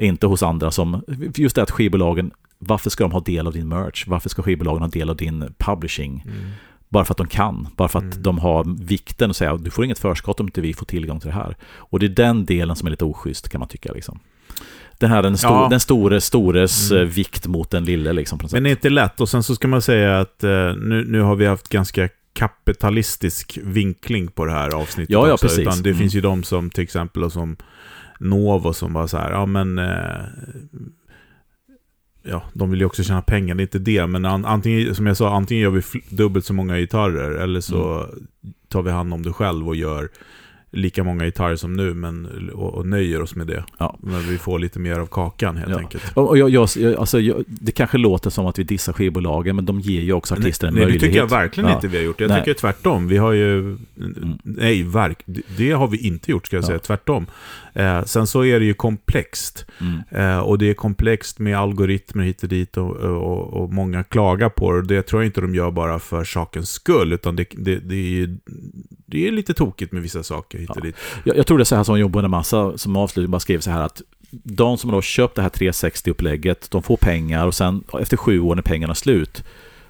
Inte 0.00 0.26
hos 0.26 0.42
andra 0.42 0.70
som, 0.70 1.02
just 1.34 1.56
det 1.56 1.62
att 1.62 1.70
skivbolagen, 1.70 2.30
varför 2.58 2.90
ska 2.90 3.04
de 3.04 3.12
ha 3.12 3.20
del 3.20 3.46
av 3.46 3.52
din 3.52 3.68
merch? 3.68 4.04
Varför 4.06 4.28
ska 4.28 4.42
skivbolagen 4.42 4.82
ha 4.82 4.88
del 4.88 5.10
av 5.10 5.16
din 5.16 5.54
publishing? 5.58 6.24
Mm. 6.26 6.50
Bara 6.88 7.04
för 7.04 7.14
att 7.14 7.18
de 7.18 7.26
kan, 7.26 7.68
bara 7.76 7.88
för 7.88 7.98
att 7.98 8.04
Mm. 8.04 8.22
de 8.22 8.38
har 8.38 8.84
vikten 8.86 9.30
att 9.30 9.36
säga 9.36 9.56
du 9.56 9.70
får 9.70 9.84
inget 9.84 9.98
förskott 9.98 10.40
om 10.40 10.46
inte 10.46 10.60
vi 10.60 10.74
får 10.74 10.86
tillgång 10.86 11.20
till 11.20 11.28
det 11.28 11.34
här. 11.34 11.56
Och 11.76 11.98
det 11.98 12.06
är 12.06 12.10
den 12.10 12.44
delen 12.46 12.76
som 12.76 12.86
är 12.86 12.90
lite 12.90 13.04
oschysst 13.04 13.48
kan 13.48 13.58
man 13.58 13.68
tycka. 13.68 13.92
Liksom. 13.92 14.18
Den 14.98 15.10
här 15.10 15.22
den, 15.22 15.36
sto 15.38 15.48
Ja. 15.48 15.66
den 15.70 15.80
store 15.80 16.20
stores 16.20 16.90
Mm. 16.90 17.02
eh, 17.02 17.08
vikt 17.08 17.46
mot 17.46 17.70
den 17.70 17.84
lille. 17.84 18.12
Liksom. 18.12 18.38
Men 18.52 18.62
det 18.62 18.68
är 18.68 18.70
inte 18.70 18.90
lätt. 18.90 19.20
Och 19.20 19.28
sen 19.28 19.42
så 19.42 19.54
ska 19.54 19.68
man 19.68 19.82
säga 19.82 20.18
att 20.20 20.44
eh, 20.44 20.50
nu, 20.76 21.04
nu 21.08 21.20
har 21.20 21.34
vi 21.36 21.46
haft 21.46 21.68
ganska 21.68 22.08
kapitalistisk 22.36 23.58
vinkling 23.64 24.28
på 24.28 24.44
det 24.44 24.52
här 24.52 24.74
avsnittet 24.74 25.10
Ja, 25.12 25.26
ja, 25.28 25.34
också. 25.34 25.46
precis. 25.46 25.58
Utan 25.60 25.82
det 25.82 25.90
Mm. 25.90 25.98
finns 25.98 26.14
ju 26.14 26.20
de 26.20 26.42
som 26.42 26.70
till 26.70 26.82
exempel 26.84 27.30
som 27.30 27.56
Novo 28.20 28.72
som 28.72 28.92
bara 28.92 29.08
så 29.08 29.16
här, 29.16 29.30
ja 29.30 29.46
men 29.46 29.78
eh, 29.78 30.24
ja, 32.22 32.42
de 32.54 32.70
vill 32.70 32.80
ju 32.80 32.86
också 32.86 33.02
tjäna 33.04 33.22
pengar, 33.22 33.54
det 33.54 33.60
är 33.60 33.64
inte 33.64 33.78
det, 33.78 34.06
men 34.06 34.24
an, 34.24 34.44
antingen, 34.44 34.94
som 34.94 35.06
jag 35.06 35.16
sa, 35.16 35.36
antingen 35.36 35.62
gör 35.62 35.70
vi 35.70 35.82
dubbelt 36.16 36.44
så 36.44 36.52
många 36.52 36.78
gitarrer, 36.78 37.30
eller 37.30 37.60
så 37.60 37.94
Mm. 38.00 38.24
tar 38.68 38.82
vi 38.82 38.90
hand 38.90 39.14
om 39.14 39.22
det 39.22 39.32
själv 39.32 39.68
och 39.68 39.76
gör 39.76 40.08
lika 40.76 41.04
många 41.04 41.24
gitarrer 41.24 41.56
som 41.56 41.72
nu, 41.72 41.94
men, 41.94 42.50
och, 42.54 42.74
och 42.74 42.86
nöjer 42.86 43.22
oss 43.22 43.34
med 43.34 43.46
det. 43.46 43.64
Ja. 43.78 43.96
Men 44.00 44.20
vi 44.28 44.38
får 44.38 44.58
lite 44.58 44.78
mer 44.78 44.98
av 44.98 45.06
kakan 45.06 45.56
helt 45.56 45.70
Ja. 45.70 45.78
enkelt. 45.78 46.04
Och 46.14 46.38
jag, 46.38 46.50
jag, 46.50 46.68
alltså, 46.98 47.20
jag, 47.20 47.44
det 47.46 47.72
kanske 47.72 47.98
låter 47.98 48.30
som 48.30 48.46
att 48.46 48.58
vi 48.58 48.62
dissar 48.62 48.92
skivbolagen, 48.92 49.56
men 49.56 49.66
de 49.66 49.80
ger 49.80 50.00
ju 50.02 50.12
också 50.12 50.34
artister 50.34 50.66
en 50.68 50.74
nej, 50.74 50.80
möjlighet. 50.82 51.00
det 51.00 51.06
tycker 51.06 51.18
jag 51.20 51.30
verkligen 51.30 51.68
Ja. 51.70 51.74
inte 51.76 51.88
vi 51.88 51.96
har 51.96 52.04
gjort. 52.04 52.20
Jag 52.20 52.28
Nej. 52.28 52.40
tycker 52.44 52.54
tvärtom. 52.60 53.08
Vi 53.08 53.16
har 53.16 53.32
ju... 53.32 53.76
Nej, 54.42 54.82
verk, 54.82 55.22
det 55.56 55.70
har 55.72 55.88
vi 55.88 56.06
inte 56.06 56.30
gjort 56.30 56.46
ska 56.46 56.56
jag 56.56 56.62
Ja. 56.62 56.66
säga. 56.66 56.78
Tvärtom. 56.78 57.26
Eh, 57.74 58.04
sen 58.04 58.26
så 58.26 58.44
är 58.44 58.60
det 58.60 58.66
ju 58.66 58.74
komplext. 58.74 59.66
Mm. 59.80 60.30
Eh, 60.30 60.38
och 60.38 60.58
det 60.58 60.70
är 60.70 60.74
komplext 60.74 61.38
med 61.38 61.58
algoritmer 61.58 62.24
hit 62.24 62.42
och 62.42 62.48
dit 62.48 62.76
och, 62.76 62.96
och, 62.96 63.62
och 63.62 63.72
många 63.72 64.04
klagar 64.04 64.48
på 64.48 64.72
det. 64.72 64.82
Det 64.94 65.02
tror 65.02 65.22
jag 65.22 65.28
inte 65.28 65.40
de 65.40 65.54
gör 65.54 65.70
bara 65.70 65.98
för 65.98 66.24
sakens 66.24 66.70
skull, 66.70 67.12
utan 67.12 67.36
det, 67.36 67.46
det, 67.56 67.76
det, 67.76 68.22
är, 68.22 68.36
det 69.06 69.28
är 69.28 69.32
lite 69.32 69.54
tokigt 69.54 69.92
med 69.92 70.02
vissa 70.02 70.22
saker 70.22 70.65
hit 70.68 70.76
och 70.76 70.76
Ja. 70.76 70.82
dit. 70.86 70.96
Jag, 71.24 71.36
jag 71.36 71.46
tror 71.46 71.58
det 71.58 71.62
är 71.62 71.64
så 71.64 71.76
här 71.76 71.84
som 71.84 71.98
Jobbo 71.98 72.18
en 72.18 72.30
massa 72.30 72.78
som 72.78 72.96
avslutning 72.96 73.30
bara 73.30 73.40
skrev 73.40 73.60
så 73.60 73.70
här 73.70 73.80
att 73.82 74.02
de 74.30 74.78
som 74.78 74.90
har 74.90 75.02
köpt 75.02 75.36
det 75.36 75.42
här 75.42 75.48
360-upplägget, 75.48 76.70
de 76.70 76.82
får 76.82 76.96
pengar 76.96 77.46
och 77.46 77.54
sen 77.54 77.84
efter 78.00 78.16
sju 78.16 78.40
år 78.40 78.54
när 78.54 78.62
pengarna 78.62 78.90
är 78.90 78.94
slut 78.94 79.44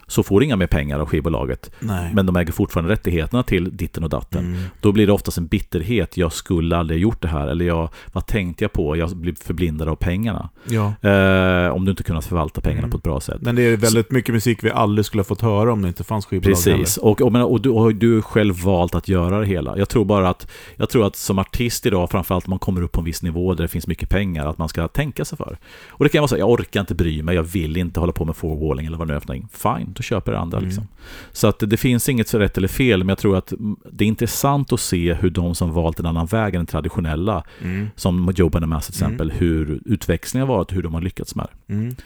så 0.08 0.22
får 0.22 0.42
inga 0.42 0.56
mer 0.56 0.66
pengar 0.66 0.98
av 1.00 1.06
skivbolaget. 1.08 1.70
Nej. 1.80 2.10
Men 2.14 2.26
de 2.26 2.36
äger 2.36 2.52
fortfarande 2.52 2.92
rättigheterna 2.92 3.42
till 3.42 3.76
ditten 3.76 4.04
och 4.04 4.10
datten. 4.10 4.44
Mm. 4.46 4.62
Då 4.80 4.92
blir 4.92 5.06
det 5.06 5.12
oftast 5.12 5.38
en 5.38 5.46
bitterhet. 5.46 6.16
Jag 6.16 6.32
skulle 6.32 6.76
aldrig 6.76 6.98
ha 6.98 7.02
gjort 7.02 7.22
det 7.22 7.28
här. 7.28 7.46
Eller 7.48 7.64
jag, 7.64 7.88
vad 8.12 8.26
tänkte 8.26 8.64
jag 8.64 8.72
på? 8.72 8.96
Jag 8.96 9.16
blir 9.16 9.34
förblindad 9.44 9.88
av 9.88 9.96
pengarna. 9.96 10.48
Ja. 10.68 11.08
Eh, 11.10 11.68
om 11.72 11.84
du 11.84 11.90
inte 11.90 12.02
kunnat 12.02 12.24
förvalta 12.24 12.60
pengarna 12.60 12.78
Mm. 12.78 12.90
på 12.90 12.96
ett 12.96 13.02
bra 13.02 13.20
sätt. 13.20 13.40
Men 13.40 13.56
det 13.56 13.62
är 13.62 13.76
väldigt 13.76 14.10
mycket 14.10 14.34
musik 14.34 14.64
vi 14.64 14.70
aldrig 14.70 15.04
skulle 15.06 15.18
ha 15.20 15.24
fått 15.24 15.40
höra 15.40 15.72
om 15.72 15.82
det 15.82 15.88
inte 15.88 16.04
fanns 16.04 16.26
skivbolag 16.26 16.54
Precis, 16.56 16.96
och, 16.96 17.20
och, 17.22 17.32
men- 17.32 17.42
och 17.42 17.60
du 17.60 17.70
har 17.70 17.92
du 17.92 18.14
har 18.14 18.22
själv 18.22 18.62
valt 18.64 18.94
att 18.94 19.08
göra 19.08 19.40
det 19.40 19.46
hela. 19.46 19.78
Jag 19.78 19.88
tror 19.88 20.04
bara 20.04 20.28
att, 20.28 20.48
jag 20.76 20.88
tror 20.90 21.06
att 21.06 21.16
som 21.16 21.38
artist 21.38 21.86
idag, 21.86 22.10
framförallt 22.10 22.46
om 22.46 22.50
man 22.50 22.58
kommer 22.58 22.82
upp 22.82 22.92
på 22.92 23.00
en 23.00 23.04
viss 23.04 23.22
nivå 23.22 23.54
där 23.54 23.62
det 23.64 23.68
finns 23.68 23.86
mycket 23.86 24.08
pengar, 24.08 24.46
att 24.46 24.58
man 24.58 24.68
ska 24.68 24.88
tänka 24.88 25.24
sig 25.24 25.38
för. 25.38 25.58
Och 25.88 26.04
det 26.04 26.08
kan 26.10 26.20
vara 26.20 26.28
så, 26.28 26.36
jag 26.38 26.50
orkar 26.50 26.80
inte 26.80 26.94
bry 26.94 27.22
mig, 27.22 27.34
jag 27.34 27.42
vill 27.42 27.76
inte 27.76 28.00
hålla 28.00 28.12
på 28.12 28.24
med 28.24 28.36
forwalling 28.36 28.86
eller 28.86 28.98
vad 28.98 29.08
det 29.08 29.12
nu 29.12 29.16
är 29.16 29.20
för. 29.20 29.76
Fine, 29.78 29.94
då 29.96 30.02
köper 30.02 30.32
det 30.32 30.38
andra 30.38 30.58
Mm. 30.58 30.68
liksom. 30.68 30.88
Så 31.32 31.46
att 31.48 31.58
det 31.66 31.76
finns 31.76 32.08
inget 32.08 32.28
så 32.28 32.38
rätt 32.38 32.58
eller 32.58 32.68
fel, 32.68 32.98
men 32.98 33.08
jag 33.08 33.18
tror 33.18 33.36
att 33.36 33.52
mm, 33.52 33.76
det 33.92 34.04
är 34.04 34.08
intressant 34.08 34.72
att 34.72 34.80
se 34.80 35.14
hur 35.14 35.30
de 35.30 35.54
som 35.54 35.72
valt 35.72 36.00
en 36.00 36.06
annan 36.06 36.26
väg 36.26 36.54
än 36.54 36.58
den 36.58 36.66
traditionella, 36.66 37.42
Mm. 37.62 37.90
som 37.96 38.32
Joe 38.36 38.48
Bonamassa 38.48 38.92
till 38.92 39.02
Mm. 39.02 39.14
exempel, 39.14 39.30
hur 39.38 39.80
utväxlingen 39.84 40.48
har 40.48 40.56
varit 40.56 40.68
och 40.68 40.74
hur 40.74 40.82
de 40.82 40.94
har 40.94 41.00
lyckats 41.00 41.34
med 41.34 41.46
det. 41.66 41.72
Mm. 41.74 41.96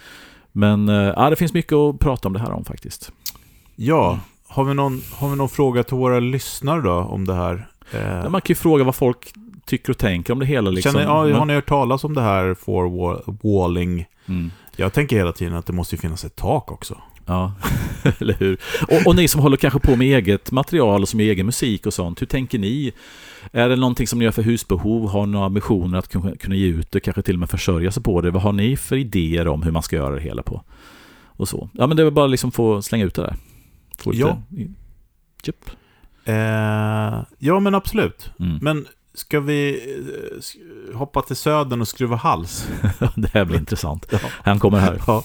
Men 0.52 0.88
eh, 0.88 0.94
ja, 0.94 1.30
det 1.30 1.36
finns 1.36 1.52
mycket 1.54 1.72
att 1.72 1.98
prata 1.98 2.28
om 2.28 2.32
det 2.34 2.40
här 2.40 2.50
om 2.52 2.64
faktiskt. 2.64 3.12
Ja, 3.76 4.18
har 4.48 4.64
vi, 4.64 4.74
någon, 4.74 5.02
har 5.12 5.28
vi 5.30 5.36
någon 5.36 5.48
fråga 5.48 5.82
till 5.82 5.96
våra 5.96 6.20
lyssnare 6.20 6.80
då 6.80 6.92
om 6.92 7.26
det 7.26 7.34
här? 7.34 7.68
Eh, 7.92 8.30
Man 8.30 8.40
kan 8.40 8.48
ju 8.48 8.54
fråga 8.54 8.84
vad 8.84 8.94
folk 8.94 9.32
tycker 9.66 9.90
och 9.90 9.98
tänker 9.98 10.32
om 10.32 10.38
det 10.38 10.46
hela. 10.46 10.70
Liksom. 10.70 10.92
Känner, 10.92 11.04
ja, 11.04 11.38
har 11.38 11.46
ni 11.46 11.54
hört 11.54 11.68
talas 11.68 12.04
om 12.04 12.14
det 12.14 12.20
här 12.22 12.54
forwalling? 12.54 14.06
Mm. 14.28 14.50
Jag 14.76 14.92
tänker 14.92 15.16
hela 15.16 15.32
tiden 15.32 15.54
att 15.54 15.66
det 15.66 15.72
måste 15.72 15.94
ju 15.94 16.00
finnas 16.00 16.24
ett 16.24 16.36
tak 16.36 16.72
också. 16.72 16.96
Ja, 17.30 17.52
eller 18.18 18.34
hur? 18.34 18.58
Och, 18.88 19.06
och 19.06 19.16
ni 19.16 19.28
som 19.28 19.40
håller 19.40 19.56
kanske 19.56 19.80
på 19.80 19.96
med 19.96 20.18
eget 20.18 20.50
material 20.50 21.06
som 21.06 21.20
egen 21.20 21.46
musik 21.46 21.86
och 21.86 21.94
sånt, 21.94 22.22
hur 22.22 22.26
tänker 22.26 22.58
ni? 22.58 22.92
Är 23.52 23.68
det 23.68 23.76
någonting 23.76 24.06
som 24.06 24.18
ni 24.18 24.24
gör 24.24 24.32
för 24.32 24.42
husbehov? 24.42 25.08
Har 25.08 25.26
ni 25.26 25.32
några 25.32 25.46
ambitioner 25.46 25.98
att 25.98 26.08
kunna, 26.38 26.54
ge 26.56 26.66
ut 26.66 26.90
det, 26.90 27.00
kanske 27.00 27.22
till 27.22 27.34
och 27.34 27.38
med 27.38 27.50
försörja 27.50 27.92
sig 27.92 28.02
på 28.02 28.20
det? 28.20 28.30
Vad 28.30 28.42
har 28.42 28.52
ni 28.52 28.76
för 28.76 28.96
idéer 28.96 29.48
om 29.48 29.62
hur 29.62 29.70
man 29.70 29.82
ska 29.82 29.96
göra 29.96 30.14
det 30.14 30.20
hela 30.20 30.42
på? 30.42 30.64
Och 31.26 31.48
så. 31.48 31.68
Ja, 31.72 31.86
men 31.86 31.96
det 31.96 32.02
är 32.02 32.04
väl 32.04 32.14
bara 32.14 32.26
liksom 32.26 32.52
få 32.52 32.82
slänga 32.82 33.04
ut 33.04 33.14
det 33.14 33.22
där. 33.22 33.36
Få 33.98 34.10
lite, 34.10 34.22
Ja. 34.22 34.42
Japp. 35.42 35.70
Eh, 36.24 37.24
ja, 37.38 37.60
men 37.60 37.74
absolut. 37.74 38.30
Mm. 38.40 38.58
Men 38.62 38.86
ska 39.14 39.40
vi 39.40 39.80
eh, 40.90 40.98
hoppa 40.98 41.22
till 41.22 41.36
södern 41.36 41.80
och 41.80 41.88
skruva 41.88 42.16
hals? 42.16 42.68
det 43.16 43.28
här 43.32 43.44
blir 43.44 43.58
intressant. 43.58 44.06
Ja. 44.10 44.18
Han 44.44 44.58
kommer 44.58 44.78
här. 44.78 45.00
Ja. 45.06 45.24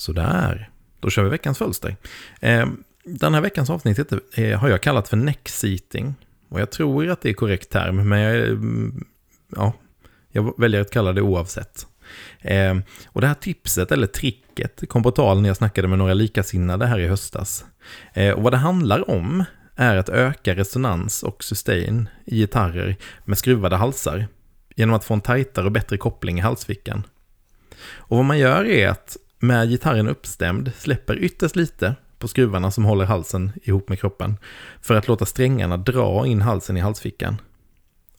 Sådär, 0.00 0.70
då 1.00 1.10
kör 1.10 1.22
vi 1.22 1.30
veckans 1.30 1.58
fölster. 1.58 1.96
Eh, 2.40 2.66
den 3.04 3.34
här 3.34 3.40
veckans 3.40 3.70
avsnitt 3.70 4.12
eh, 4.34 4.58
har 4.58 4.68
jag 4.68 4.82
kallat 4.82 5.08
för 5.08 5.16
neck-seating. 5.16 6.14
Och 6.48 6.60
jag 6.60 6.70
tror 6.70 7.08
att 7.08 7.20
det 7.20 7.28
är 7.28 7.34
korrekt 7.34 7.70
term, 7.70 8.08
men 8.08 8.20
jag, 8.20 8.36
mm, 8.48 9.04
ja, 9.56 9.72
jag 10.30 10.60
väljer 10.60 10.80
att 10.80 10.90
kalla 10.90 11.12
det 11.12 11.22
oavsett. 11.22 11.86
Eh, 12.40 12.78
och 13.06 13.20
det 13.20 13.26
här 13.26 13.34
tipset, 13.34 13.92
eller 13.92 14.06
tricket, 14.06 14.88
kom 14.88 15.02
på 15.02 15.10
tal 15.10 15.40
när 15.40 15.48
jag 15.48 15.56
snackade 15.56 15.88
med 15.88 15.98
några 15.98 16.14
likasinnade 16.14 16.86
här 16.86 16.98
i 16.98 17.08
höstas. 17.08 17.64
Eh, 18.12 18.30
och 18.30 18.42
vad 18.42 18.52
det 18.52 18.56
handlar 18.56 19.10
om 19.10 19.44
är 19.76 19.96
att 19.96 20.08
öka 20.08 20.54
resonans 20.54 21.22
och 21.22 21.44
sustain 21.44 22.08
i 22.24 22.36
gitarrer 22.36 22.96
med 23.24 23.38
skruvade 23.38 23.76
halsar 23.76 24.26
genom 24.76 24.94
att 24.94 25.04
få 25.04 25.14
en 25.14 25.20
tajtare 25.20 25.66
och 25.66 25.72
bättre 25.72 25.96
koppling 25.96 26.38
i 26.38 26.42
halsfickan. 26.42 27.02
Och 27.94 28.16
vad 28.16 28.26
man 28.26 28.38
gör 28.38 28.64
är 28.64 28.88
att 28.88 29.16
med 29.42 29.68
gitarren 29.68 30.08
uppstämd 30.08 30.72
släpper 30.78 31.16
ytterst 31.18 31.56
lite 31.56 31.94
på 32.18 32.28
skruvarna 32.28 32.70
som 32.70 32.84
håller 32.84 33.04
halsen 33.04 33.52
ihop 33.62 33.88
med 33.88 34.00
kroppen 34.00 34.36
för 34.80 34.94
att 34.94 35.08
låta 35.08 35.26
strängarna 35.26 35.76
dra 35.76 36.26
in 36.26 36.42
halsen 36.42 36.76
i 36.76 36.80
halsfickan. 36.80 37.40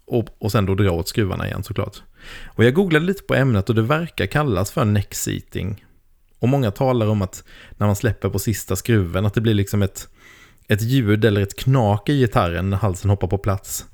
Och, 0.06 0.26
och 0.40 0.52
sen 0.52 0.66
då 0.66 0.76
dra 0.76 0.92
åt 0.92 1.08
skruvarna 1.08 1.48
igen 1.48 1.64
såklart. 1.64 2.04
Och 2.46 2.64
jag 2.64 2.74
googlade 2.74 3.06
lite 3.06 3.24
på 3.24 3.36
ämnet 3.36 3.70
och 3.70 3.76
det 3.76 3.82
verkar 3.82 4.26
kallas 4.26 4.72
för 4.72 4.86
neck 4.86 5.14
seating. 5.14 5.86
Och 6.40 6.50
många 6.50 6.72
talar 6.72 7.08
om 7.08 7.22
att 7.22 7.44
när 7.78 7.88
man 7.88 7.96
släpper 7.96 8.30
på 8.30 8.40
sista 8.40 8.76
skruven 8.76 9.26
att 9.26 9.34
det 9.34 9.42
blir 9.42 9.54
liksom 9.54 9.82
ett, 9.82 10.10
ett 10.68 10.82
ljud 10.82 11.26
eller 11.26 11.42
ett 11.42 11.60
knak 11.60 12.10
i 12.10 12.20
gitarren 12.20 12.70
när 12.70 12.78
halsen 12.78 13.10
hoppar 13.10 13.28
på 13.28 13.38
plats. 13.38 13.86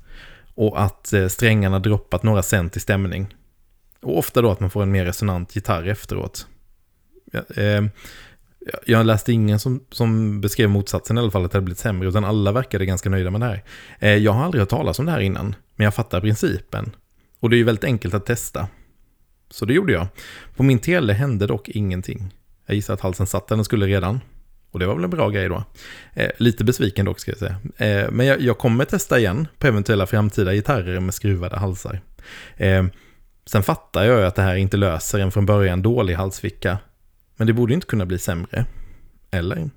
Och 0.54 0.82
att 0.82 1.12
eh, 1.12 1.28
strängarna 1.28 1.78
droppat 1.78 2.22
några 2.22 2.42
cent 2.42 2.76
i 2.76 2.80
stämning. 2.80 3.34
Och 4.02 4.18
ofta 4.18 4.42
då 4.42 4.50
att 4.50 4.60
man 4.60 4.70
får 4.70 4.82
en 4.82 4.90
mer 4.90 5.04
resonant 5.04 5.56
gitarr 5.56 5.88
efteråt. 5.88 6.46
Eh, 7.32 7.82
jag 8.86 9.06
läste 9.06 9.32
ingen 9.32 9.58
som, 9.58 9.84
som 9.90 10.40
beskrev 10.40 10.68
motsatsen 10.68 11.18
i 11.18 11.20
alla 11.20 11.30
fall, 11.30 11.44
att 11.44 11.50
det 11.50 11.56
hade 11.56 11.64
blivit 11.64 11.78
sämre, 11.78 12.08
utan 12.08 12.24
alla 12.24 12.52
verkade 12.52 12.86
ganska 12.86 13.10
nöjda 13.10 13.30
med 13.30 13.40
det 13.40 13.46
här. 13.46 13.64
Eh, 13.98 14.16
jag 14.16 14.32
har 14.32 14.44
aldrig 14.44 14.60
hört 14.60 14.68
talas 14.68 14.98
om 14.98 15.06
det 15.06 15.12
här 15.12 15.20
innan, 15.20 15.54
men 15.76 15.84
jag 15.84 15.94
fattar 15.94 16.20
principen. 16.20 16.90
Och 17.40 17.50
det 17.50 17.56
är 17.56 17.58
ju 17.58 17.64
väldigt 17.64 17.84
enkelt 17.84 18.14
att 18.14 18.26
testa. 18.26 18.68
Så 19.50 19.64
det 19.64 19.74
gjorde 19.74 19.92
jag. 19.92 20.06
På 20.56 20.62
min 20.62 20.78
tele 20.78 21.12
hände 21.12 21.46
dock 21.46 21.68
ingenting. 21.68 22.34
Jag 22.66 22.74
gissar 22.74 22.94
att 22.94 23.00
halsen 23.00 23.26
satt 23.26 23.48
där 23.48 23.56
den 23.56 23.64
skulle 23.64 23.86
redan. 23.86 24.20
Och 24.70 24.78
det 24.78 24.86
var 24.86 24.94
väl 24.94 25.04
en 25.04 25.10
bra 25.10 25.28
grej 25.28 25.48
då. 25.48 25.64
Eh, 26.14 26.30
lite 26.36 26.64
besviken 26.64 27.06
dock 27.06 27.20
ska 27.20 27.30
jag 27.30 27.38
säga. 27.38 27.56
Eh, 27.76 28.10
men 28.10 28.26
jag, 28.26 28.40
jag, 28.40 28.58
kommer 28.58 28.84
testa 28.84 29.18
igen 29.18 29.48
på 29.58 29.66
eventuella 29.66 30.06
framtida 30.06 30.54
gitarrer 30.54 31.00
med 31.00 31.14
skruvade 31.14 31.56
halsar. 31.56 32.00
Eh, 32.56 32.86
sen 33.46 33.62
fattar 33.62 34.04
jag 34.04 34.24
att 34.24 34.34
det 34.34 34.42
här 34.42 34.56
inte 34.56 34.76
löser 34.76 35.18
en 35.18 35.32
från 35.32 35.46
början 35.46 35.82
dålig 35.82 36.14
halsficka. 36.14 36.78
Men 37.38 37.46
det 37.46 37.52
borde 37.52 37.74
inte 37.74 37.86
kunna 37.86 38.06
bli 38.06 38.18
sämre. 38.18 38.66
Eller? 39.30 39.70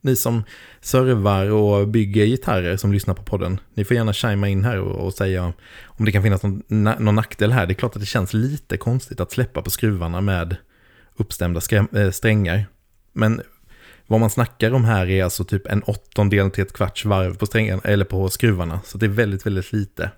Ni 0.00 0.16
som 0.16 0.44
servar 0.80 1.50
och 1.50 1.88
bygger 1.88 2.26
gitarrer 2.26 2.76
som 2.76 2.92
lyssnar 2.92 3.14
på 3.14 3.22
podden, 3.22 3.60
ni 3.74 3.84
får 3.84 3.96
gärna 3.96 4.12
chima 4.12 4.48
in 4.48 4.64
här 4.64 4.78
och, 4.78 5.06
och 5.06 5.14
säga 5.14 5.52
om 5.84 6.04
det 6.04 6.12
kan 6.12 6.22
finnas 6.22 6.42
någon, 6.42 6.62
någon 6.98 7.14
nackdel 7.14 7.52
här. 7.52 7.66
Det 7.66 7.72
är 7.72 7.74
klart 7.74 7.96
att 7.96 8.00
det 8.00 8.06
känns 8.06 8.34
lite 8.34 8.76
konstigt 8.76 9.20
att 9.20 9.30
släppa 9.30 9.62
på 9.62 9.70
skruvarna 9.70 10.20
med 10.20 10.56
uppstämda 11.16 11.60
äh, 11.92 12.10
strängar. 12.10 12.66
Men 13.12 13.42
vad 14.06 14.20
man 14.20 14.30
snackar 14.30 14.72
om 14.72 14.84
här 14.84 15.06
är 15.06 15.24
alltså 15.24 15.44
typ 15.44 15.66
en 15.66 15.82
åttondel 15.82 16.50
till 16.50 16.62
ett 16.62 16.72
kvarts 16.72 17.04
varv 17.04 17.36
på 17.36 17.46
strängen, 17.46 17.80
eller 17.84 18.04
på 18.04 18.28
skruvarna. 18.28 18.80
Så 18.84 18.98
det 18.98 19.06
är 19.06 19.10
väldigt, 19.10 19.46
väldigt 19.46 19.72
lite. 19.72 20.10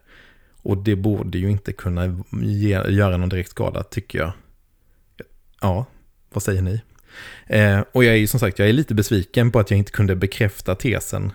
Och 0.62 0.78
det 0.78 0.96
borde 0.96 1.38
ju 1.38 1.50
inte 1.50 1.72
kunna 1.72 2.22
ge, 2.42 2.82
göra 2.88 3.16
någon 3.16 3.28
direkt 3.28 3.50
skada, 3.50 3.82
tycker 3.82 4.18
jag. 4.18 4.32
Ja, 5.60 5.86
vad 6.32 6.42
säger 6.42 6.62
ni? 6.62 6.80
Eh, 7.46 7.80
och 7.92 8.04
jag 8.04 8.14
är 8.14 8.18
ju 8.18 8.26
som 8.26 8.40
sagt, 8.40 8.58
jag 8.58 8.68
är 8.68 8.72
lite 8.72 8.94
besviken 8.94 9.50
på 9.50 9.58
att 9.58 9.70
jag 9.70 9.78
inte 9.78 9.92
kunde 9.92 10.16
bekräfta 10.16 10.74
tesen. 10.74 11.32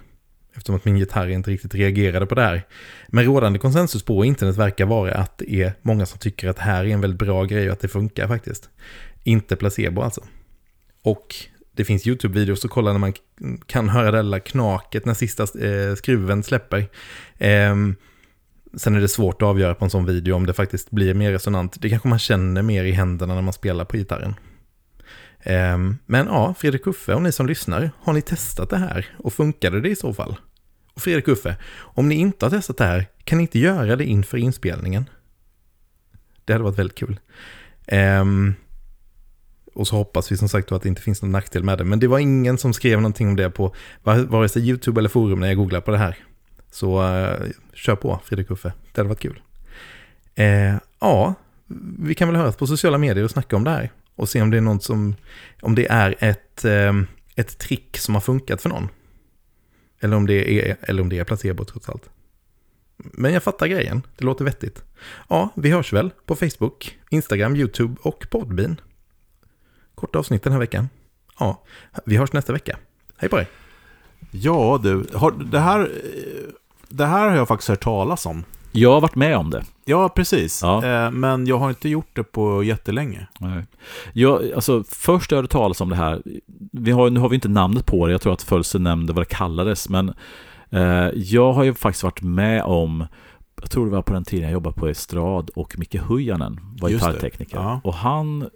Eftersom 0.55 0.75
att 0.75 0.85
min 0.85 0.97
gitarr 0.97 1.27
inte 1.27 1.51
riktigt 1.51 1.75
reagerade 1.75 2.25
på 2.25 2.35
det 2.35 2.41
här. 2.41 2.63
Men 3.07 3.25
rådande 3.25 3.59
konsensus 3.59 4.03
på 4.03 4.25
internet 4.25 4.57
verkar 4.57 4.85
vara 4.85 5.13
att 5.13 5.37
det 5.37 5.63
är 5.63 5.73
många 5.81 6.05
som 6.05 6.19
tycker 6.19 6.47
att 6.47 6.55
det 6.55 6.61
här 6.61 6.85
är 6.85 6.89
en 6.89 7.01
väldigt 7.01 7.19
bra 7.19 7.43
grej 7.43 7.67
och 7.67 7.73
att 7.73 7.79
det 7.79 7.87
funkar 7.87 8.27
faktiskt. 8.27 8.69
Inte 9.23 9.55
placebo 9.55 10.01
alltså. 10.01 10.21
Och 11.03 11.35
det 11.71 11.85
finns 11.85 12.07
YouTube-videos 12.07 12.65
att 12.65 12.71
kolla 12.71 12.91
när 12.91 12.99
man 12.99 13.13
kan 13.65 13.89
höra 13.89 14.23
det 14.23 14.31
där 14.31 14.39
knaket 14.39 15.05
när 15.05 15.13
sista 15.13 15.43
eh, 15.43 15.95
skruven 15.95 16.43
släpper. 16.43 16.79
Eh, 17.37 17.75
sen 18.77 18.95
är 18.95 19.01
det 19.01 19.07
svårt 19.07 19.41
att 19.41 19.47
avgöra 19.47 19.75
på 19.75 19.85
en 19.85 19.91
sån 19.91 20.05
video 20.05 20.35
om 20.35 20.45
det 20.45 20.53
faktiskt 20.53 20.91
blir 20.91 21.13
mer 21.13 21.31
resonant. 21.31 21.81
Det 21.81 21.89
kanske 21.89 22.07
man 22.07 22.19
känner 22.19 22.61
mer 22.61 22.83
i 22.83 22.91
händerna 22.91 23.35
när 23.35 23.41
man 23.41 23.53
spelar 23.53 23.85
på 23.85 23.97
gitarren. 23.97 24.35
Ehm, 25.45 25.97
men 26.05 26.27
ja, 26.27 26.53
Fredrik 26.53 26.87
Uffe 26.87 27.13
och 27.13 27.21
ni 27.21 27.31
som 27.31 27.45
lyssnar, 27.45 27.91
har 27.99 28.13
ni 28.13 28.21
testat 28.21 28.69
det 28.69 28.77
här? 28.77 29.05
Och 29.17 29.33
funkade 29.33 29.81
det 29.81 29.89
i 29.89 29.95
så 29.95 30.13
fall? 30.13 30.37
Och 30.93 31.01
Fredrik 31.01 31.27
Uffe, 31.27 31.55
om 31.77 32.09
ni 32.09 32.15
inte 32.15 32.45
har 32.45 32.49
testat 32.49 32.77
det 32.77 32.85
här, 32.85 33.07
kan 33.23 33.37
ni 33.37 33.41
inte 33.41 33.59
göra 33.59 33.95
det 33.95 34.05
inför 34.05 34.37
inspelningen? 34.37 35.09
Det 36.45 36.53
hade 36.53 36.63
varit 36.63 36.79
väldigt 36.79 36.97
kul. 36.97 37.19
Um, 37.91 38.55
och 39.73 39.87
så 39.87 39.95
hoppas 39.95 40.31
vi 40.31 40.37
som 40.37 40.49
sagt 40.49 40.71
att 40.71 40.81
det 40.81 40.89
inte 40.89 41.01
finns 41.01 41.21
någon 41.21 41.31
nackdel 41.31 41.63
med 41.63 41.77
det. 41.77 41.83
Men 41.83 41.99
det 41.99 42.07
var 42.07 42.19
ingen 42.19 42.57
som 42.57 42.73
skrev 42.73 43.01
någonting 43.01 43.27
om 43.27 43.35
det 43.35 43.49
på 43.49 43.75
vare 44.03 44.49
sig 44.49 44.69
YouTube 44.69 45.01
eller 45.01 45.09
forum 45.09 45.39
när 45.39 45.47
jag 45.47 45.57
googlade 45.57 45.85
på 45.85 45.91
det 45.91 45.97
här. 45.97 46.17
Så 46.71 47.03
uh, 47.03 47.51
kör 47.73 47.95
på 47.95 48.19
Fredrik 48.25 48.51
Uffe, 48.51 48.73
det 48.93 49.01
hade 49.01 49.09
varit 49.09 49.19
kul. 49.19 49.41
Uh, 50.39 50.77
ja, 50.99 51.33
vi 51.99 52.15
kan 52.15 52.27
väl 52.27 52.37
höras 52.37 52.55
på 52.55 52.67
sociala 52.67 52.97
medier 52.97 53.23
och 53.23 53.31
snacka 53.31 53.55
om 53.55 53.63
det 53.63 53.71
här. 53.71 53.91
Och 54.15 54.29
se 54.29 54.41
om 54.41 54.51
det 54.51 54.57
är 54.57 54.61
något 54.61 54.83
som, 54.83 55.15
om 55.61 55.75
det 55.75 55.87
är 55.87 56.15
ett, 56.19 56.65
ehm, 56.65 57.07
ett 57.35 57.57
trick 57.57 57.97
som 57.97 58.13
har 58.13 58.21
funkat 58.21 58.61
för 58.61 58.69
någon. 58.69 58.89
Eller 59.99 60.17
om 60.17 60.25
det 60.25 60.69
är, 60.69 60.77
eller 60.81 61.01
om 61.01 61.09
det 61.09 61.19
är 61.19 61.23
placebo 61.23 61.65
trots 61.65 61.89
allt. 61.89 62.09
Men 62.97 63.33
jag 63.33 63.43
fattar 63.43 63.67
grejen, 63.67 64.01
det 64.17 64.25
låter 64.25 64.45
vettigt. 64.45 64.83
Ja, 65.29 65.49
vi 65.55 65.71
hörs 65.71 65.93
väl 65.93 66.11
på 66.25 66.35
Facebook, 66.35 66.97
Instagram, 67.09 67.55
YouTube 67.55 67.95
och 68.01 68.27
Podbean. 68.29 68.81
Kort 69.95 70.15
avsnitt 70.15 70.43
den 70.43 70.53
här 70.53 70.59
veckan. 70.59 70.89
Ja, 71.39 71.63
vi 72.05 72.17
hörs 72.17 72.33
nästa 72.33 72.53
vecka. 72.53 72.77
Hej 73.17 73.29
på 73.29 73.35
dig! 73.37 73.47
Ja 74.31 74.79
du, 74.83 75.07
har, 75.13 75.31
det, 75.31 75.59
här, 75.59 75.79
eh, 75.79 76.49
det 76.89 77.05
här 77.05 77.29
har 77.29 77.35
jag 77.35 77.47
faktiskt 77.47 77.69
hört 77.69 77.83
talas 77.83 78.25
om. 78.25 78.43
Jag 78.75 78.91
har 78.91 79.01
varit 79.01 79.15
med 79.15 79.37
om 79.37 79.49
det. 79.49 79.63
Ja, 79.85 80.09
precis. 80.09 80.61
Ja. 80.63 80.85
Eh, 80.85 81.11
men 81.11 81.47
jag 81.47 81.57
har 81.57 81.69
inte 81.69 81.89
gjort 81.89 82.09
det 82.13 82.23
på 82.23 82.63
jättelänge. 82.63 83.27
Nej. 83.39 83.63
Jag, 84.13 84.51
alltså, 84.51 84.83
först 84.89 85.31
jag 85.31 85.37
hörde 85.37 85.47
talas 85.47 85.81
om 85.81 85.89
det 85.89 85.95
här, 85.95 86.21
vi 86.71 86.91
har, 86.91 87.09
nu 87.09 87.19
har 87.19 87.29
vi 87.29 87.35
inte 87.35 87.49
namnet 87.49 87.85
på 87.85 88.05
det, 88.05 88.11
jag 88.11 88.21
tror 88.21 88.33
att 88.33 88.41
Fölse 88.41 88.79
nämnde 88.79 89.13
vad 89.13 89.21
det 89.21 89.35
kallades, 89.35 89.89
men 89.89 90.13
eh, 90.69 91.09
jag 91.15 91.53
har 91.53 91.63
ju 91.63 91.73
faktiskt 91.73 92.03
varit 92.03 92.21
med 92.21 92.63
om 92.63 93.05
jag 93.61 93.71
tror 93.71 93.85
det 93.85 93.91
var 93.91 94.01
på 94.01 94.13
den 94.13 94.23
tiden 94.23 94.43
jag 94.43 94.53
jobbade 94.53 94.75
på 94.75 94.87
Estrad 94.87 95.49
och 95.55 95.79
Micke 95.79 95.95
Hujanen 95.95 96.59
var 96.81 96.89
gitarrtekniker. 96.89 97.57
Ja. 97.57 97.81
Och 97.83 97.93
han 97.93 98.49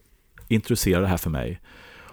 introducerade 0.47 1.05
det 1.05 1.09
här 1.09 1.17
för 1.17 1.29
mig. 1.29 1.59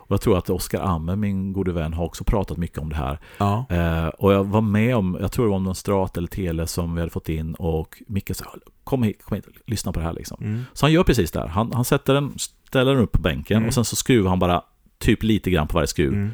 Och 0.07 0.13
jag 0.13 0.21
tror 0.21 0.39
att 0.39 0.51
Oskar 0.51 0.81
Amme, 0.81 1.17
min 1.17 1.53
gode 1.53 1.73
vän, 1.73 1.93
har 1.93 2.05
också 2.05 2.25
pratat 2.25 2.57
mycket 2.57 2.79
om 2.79 2.89
det 2.89 2.97
här. 2.97 3.19
Ja. 3.39 3.67
Eh, 3.71 4.07
och 4.07 4.33
jag 4.33 4.45
var 4.45 4.61
med 4.61 4.97
om, 4.97 5.17
jag 5.21 5.33
tror 5.33 5.45
det 5.45 5.51
var 5.51 5.57
om 5.57 5.65
någon 5.65 5.75
Strat 5.75 6.17
eller 6.17 6.29
Tele 6.29 6.67
som 6.67 6.95
vi 6.95 7.01
hade 7.01 7.13
fått 7.13 7.29
in 7.29 7.55
och 7.55 8.03
Micke 8.07 8.37
sa 8.37 8.45
kom 8.85 9.03
hit, 9.03 9.23
kom 9.23 9.35
hit, 9.35 9.47
lyssna 9.67 9.93
på 9.93 10.01
det 10.01 10.07
här 10.07 10.13
liksom. 10.13 10.39
Mm. 10.41 10.65
Så 10.73 10.87
han 10.87 10.93
gör 10.93 11.05
precis 11.05 11.31
det 11.31 11.41
här. 11.41 11.47
Han, 11.47 11.73
han 11.73 11.85
sätter 11.85 12.15
den, 12.15 12.35
ställer 12.69 12.95
den 12.95 13.03
upp 13.03 13.13
på 13.13 13.23
bänken 13.23 13.57
mm. 13.57 13.69
och 13.69 13.75
sen 13.75 13.85
så 13.85 13.97
skruvar 13.97 14.31
han 14.31 14.39
bara 14.39 14.63
typ 14.99 15.23
lite 15.23 15.51
grann 15.51 15.69
på 15.69 15.75
varje 15.75 15.87
skruv. 15.87 16.13
Mm. 16.13 16.31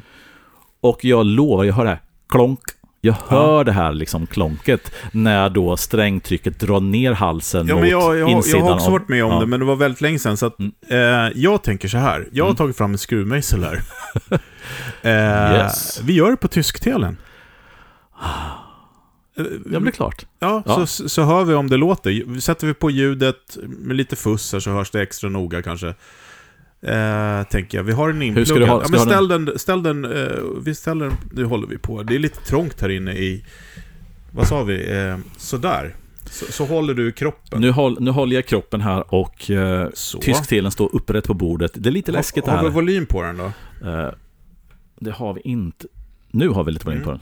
Och 0.81 1.05
jag 1.05 1.25
lovar, 1.25 1.63
jag 1.63 1.73
hör 1.73 1.83
det 1.83 1.89
här, 1.89 2.01
klonk, 2.29 2.59
jag 3.05 3.15
hör 3.27 3.57
ja. 3.57 3.63
det 3.63 3.71
här 3.71 3.93
liksom 3.93 4.27
klonket 4.27 4.95
när 5.11 5.49
då 5.49 5.77
strängtrycket 5.77 6.59
drar 6.59 6.79
ner 6.79 7.11
halsen 7.11 7.67
ja, 7.67 7.75
mot 7.75 7.87
jag, 7.87 8.17
jag, 8.17 8.29
insidan. 8.29 8.59
Jag 8.59 8.67
har 8.67 8.75
också 8.75 8.91
varit 8.91 9.09
med 9.09 9.25
om 9.25 9.31
ja. 9.31 9.39
det, 9.39 9.45
men 9.45 9.59
det 9.59 9.65
var 9.65 9.75
väldigt 9.75 10.01
länge 10.01 10.19
sedan. 10.19 10.37
Så 10.37 10.45
att, 10.45 10.59
mm. 10.59 10.71
eh, 10.87 11.31
jag 11.35 11.63
tänker 11.63 11.87
så 11.87 11.97
här. 11.97 12.29
Jag 12.31 12.43
har 12.43 12.49
mm. 12.49 12.55
tagit 12.55 12.77
fram 12.77 12.91
en 12.91 12.97
skruvmejsel 12.97 13.63
här. 13.63 13.81
eh, 15.51 15.55
yes. 15.57 16.01
Vi 16.03 16.13
gör 16.13 16.31
det 16.31 16.37
på 16.37 16.47
tysktelen. 16.47 17.17
Det 19.65 19.79
blir 19.79 19.91
klart. 19.91 20.25
Ja, 20.39 20.63
ja. 20.65 20.85
Så, 20.85 21.09
så 21.09 21.23
hör 21.23 21.43
vi 21.43 21.53
om 21.53 21.69
det 21.69 21.77
låter. 21.77 22.39
Sätter 22.39 22.67
vi 22.67 22.73
på 22.73 22.91
ljudet 22.91 23.57
med 23.63 23.97
lite 23.97 24.15
fuss 24.15 24.53
här 24.53 24.59
så 24.59 24.71
hörs 24.71 24.91
det 24.91 25.01
extra 25.01 25.29
noga 25.29 25.61
kanske. 25.61 25.93
Eh, 26.83 27.43
tänker 27.43 27.77
jag. 27.77 27.83
Vi 27.83 27.91
har 27.91 28.09
en 28.09 28.21
inpluggad. 28.21 28.61
Ja, 28.61 28.83
men 28.89 28.99
ställ 28.99 29.27
den, 29.27 29.59
ställ 29.59 29.83
den, 29.83 30.05
eh, 30.05 30.27
vi 30.63 30.75
ställer 30.75 31.05
den, 31.05 31.17
nu 31.31 31.45
håller 31.45 31.67
vi 31.67 31.77
på. 31.77 32.03
Det 32.03 32.15
är 32.15 32.19
lite 32.19 32.39
trångt 32.39 32.81
här 32.81 32.89
inne 32.89 33.13
i, 33.13 33.45
vad 34.31 34.47
sa 34.47 34.63
vi, 34.63 34.91
eh, 34.91 35.17
sådär. 35.37 35.95
Så, 36.29 36.51
så, 36.51 36.65
håller 36.65 36.93
du 36.93 37.11
kroppen. 37.11 37.61
Nu, 37.61 37.71
håll, 37.71 37.97
nu 37.99 38.11
håller 38.11 38.35
jag 38.35 38.45
kroppen 38.45 38.81
här 38.81 39.13
och 39.13 39.51
eh, 39.51 39.89
tysktelen 40.21 40.71
står 40.71 40.95
upprätt 40.95 41.27
på 41.27 41.33
bordet. 41.33 41.71
Det 41.75 41.89
är 41.89 41.91
lite 41.91 42.11
läskigt 42.11 42.45
ha, 42.45 42.51
här. 42.51 42.57
Har 42.57 42.69
vi 42.69 42.73
volym 42.73 43.05
på 43.05 43.23
den 43.23 43.37
då? 43.37 43.51
Eh, 43.89 44.09
det 44.99 45.11
har 45.11 45.33
vi 45.33 45.41
inte. 45.41 45.87
Nu 46.31 46.49
har 46.49 46.63
vi 46.63 46.71
lite 46.71 46.85
volym 46.85 47.03
mm. 47.03 47.05
på 47.05 47.11
den. 47.11 47.21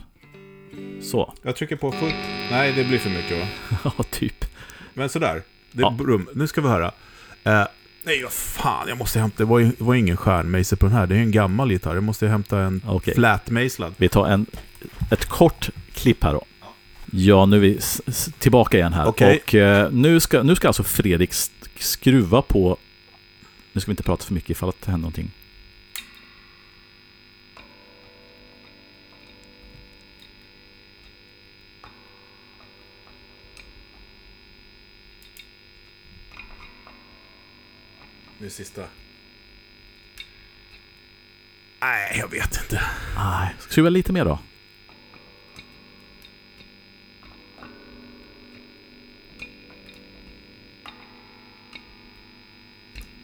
Så. 1.02 1.34
Jag 1.42 1.56
trycker 1.56 1.76
på 1.76 1.92
fullt. 1.92 2.14
Nej, 2.50 2.72
det 2.76 2.84
blir 2.84 2.98
för 2.98 3.10
mycket 3.10 3.38
va? 3.40 3.46
ja, 3.98 4.04
typ. 4.10 4.44
Men 4.94 5.08
sådär. 5.08 5.42
Det, 5.72 5.82
ja. 5.82 5.96
Nu 6.34 6.46
ska 6.46 6.60
vi 6.60 6.68
höra. 6.68 6.92
Eh, 7.44 7.64
Nej, 8.04 8.22
vad 8.22 8.32
fan, 8.32 8.88
jag 8.88 8.98
måste 8.98 9.20
hämta... 9.20 9.36
Det 9.38 9.44
var, 9.44 9.60
det 9.60 9.80
var 9.84 9.94
ingen 9.94 10.16
stjärnmejsel 10.16 10.78
på 10.78 10.86
den 10.86 10.94
här. 10.94 11.06
Det 11.06 11.14
är 11.14 11.18
en 11.18 11.30
gammal 11.30 11.72
gitarr. 11.72 11.94
Jag 11.94 12.02
måste 12.02 12.28
hämta 12.28 12.60
en 12.60 12.82
okay. 12.88 13.14
flatmejslad. 13.14 13.94
Vi 13.96 14.08
tar 14.08 14.26
en, 14.28 14.46
ett 15.10 15.24
kort 15.24 15.70
klipp 15.94 16.24
här 16.24 16.32
då. 16.32 16.44
Ja, 17.10 17.46
nu 17.46 17.56
är 17.56 17.60
vi 17.60 17.78
tillbaka 18.38 18.78
igen 18.78 18.92
här. 18.92 19.08
Okay. 19.08 19.36
Och 19.36 19.54
eh, 19.54 19.90
nu, 19.92 20.20
ska, 20.20 20.42
nu 20.42 20.54
ska 20.56 20.68
alltså 20.68 20.82
Fredrik 20.82 21.30
skruva 21.78 22.42
på... 22.42 22.76
Nu 23.72 23.80
ska 23.80 23.90
vi 23.90 23.92
inte 23.92 24.02
prata 24.02 24.24
för 24.24 24.34
mycket 24.34 24.50
ifall 24.50 24.72
det 24.80 24.90
händer 24.90 25.02
någonting. 25.02 25.30
Nu 38.42 38.50
sista. 38.50 38.82
Nej, 41.80 42.16
jag 42.18 42.28
vet 42.30 42.60
inte. 42.62 42.82
Nej. 43.16 43.54
Skruva 43.58 43.88
lite 43.88 44.12
mer 44.12 44.24
då. 44.24 44.38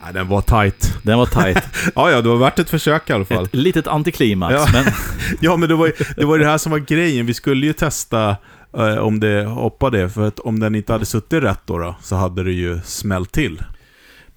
Nej, 0.03 0.12
den 0.12 0.29
var 0.29 0.41
tight. 0.43 0.95
Den 1.03 1.19
var 1.19 1.27
tight. 1.27 1.64
Ja, 1.95 2.11
ja, 2.11 2.21
det 2.23 2.29
var 2.29 2.37
värt 2.37 2.59
ett 2.59 2.71
försök 2.71 3.11
i 3.11 3.12
alla 3.12 3.25
fall. 3.25 3.45
Ett 3.45 3.55
litet 3.55 3.87
antiklimax, 3.87 4.55
Ja. 4.55 4.66
men 4.73 4.85
Ja, 5.41 5.57
men 5.57 5.69
det 5.69 5.75
var, 5.75 5.87
ju- 5.87 5.93
det 6.16 6.25
var 6.25 6.39
det 6.39 6.47
här 6.47 6.59
som 6.59 6.73
var 6.73 6.79
grejen. 6.79 7.27
Vi 7.27 7.35
skulle 7.35 7.66
ju 7.66 7.73
testa 7.73 8.37
eh, 8.77 8.97
om 8.99 9.21
det 9.21 9.45
hoppade, 9.45 10.11
för 10.11 10.29
att 10.29 10.39
om 10.39 10.61
den 10.61 10.75
inte 10.75 10.93
hade 10.93 11.07
suttit 11.07 11.43
rätt 11.43 11.61
då, 11.66 11.79
då 11.79 11.97
så 12.03 12.16
hade 12.16 12.45
det 12.45 12.53
ju 12.53 12.81
smällt 12.85 13.33
till. 13.33 13.62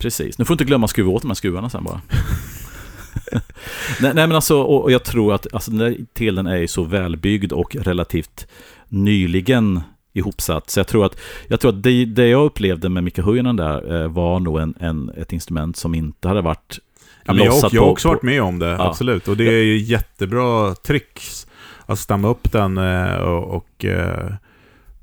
Precis. 0.01 0.37
Nu 0.37 0.45
får 0.45 0.53
du 0.53 0.55
inte 0.55 0.65
glömma 0.65 0.83
att 0.85 0.89
skruva 0.89 1.11
åt 1.11 1.21
de 1.21 1.27
här 1.27 1.35
skruvarna 1.35 1.69
sen 1.69 1.83
bara. 1.83 2.01
nej, 4.01 4.11
nej, 4.13 4.27
men 4.27 4.31
alltså, 4.31 4.61
och, 4.61 4.83
och 4.83 4.91
jag 4.91 5.03
tror 5.03 5.33
att 5.33 5.53
alltså, 5.53 5.71
den 5.71 5.79
där 5.79 5.97
telen 6.13 6.47
är 6.47 6.57
ju 6.57 6.67
så 6.67 6.83
välbyggd 6.83 7.51
och 7.51 7.75
relativt 7.75 8.47
nyligen 8.89 9.81
ihopsatt. 10.13 10.69
Så 10.69 10.79
jag 10.79 10.87
tror 10.87 11.05
att, 11.05 11.19
jag 11.47 11.59
tror 11.59 11.71
att 11.71 11.83
det, 11.83 12.05
det 12.05 12.27
jag 12.27 12.45
upplevde 12.45 12.89
med 12.89 13.03
Mika 13.03 13.21
Hujonen 13.21 13.55
där 13.55 14.01
eh, 14.01 14.07
var 14.07 14.39
nog 14.39 14.59
en, 14.59 14.73
en, 14.79 15.09
ett 15.17 15.33
instrument 15.33 15.77
som 15.77 15.95
inte 15.95 16.27
hade 16.27 16.41
varit 16.41 16.79
Ja, 17.25 17.33
men 17.33 17.45
jag, 17.45 17.53
lossat 17.53 17.73
jag 17.73 17.81
har 17.81 17.89
också 17.89 18.07
på- 18.07 18.13
varit 18.13 18.23
med 18.23 18.41
om 18.41 18.59
det, 18.59 18.65
Ja. 18.67 18.87
absolut. 18.89 19.27
Och 19.27 19.37
det 19.37 19.47
är 19.47 19.63
ju 19.63 19.77
jättebra 19.77 20.75
tricks 20.75 21.47
att 21.85 21.99
stämma 21.99 22.27
upp 22.27 22.51
den 22.51 22.77
eh, 22.77 23.13
och, 23.15 23.55
och 23.55 23.85
eh, 23.85 24.33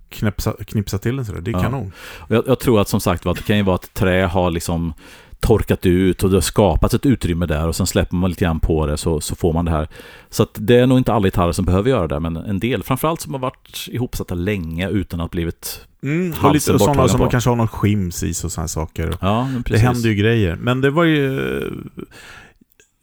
knipsa, 0.09 0.53
knipsa 0.67 0.99
till 0.99 1.17
den 1.17 1.25
sådär. 1.25 1.41
Det 1.41 1.51
är 1.51 1.53
Ja. 1.53 1.61
kanon. 1.63 1.93
Jag, 2.29 2.45
jag 2.47 2.59
tror 2.59 2.81
att 2.81 2.89
som 2.89 3.01
sagt 3.01 3.25
var, 3.25 3.33
att 3.33 3.39
det 3.39 3.45
kan 3.45 3.57
ju 3.57 3.63
vara 3.63 3.75
att 3.75 3.95
trä 3.95 4.27
har 4.27 4.51
liksom 4.51 4.93
torkat 5.41 5.87
ut 5.87 6.23
och 6.25 6.31
det 6.31 6.37
har 6.37 6.41
skapats 6.41 6.95
ett 6.95 7.07
utrymme 7.07 7.47
där 7.47 7.69
och 7.69 7.77
sen 7.77 7.87
släpper 7.87 8.17
man 8.17 8.31
lite 8.31 8.45
grann 8.45 8.61
på 8.61 8.87
det 8.87 8.97
så, 8.97 9.21
så 9.21 9.37
får 9.37 9.53
man 9.53 9.65
det 9.65 9.71
här. 9.71 9.89
Så 10.31 10.47
det 10.55 10.77
är 10.77 10.87
nog 10.87 10.99
inte 10.99 11.13
alla 11.13 11.27
gitarrer 11.27 11.53
som 11.53 11.65
behöver 11.65 11.91
göra 11.91 12.07
det, 12.09 12.21
men 12.21 12.37
en 12.37 12.59
del, 12.59 12.83
framförallt 12.83 13.21
som 13.21 13.33
har 13.35 13.41
varit 13.41 13.89
ihopsatta 13.89 14.35
länge 14.35 14.89
utan 14.89 15.21
att 15.21 15.31
blivit... 15.31 15.81
Mm, 16.03 16.35
och 16.43 16.53
lite 16.53 16.79
sådana 16.79 17.09
som 17.09 17.21
på. 17.21 17.27
kanske 17.31 17.51
har 17.51 17.57
någon 17.57 17.69
skims 17.69 18.23
i 18.23 18.31
och 18.33 18.37
sådana 18.37 18.69
saker. 18.69 19.15
Ja, 19.21 19.49
Det 19.67 19.79
händer 19.79 20.09
ju 20.09 20.15
grejer. 20.15 20.57
Men 20.61 20.81
det 20.81 20.91
var 20.91 21.05
ju... 21.05 21.41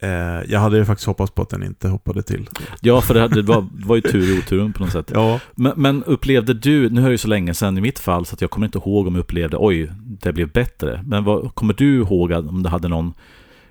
Eh, 0.02 0.08
jag 0.52 0.60
hade 0.60 0.76
ju 0.78 0.84
faktiskt 0.84 1.06
hoppats 1.06 1.30
på 1.32 1.42
att 1.42 1.48
den 1.50 1.62
inte 1.62 1.88
hoppade 1.88 2.22
till. 2.22 2.48
Ja, 2.80 3.00
för 3.00 3.14
det, 3.14 3.20
här- 3.20 3.28
det, 3.28 3.42
var, 3.42 3.60
det 3.72 3.86
var 3.86 3.96
ju 3.96 4.02
tur 4.02 4.34
i 4.36 4.38
oturen 4.38 4.72
på 4.72 4.82
något 4.84 4.92
sätt. 4.92 5.10
Ja. 5.14 5.40
Men, 5.54 5.72
men 5.76 6.04
upplevde 6.04 6.54
du, 6.54 6.90
nu 6.90 7.00
är 7.00 7.04
det 7.04 7.10
ju 7.10 7.18
så 7.18 7.28
länge 7.28 7.54
sedan 7.54 7.78
i 7.78 7.80
mitt 7.80 7.98
fall 7.98 8.26
så 8.26 8.34
att 8.34 8.40
jag 8.40 8.50
kommer 8.50 8.66
inte 8.66 8.78
ihåg 8.78 9.06
om 9.06 9.14
jag 9.14 9.20
upplevde, 9.20 9.56
oj, 9.60 9.90
det 10.20 10.32
blev 10.32 10.52
bättre. 10.52 11.04
Men 11.06 11.24
vad, 11.24 11.54
kommer 11.54 11.74
du 11.74 11.96
ihåg 11.96 12.30
om 12.32 12.62
det 12.62 12.68
hade 12.68 12.88
någon 12.88 13.14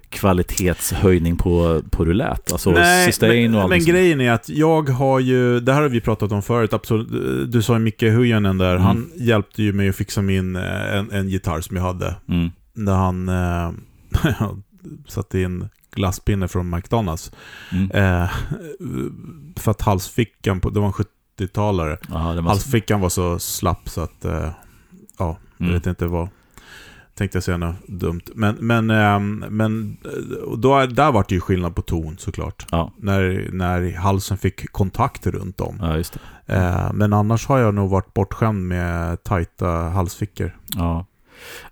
kvalitetshöjning 0.10 1.38
på, 1.38 1.82
på 1.92 2.04
lät? 2.04 2.52
Alltså 2.52 2.76
sustain 3.06 3.44
men, 3.52 3.56
och 3.56 3.62
allt 3.62 3.70
men 3.70 3.86
grejen 3.86 4.22
är 4.22 4.32
att 4.32 4.50
jag 4.50 4.90
har 4.90 5.20
ju, 5.20 5.60
det 5.60 5.74
här 5.74 5.82
har 5.82 5.90
vi 5.90 6.02
pratat 6.02 6.32
om 6.32 6.42
förut, 6.42 6.74
absolut. 6.74 7.08
Du 7.52 7.62
sa 7.62 7.74
ju 7.74 7.80
Micke 7.80 8.02
Hujanen 8.04 8.58
där, 8.58 8.72
Mm. 8.72 8.82
han 8.84 9.12
hjälpte 9.16 9.64
ju 9.64 9.74
mig 9.74 9.90
att 9.90 9.96
fixa 9.96 10.22
min, 10.22 10.56
eh, 10.56 10.96
en, 10.98 11.12
en 11.12 11.30
gitarr 11.30 11.62
som 11.62 11.76
jag 11.76 11.84
hade. 11.84 12.16
Mm. 12.30 12.50
När 12.74 12.94
han 12.96 13.30
eh, 13.30 13.72
satte 15.08 15.40
in 15.40 15.70
glasspinne 15.96 16.48
från 16.48 16.70
McDonalds. 16.76 17.32
Mm. 17.72 17.92
Eh, 17.92 18.30
för 19.56 19.72
att 19.72 19.82
halsfickan, 19.82 20.60
på, 20.60 20.70
det 20.70 20.80
var 20.80 20.88
en 20.88 20.94
70-talare, 20.94 21.98
Aha, 22.14 22.34
det 22.34 22.42
var 22.42 22.50
halsfickan 22.50 23.02
var 23.02 23.10
så 23.10 23.40
slapp 23.40 23.90
så 23.90 24.02
att, 24.02 24.26
eh, 24.26 24.50
ja, 25.20 25.38
jag 25.58 25.66
Mm. 25.66 25.74
vet 25.74 25.88
inte 25.88 26.08
vad. 26.08 26.30
Tänkte 27.18 27.36
jag 27.36 27.44
säga 27.44 27.58
något 27.58 27.88
dumt. 27.88 28.22
Men, 28.36 28.56
men, 28.56 28.90
ehm, 28.90 29.46
men 29.50 29.98
eh, 30.06 30.58
då, 30.58 30.86
där 30.86 31.12
var 31.12 31.26
det 31.30 31.36
ju 31.36 31.42
skillnad 31.42 31.76
på 31.76 31.82
ton 31.82 32.18
såklart. 32.18 32.66
Ja. 32.72 32.92
När, 32.98 33.50
när 33.54 33.98
halsen 33.98 34.38
fick 34.38 34.72
kontakt 34.72 35.28
runt 35.28 35.62
om. 35.62 35.78
Ja. 35.82 35.98
Eh, 36.56 36.94
men 36.94 37.14
annars 37.14 37.48
har 37.48 37.60
jag 37.60 37.74
nog 37.74 37.90
varit 37.90 38.14
bortskämd 38.14 38.68
med 38.68 39.24
tajta 39.24 39.68
halsfickor. 39.72 40.58
Ja. 40.76 41.06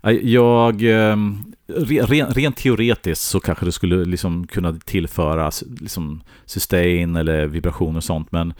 Nej, 0.02 0.32
Jag, 0.32 0.82
ehm, 0.82 1.38
re- 1.68 2.06
ren, 2.06 2.26
rent 2.30 2.56
teoretiskt 2.56 3.22
så 3.22 3.40
kanske 3.40 3.64
det 3.64 3.72
skulle 3.72 4.04
liksom 4.04 4.46
kunna 4.46 4.72
tillföras 4.84 5.64
liksom 5.80 6.22
sustain 6.44 7.16
eller 7.16 7.46
vibrationer 7.46 7.96
och 7.96 8.04
sånt, 8.04 8.32
men 8.32 8.54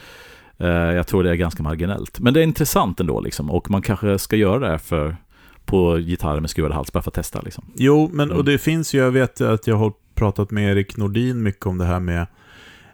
eh, 0.58 0.68
jag 0.68 1.06
tror 1.06 1.22
det 1.24 1.30
är 1.30 1.34
ganska 1.34 1.62
marginellt. 1.62 2.20
Men 2.20 2.34
det 2.34 2.40
är 2.40 2.44
intressant 2.44 3.00
ändå 3.00 3.20
liksom, 3.20 3.50
och 3.50 3.70
man 3.70 3.82
kanske 3.82 4.18
ska 4.18 4.36
göra 4.36 4.58
det 4.58 4.68
här 4.68 4.78
för, 4.78 5.16
på 5.64 5.96
gitarrer 5.96 6.40
med 6.40 6.50
skruvad 6.50 6.72
hals, 6.72 6.92
bara 6.92 7.02
för 7.02 7.10
att 7.10 7.14
testa 7.14 7.40
liksom. 7.40 7.64
Jo, 7.76 8.10
men 8.12 8.26
Mm. 8.28 8.36
och 8.38 8.44
det 8.44 8.58
finns 8.58 8.94
ju, 8.94 8.98
jag 8.98 9.10
vet 9.10 9.40
att 9.40 9.66
jag 9.66 9.76
har 9.76 9.92
pratat 10.14 10.50
med 10.50 10.70
Erik 10.72 10.96
Nordin 10.96 11.42
mycket 11.42 11.66
om 11.66 11.78
det 11.78 11.84
här 11.84 12.00
med 12.00 12.26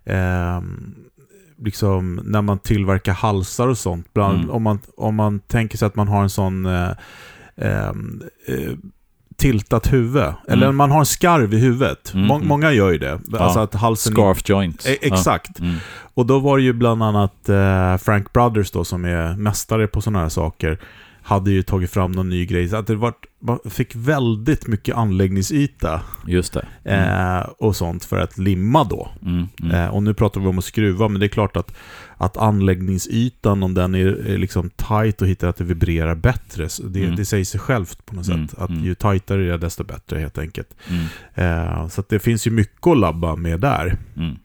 ehm, 0.04 0.94
liksom 1.58 2.20
när 2.24 2.42
man 2.42 2.58
tillverkar 2.58 3.12
halsar 3.12 3.68
och 3.68 3.78
sånt. 3.78 4.12
Bland, 4.14 4.36
Mm. 4.38 4.50
om, 4.50 4.62
man, 4.62 4.78
om 4.96 5.14
man 5.14 5.40
tänker 5.40 5.78
sig 5.78 5.86
att 5.86 5.96
man 5.96 6.08
har 6.08 6.22
en 6.22 6.30
sån 6.30 6.66
eh, 6.66 6.90
eh, 7.60 7.92
tiltat 9.36 9.92
huvud. 9.92 10.32
Eller 10.48 10.72
man 10.72 10.90
har 10.90 10.98
en 10.98 11.06
skarv 11.06 11.54
i 11.54 11.58
huvudet. 11.58 12.14
Mm, 12.14 12.26
Må- 12.26 12.34
mm. 12.36 12.48
Många 12.48 12.72
gör 12.72 12.90
ju 12.92 12.98
det. 12.98 13.20
Ja. 13.32 13.38
Alltså 13.38 13.60
att 13.60 13.74
halsen... 13.74 14.12
Scarf 14.12 14.48
joint. 14.48 14.86
E- 14.86 14.98
exakt. 15.00 15.50
Ja. 15.58 15.64
Mm. 15.64 15.76
Och 16.14 16.26
då 16.26 16.38
var 16.38 16.56
det 16.56 16.62
ju 16.62 16.72
bland 16.72 17.02
annat 17.02 17.48
eh, 17.48 17.96
Frank 17.96 18.32
Brothers 18.32 18.70
då, 18.70 18.84
som 18.84 19.04
är 19.04 19.36
mästare 19.36 19.86
på 19.86 20.00
sådana 20.00 20.18
här 20.18 20.28
saker, 20.28 20.78
hade 21.22 21.50
ju 21.50 21.62
tagit 21.62 21.90
fram 21.90 22.12
någon 22.12 22.28
ny 22.28 22.46
grej. 22.46 22.68
Så 22.68 22.76
att 22.76 22.86
det 22.86 22.96
vart, 22.96 23.26
man 23.42 23.58
fick 23.64 23.94
väldigt 23.94 24.66
mycket 24.66 24.96
anläggningsyta 24.96 26.00
Just 26.26 26.52
det. 26.52 26.66
Mm. 26.84 27.36
eh, 27.38 27.46
och 27.58 27.76
sånt 27.76 28.04
för 28.04 28.18
att 28.18 28.38
limma 28.38 28.84
då. 28.84 29.08
Mm. 29.22 29.48
Mm. 29.62 29.74
Eh, 29.74 29.88
och 29.88 30.02
nu 30.02 30.14
pratar 30.14 30.40
vi 30.40 30.46
om 30.46 30.58
att 30.58 30.64
skruva, 30.64 31.08
men 31.08 31.20
det 31.20 31.26
är 31.26 31.28
klart 31.28 31.56
att, 31.56 31.74
att 32.20 32.36
anläggningsytan, 32.36 33.62
om 33.62 33.74
den 33.74 33.94
är, 33.94 34.38
liksom 34.38 34.70
tight 34.70 35.22
och 35.22 35.28
hittar 35.28 35.48
att 35.48 35.56
det 35.56 35.64
vibrerar 35.64 36.14
bättre, 36.14 36.68
det, 36.88 37.04
Mm. 37.04 37.16
det 37.16 37.24
säger 37.24 37.44
sig 37.44 37.60
självt 37.60 38.06
på 38.06 38.14
något 38.14 38.28
Mm, 38.28 38.48
sätt. 38.48 38.58
Att 38.58 38.70
mm. 38.70 38.84
ju 38.84 38.94
tightare 38.94 39.42
det 39.46 39.52
är, 39.54 39.58
desto 39.58 39.84
bättre 39.84 40.18
helt 40.18 40.38
enkelt. 40.38 40.68
Mm. 40.88 41.04
Eh, 41.34 41.88
så 41.88 42.04
det 42.08 42.18
finns 42.18 42.46
ju 42.46 42.50
mycket 42.50 42.86
att 42.86 42.98
labba 42.98 43.36
med 43.36 43.60
där. 43.60 43.96
Mm. 44.16 44.36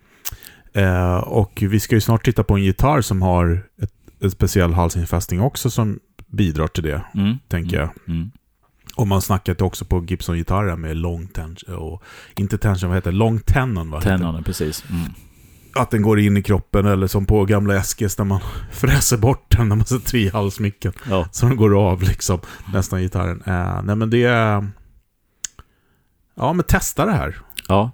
Eh, 0.73 1.17
och 1.17 1.63
vi 1.69 1.79
ska 1.79 1.95
ju 1.95 2.01
snart 2.01 2.25
titta 2.25 2.43
på 2.43 2.55
en 2.55 2.63
gitarr 2.63 3.01
som 3.01 3.21
har 3.21 3.61
ett, 3.81 3.93
en 4.19 4.31
speciell 4.31 4.73
halsinfästning 4.73 5.41
också 5.41 5.69
som 5.69 5.99
bidrar 6.27 6.67
till 6.67 6.83
det, 6.83 7.01
tänker 7.47 7.77
jag. 7.77 7.89
Och 8.95 9.07
man 9.07 9.21
snackat 9.21 9.61
också 9.61 9.85
på 9.85 10.05
Gibson-gitarrer 10.05 10.75
med 10.75 10.97
long 10.97 11.27
tension, 11.27 11.75
och 11.75 12.03
inte 12.37 12.57
tension, 12.57 12.89
vad 12.89 12.97
heter 12.97 13.11
det? 13.11 13.17
Long 13.17 13.39
tenon 13.39 13.89
va? 13.89 14.01
Tennonen, 14.01 14.43
precis. 14.43 14.83
Mm. 14.89 15.11
Att 15.75 15.91
den 15.91 16.01
går 16.01 16.19
in 16.19 16.37
i 16.37 16.43
kroppen, 16.43 16.85
eller 16.85 17.07
som 17.07 17.25
på 17.25 17.45
gamla 17.45 17.83
SGs 17.83 18.17
när 18.17 18.25
man 18.25 18.39
fräser 18.71 19.17
bort 19.17 19.45
den 19.57 19.69
när 19.69 19.75
man 19.75 19.85
sätter 19.85 20.15
i 20.17 20.29
halsmicken. 20.29 20.93
Ja. 21.09 21.27
Så 21.31 21.45
den 21.45 21.55
går 21.55 21.89
av 21.89 22.01
liksom, 22.03 22.39
nästan 22.73 23.01
gitarren. 23.01 23.41
Eh, 23.45 23.81
nej 23.83 23.95
men 23.95 24.09
det 24.09 24.23
är... 24.23 24.67
Ja, 26.35 26.53
men 26.53 26.65
testa 26.65 27.05
det 27.05 27.11
här. 27.11 27.37
Ja. 27.67 27.91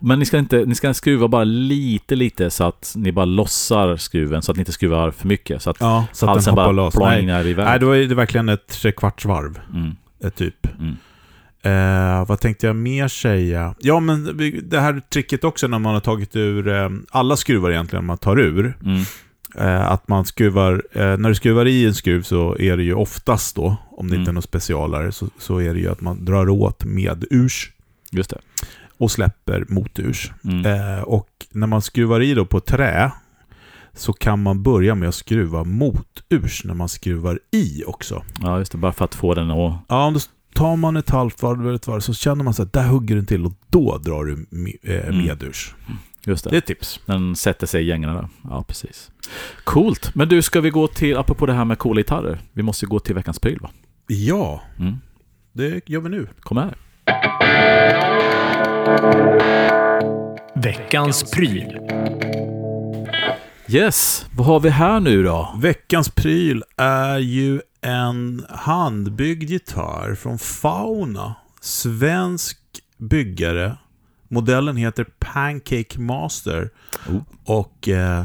Men 0.00 0.18
ni 0.18 0.24
ska, 0.26 0.38
inte, 0.38 0.64
ni 0.66 0.74
ska 0.74 0.94
skruva 0.94 1.28
bara 1.28 1.44
lite, 1.44 2.16
lite 2.16 2.50
så 2.50 2.64
att 2.64 2.92
ni 2.96 3.12
bara 3.12 3.24
lossar 3.24 3.96
skruven 3.96 4.42
så 4.42 4.50
att 4.52 4.56
ni 4.56 4.60
inte 4.60 4.72
skruvar 4.72 5.10
för 5.10 5.28
mycket. 5.28 5.62
Så 5.62 5.70
att 5.70 5.76
Ja, 5.80 6.06
så 6.12 6.26
att 6.26 6.30
halsen 6.30 6.54
bara 6.54 6.90
ploingar 6.90 7.46
iväg. 7.46 7.64
nej, 7.66 7.78
då 7.80 7.90
är 7.90 8.04
det 8.06 8.14
verkligen 8.14 8.48
ett 8.48 8.66
trekvarts 8.66 9.24
varv, 9.24 9.60
Mm. 9.74 9.96
eh, 10.24 10.30
typ. 10.30 10.66
Mm. 10.78 10.96
Eh, 11.66 12.26
vad 12.26 12.40
tänkte 12.40 12.66
jag 12.66 12.76
mer 12.76 13.08
säga? 13.08 13.74
Ja, 13.78 14.00
men 14.00 14.36
det 14.64 14.80
här 14.80 15.00
tricket 15.12 15.44
också 15.44 15.66
när 15.66 15.78
man 15.78 15.94
har 15.94 16.00
tagit 16.00 16.36
ur 16.36 16.68
eh, 16.68 16.88
alla 17.10 17.36
skruvar 17.36 17.70
egentligen, 17.70 18.04
man 18.04 18.18
tar 18.18 18.40
ur. 18.40 18.76
Mm. 18.84 19.02
Eh, 19.58 19.90
att 19.90 20.08
man 20.08 20.24
skruvar, 20.24 20.82
eh, 20.92 21.16
när 21.16 21.28
du 21.28 21.34
skruvar 21.34 21.66
i 21.66 21.86
en 21.86 21.94
skruv 21.94 22.22
så 22.22 22.56
är 22.58 22.76
det 22.76 22.82
ju 22.82 22.94
oftast 22.94 23.56
då, 23.56 23.76
om 23.90 24.06
det 24.08 24.14
Mm. 24.14 24.20
inte 24.20 24.30
är 24.30 24.32
något 24.32 24.44
specialare, 24.44 25.12
så, 25.12 25.26
så 25.38 25.58
är 25.58 25.74
det 25.74 25.80
ju 25.80 25.88
att 25.90 26.00
man 26.00 26.24
drar 26.24 26.48
åt 26.48 26.84
med 26.84 27.24
urs 27.30 27.70
Just 28.10 28.30
det. 28.30 28.38
och 28.98 29.10
släpper 29.10 29.64
mot 29.68 29.98
urs. 29.98 30.32
Mm. 30.44 30.66
Eh, 30.66 31.02
och 31.02 31.28
när 31.52 31.66
man 31.66 31.82
skruvar 31.82 32.20
i 32.22 32.34
då 32.34 32.44
på 32.46 32.60
trä 32.60 33.10
så 33.94 34.12
kan 34.12 34.42
man 34.42 34.62
börja 34.62 34.94
med 34.94 35.08
att 35.08 35.14
skruva 35.14 35.64
mot 35.64 36.22
urs 36.30 36.64
när 36.64 36.74
man 36.74 36.88
skruvar 36.88 37.38
i 37.52 37.84
också. 37.86 38.22
Ja, 38.42 38.58
just 38.58 38.72
det. 38.72 38.78
Bara 38.78 38.92
för 38.92 39.04
att 39.04 39.14
få 39.14 39.34
den 39.34 39.50
att... 39.50 39.74
Ja, 39.88 40.10
då 40.14 40.20
tar 40.56 40.76
man 40.76 40.96
ett 40.96 41.10
halvt 41.10 41.42
varv 41.42 41.60
eller 41.60 41.74
ett 41.74 41.86
varv 41.86 42.00
så 42.00 42.14
känner 42.14 42.44
man 42.44 42.54
så 42.54 42.62
att 42.62 42.72
där 42.72 42.86
hugger 42.86 43.16
den 43.16 43.26
till 43.26 43.44
och 43.46 43.52
då 43.68 43.98
drar 43.98 44.24
du 44.24 44.32
eh, 44.82 45.08
Mm. 45.08 45.26
med 45.26 45.42
urs. 45.42 45.74
Just 46.24 46.44
det. 46.44 46.50
Det 46.50 46.56
är 46.56 46.58
ett 46.58 46.66
tips. 46.66 47.00
Den 47.06 47.36
sätter 47.36 47.66
sig 47.66 47.82
i 47.82 47.86
gängorna 47.86 48.14
där. 48.14 48.28
Ja, 48.44 48.64
precis. 48.68 49.10
Coolt. 49.64 50.14
Men 50.14 50.28
du, 50.28 50.42
ska 50.42 50.60
vi 50.60 50.70
gå 50.70 50.86
till, 50.88 51.16
apropå 51.16 51.46
det 51.46 51.52
här 51.52 51.64
med 51.64 51.78
coola 51.78 52.00
gitarrer. 52.00 52.38
Vi 52.52 52.62
måste 52.62 52.86
gå 52.86 52.98
till 52.98 53.14
veckans 53.14 53.38
pryl, 53.38 53.58
va? 53.60 53.70
Ja, 54.06 54.62
Mm. 54.78 54.94
det 55.52 55.88
gör 55.88 56.00
vi 56.00 56.08
nu. 56.08 56.28
Kom 56.40 56.56
här. 56.56 56.74
Veckans 60.54 61.30
pryl. 61.30 61.78
Yes, 63.68 64.26
vad 64.36 64.46
har 64.46 64.60
vi 64.60 64.68
här 64.68 65.00
nu 65.00 65.22
då? 65.22 65.54
Veckans 65.56 66.08
pryl 66.08 66.64
är 66.76 67.18
ju 67.18 67.60
en 67.80 68.46
handbyggd 68.48 69.50
gitarr 69.50 70.14
från 70.14 70.38
Fauna. 70.38 71.34
Svensk 71.60 72.58
byggare. 72.96 73.76
Modellen 74.28 74.76
heter 74.76 75.06
Pancake 75.18 76.00
Master. 76.00 76.70
Oh. 77.08 77.22
Och 77.44 77.88
eh, 77.88 78.24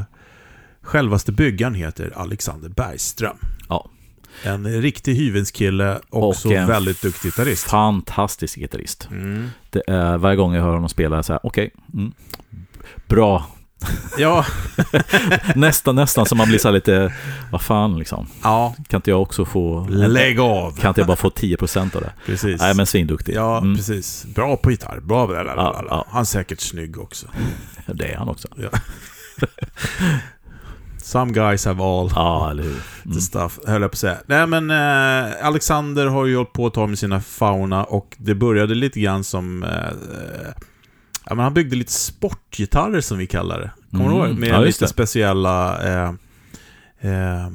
självaste 0.82 1.32
byggaren 1.32 1.74
heter 1.74 2.12
Alexander 2.16 2.68
Bergström. 2.68 3.36
Ja. 3.68 3.90
En 4.42 4.82
riktig 4.82 5.14
hyvenskille 5.14 6.00
och, 6.10 6.28
Och 6.28 6.46
en 6.46 6.66
väldigt 6.66 7.02
duktig 7.02 7.28
gitarrist. 7.30 7.64
Fantastisk 7.64 8.58
gitarrist. 8.58 9.08
Mm. 9.10 9.48
Det 9.70 9.82
är, 9.86 10.18
varje 10.18 10.36
gång 10.36 10.54
jag 10.54 10.62
hör 10.62 10.72
honom 10.72 10.88
spela 10.88 11.22
så 11.22 11.32
här, 11.32 11.40
okej, 11.46 11.70
mm, 11.94 12.12
bra. 13.08 13.46
Ja, 14.18 14.44
nästan, 15.54 15.94
nästan 15.96 16.26
som 16.26 16.38
man 16.38 16.48
blir 16.48 16.58
så 16.58 16.68
här 16.68 16.72
lite, 16.72 17.14
vad 17.50 17.62
fan 17.62 17.98
liksom. 17.98 18.26
ja, 18.42 18.74
Kan 18.88 18.98
inte 18.98 19.10
jag 19.10 19.22
också 19.22 19.44
få... 19.44 19.86
lägg 19.90 20.40
av. 20.40 20.76
Kan 20.76 20.88
inte 20.88 21.00
jag 21.00 21.08
bara 21.08 21.16
få 21.16 21.28
10% 21.30 21.96
av 21.96 22.02
det? 22.02 22.12
Precis. 22.26 22.60
Nej, 22.60 22.74
men 22.74 22.86
svinduktig. 22.86 23.34
Ja, 23.34 23.58
Mm, 23.58 23.76
precis. 23.76 24.24
Bra 24.34 24.56
på 24.56 24.70
gitarr. 24.70 25.00
Bra. 25.00 25.44
Ja, 25.44 25.84
ja. 25.88 26.06
Han 26.10 26.20
är 26.20 26.24
säkert 26.24 26.60
snygg 26.60 26.98
också. 26.98 27.26
det 27.86 28.12
är 28.12 28.16
han 28.16 28.28
också. 28.28 28.48
Some 31.02 31.32
guys 31.32 31.64
have 31.64 31.84
all 31.84 32.10
Ja, 32.14 32.50
eller 32.50 32.62
hur. 32.62 32.76
Mm. 33.06 33.20
stuff, 33.20 33.58
höll 33.66 33.82
jag 33.82 33.90
på 33.90 33.94
att 33.94 33.98
säga. 33.98 34.16
Nej, 34.26 34.46
men 34.46 34.70
eh, 34.70 35.46
Alexander 35.46 36.06
har 36.06 36.26
ju 36.26 36.36
hållit 36.36 36.52
på 36.52 36.66
ett 36.66 36.74
tag 36.74 36.88
med 36.88 36.98
sina 36.98 37.20
fauna 37.20 37.84
och 37.84 38.16
det 38.18 38.34
började 38.34 38.74
lite 38.74 39.00
grann 39.00 39.24
som... 39.24 39.62
Eh, 39.62 39.70
ja, 41.26 41.34
men 41.34 41.38
han 41.44 41.54
byggde 41.54 41.76
lite 41.76 41.92
sportgitarrer 41.92 43.00
som 43.00 43.18
vi 43.18 43.26
kallar 43.26 43.60
det. 43.60 43.70
Kommer 43.90 44.04
du 44.10 44.16
Mm. 44.16 44.26
ihåg? 44.30 44.38
Med 44.38 44.48
Ja, 44.48 44.60
lite 44.60 44.84
det. 44.84 44.88
speciella 44.88 45.82
eh, 45.82 46.08
eh, 47.00 47.48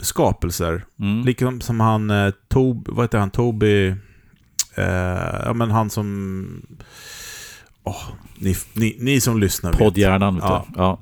skapelser. 0.00 0.84
Mm. 1.00 1.24
Liksom 1.24 1.60
som 1.60 1.80
han, 1.80 2.10
eh, 2.10 2.30
Tob, 2.48 2.88
vad 2.90 3.04
heter 3.04 3.18
han, 3.18 3.30
Toby... 3.30 3.88
Eh, 4.74 5.40
ja 5.44 5.52
men 5.54 5.70
han 5.70 5.90
som... 5.90 6.62
Åh, 7.84 8.02
ni, 8.38 8.56
ni, 8.74 8.96
ni 9.00 9.20
som 9.20 9.40
lyssnar 9.40 9.70
vet. 9.72 9.78
Poddhjärnan, 9.78 10.34
vet 10.34 10.44
Ja. 10.44 10.66
du. 10.68 10.80
Ja. 10.80 11.00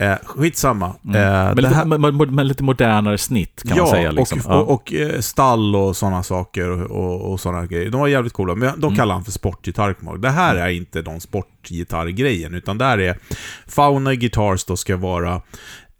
Eh, 0.00 0.16
skitsamma. 0.24 0.94
Mm. 1.04 1.16
Eh, 1.16 1.54
det 1.54 1.62
lite, 1.62 1.74
här- 1.74 1.84
med, 1.84 2.00
med, 2.14 2.32
med 2.32 2.46
lite 2.46 2.62
modernare 2.62 3.18
snitt 3.18 3.62
kan 3.62 3.76
ja, 3.76 3.82
man 3.82 3.90
säga. 3.90 4.10
Liksom. 4.10 4.38
och, 4.38 4.44
ja. 4.48 4.54
och, 4.60 4.70
och 4.74 4.92
eh, 4.92 5.20
stall 5.20 5.76
och 5.76 5.96
sådana 5.96 6.22
saker 6.22 6.70
och, 6.70 6.90
och, 6.90 7.32
och 7.32 7.40
sådana 7.40 7.66
grejer. 7.66 7.90
De 7.90 8.00
var 8.00 8.08
jävligt 8.08 8.32
coola, 8.32 8.54
men 8.54 8.80
de 8.80 8.84
Mm. 8.86 8.96
kallar 8.96 9.14
han 9.14 9.24
för 9.24 9.32
sportgitarr. 9.32 10.18
Det 10.18 10.30
här 10.30 10.56
är 10.56 10.68
inte 10.68 11.02
de 11.02 11.20
sportgitarrgrejen, 11.20 12.54
utan 12.54 12.78
där 12.78 12.98
är 12.98 13.18
Fauna 13.66 14.14
Guitars 14.14 14.64
då 14.64 14.76
ska 14.76 14.96
vara 14.96 15.34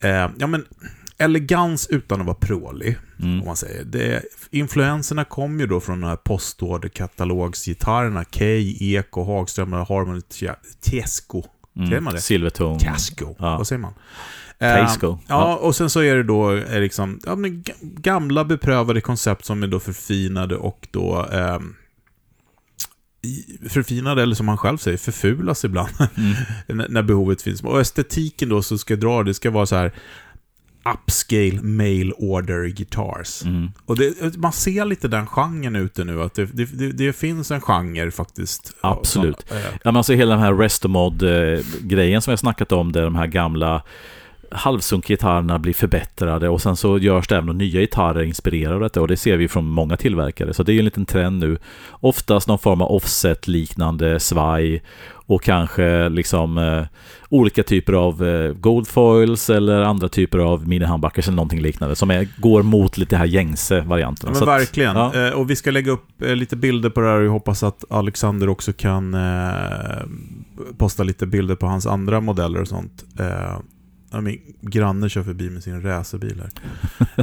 eh, 0.03 0.29
ja, 0.39 0.47
men, 0.47 0.65
elegans 1.19 1.87
utan 1.91 2.21
att 2.21 2.27
vara 2.27 2.37
prålig. 2.41 2.97
mm. 3.23 3.41
Om 3.41 3.47
man 3.47 3.57
säger. 3.57 3.85
Det, 3.85 4.23
influenserna 4.51 5.25
kom 5.25 5.61
ju 5.61 5.67
då 5.67 5.81
från 5.81 6.01
de 6.01 6.07
här 6.07 6.17
postorderkatalogsgitarrerna. 6.17 8.25
Kay, 8.25 8.77
Eko, 8.81 9.25
Hagström, 9.25 9.73
Harmony, 9.73 10.21
Tesco. 10.81 11.43
Säger 11.89 12.01
man 12.01 12.15
det? 12.15 12.21
Silvertone. 12.21 12.81
Casco. 12.81 13.35
Ja. 13.39 13.57
Vad 13.57 13.67
säger 13.67 13.81
man? 13.81 13.93
Tasco. 14.61 15.13
Eh, 15.13 15.19
ja, 15.29 15.57
och 15.57 15.77
sen 15.77 15.91
så 15.91 16.01
är 16.03 16.17
det 16.17 16.23
då 16.23 16.53
eh, 16.57 16.81
liksom, 16.81 17.21
ja, 17.27 17.37
gamla 17.83 18.45
beprövade 18.45 19.01
koncept 19.01 19.45
som 19.45 19.63
är 19.63 19.67
då 19.67 19.81
förfinade 19.81 20.57
och 20.57 20.89
då 20.91 21.27
ehm, 21.33 21.75
i- 23.23 23.69
förfinade, 23.69 24.23
eller 24.23 24.35
som 24.35 24.49
han 24.49 24.59
själv 24.59 24.77
säger, 24.79 24.97
förfulas 24.99 25.65
ibland 25.65 25.89
Mm. 26.17 26.33
när, 26.79 26.89
när 26.89 27.03
behovet 27.03 27.43
finns. 27.43 27.63
Och 27.63 27.81
estetiken 27.81 28.49
då 28.49 28.63
så 28.63 28.79
ska 28.79 28.93
jag 28.95 29.01
dra, 29.01 29.23
det 29.23 29.35
ska 29.35 29.51
vara 29.51 29.67
så 29.67 29.77
här 29.77 29.93
upscale 30.85 31.63
mail 31.63 32.13
order 32.17 32.69
guitars. 32.69 33.43
Mm. 33.45 33.73
Och 33.87 33.97
det, 33.97 34.37
man 34.37 34.53
ser 34.53 34.85
lite 34.85 35.09
den 35.09 35.27
genren 35.27 35.77
ute 35.77 36.05
nu, 36.05 36.23
att 36.23 36.35
det, 36.35 36.45
det, 36.45 36.93
det, 36.93 37.13
finns 37.13 37.51
en 37.51 37.61
genre 37.61 38.11
faktiskt. 38.11 38.73
Absolut. 38.81 39.45
Såna, 39.49 39.61
eh, 39.61 39.67
Ja, 39.73 39.79
men 39.85 39.97
alltså 39.97 40.13
hela 40.13 40.31
den 40.31 40.43
här 40.43 40.55
Restomod-grejen 40.55 42.23
som 42.23 42.31
jag 42.31 42.39
snackat 42.39 42.73
om, 42.73 42.93
där 42.93 43.03
de 43.03 43.15
här 43.15 43.27
gamla 43.27 43.83
halvsunkgitarrerna 44.51 45.59
blir 45.59 45.75
förbättrade 45.75 46.49
och 46.49 46.63
sen 46.63 46.77
så 46.77 46.99
görs 46.99 47.29
det 47.29 47.37
även 47.37 47.59
nya 47.59 47.81
gitarrer 47.81 48.23
inspirerade 48.23 48.75
av 48.75 48.81
detta 48.81 49.01
och 49.01 49.09
det 49.09 49.17
ser 49.17 49.37
vi 49.37 49.49
från 49.49 49.65
många 49.65 49.97
tillverkare. 49.97 50.55
Så 50.55 50.63
det 50.63 50.73
är 50.73 50.75
ju 50.75 50.79
en 50.79 50.85
liten 50.85 51.07
trend 51.07 51.39
nu. 51.41 51.59
Oftast 51.91 52.49
någon 52.49 52.59
form 52.59 52.83
av 52.83 52.91
offset-liknande 52.93 54.21
svaj 54.21 54.83
och 55.27 55.43
kanske 55.43 56.09
liksom 56.09 56.59
eh, 56.59 56.83
olika 57.29 57.63
typer 57.63 57.93
av 57.93 58.27
eh, 58.29 58.53
goldfoils 58.53 59.51
eller 59.51 59.81
andra 59.83 60.09
typer 60.09 60.39
av 60.39 60.67
mini-handbackers 60.69 61.27
eller 61.29 61.37
någonting 61.37 61.61
liknande 61.63 61.97
som 61.97 62.11
är, 62.11 62.29
går 62.37 62.63
mot 62.63 62.99
lite 62.99 63.17
här 63.17 63.25
gängse 63.27 63.81
varianten. 63.81 64.27
Ja, 64.27 64.31
men 64.31 64.39
Så 64.39 64.51
att- 64.51 64.61
verkligen. 64.61 64.97
ja. 64.97 65.27
Eh, 65.27 65.33
och 65.33 65.51
vi 65.51 65.57
ska 65.57 65.71
lägga 65.71 65.93
upp 65.93 66.23
eh, 66.23 66.37
lite 66.37 66.57
bilder 66.57 66.91
på 66.91 67.01
det 67.01 67.07
här 67.09 67.19
och 67.19 67.25
jag 67.27 67.31
hoppas 67.31 67.63
att 67.63 67.85
Alexander 67.91 68.49
också 68.49 68.73
kan 68.73 69.15
eh, 69.15 69.51
posta 70.79 71.03
lite 71.03 71.27
bilder 71.27 71.55
på 71.55 71.67
hans 71.67 71.87
andra 71.87 72.21
modeller 72.21 72.61
och 72.61 72.69
sånt. 72.69 73.05
Ja, 74.11 74.21
min 74.21 74.41
granne 74.61 75.09
kör 75.09 75.23
förbi 75.23 75.51
med 75.51 75.63
sin 75.63 75.83
racerbil 75.83 76.43
här. 76.43 76.51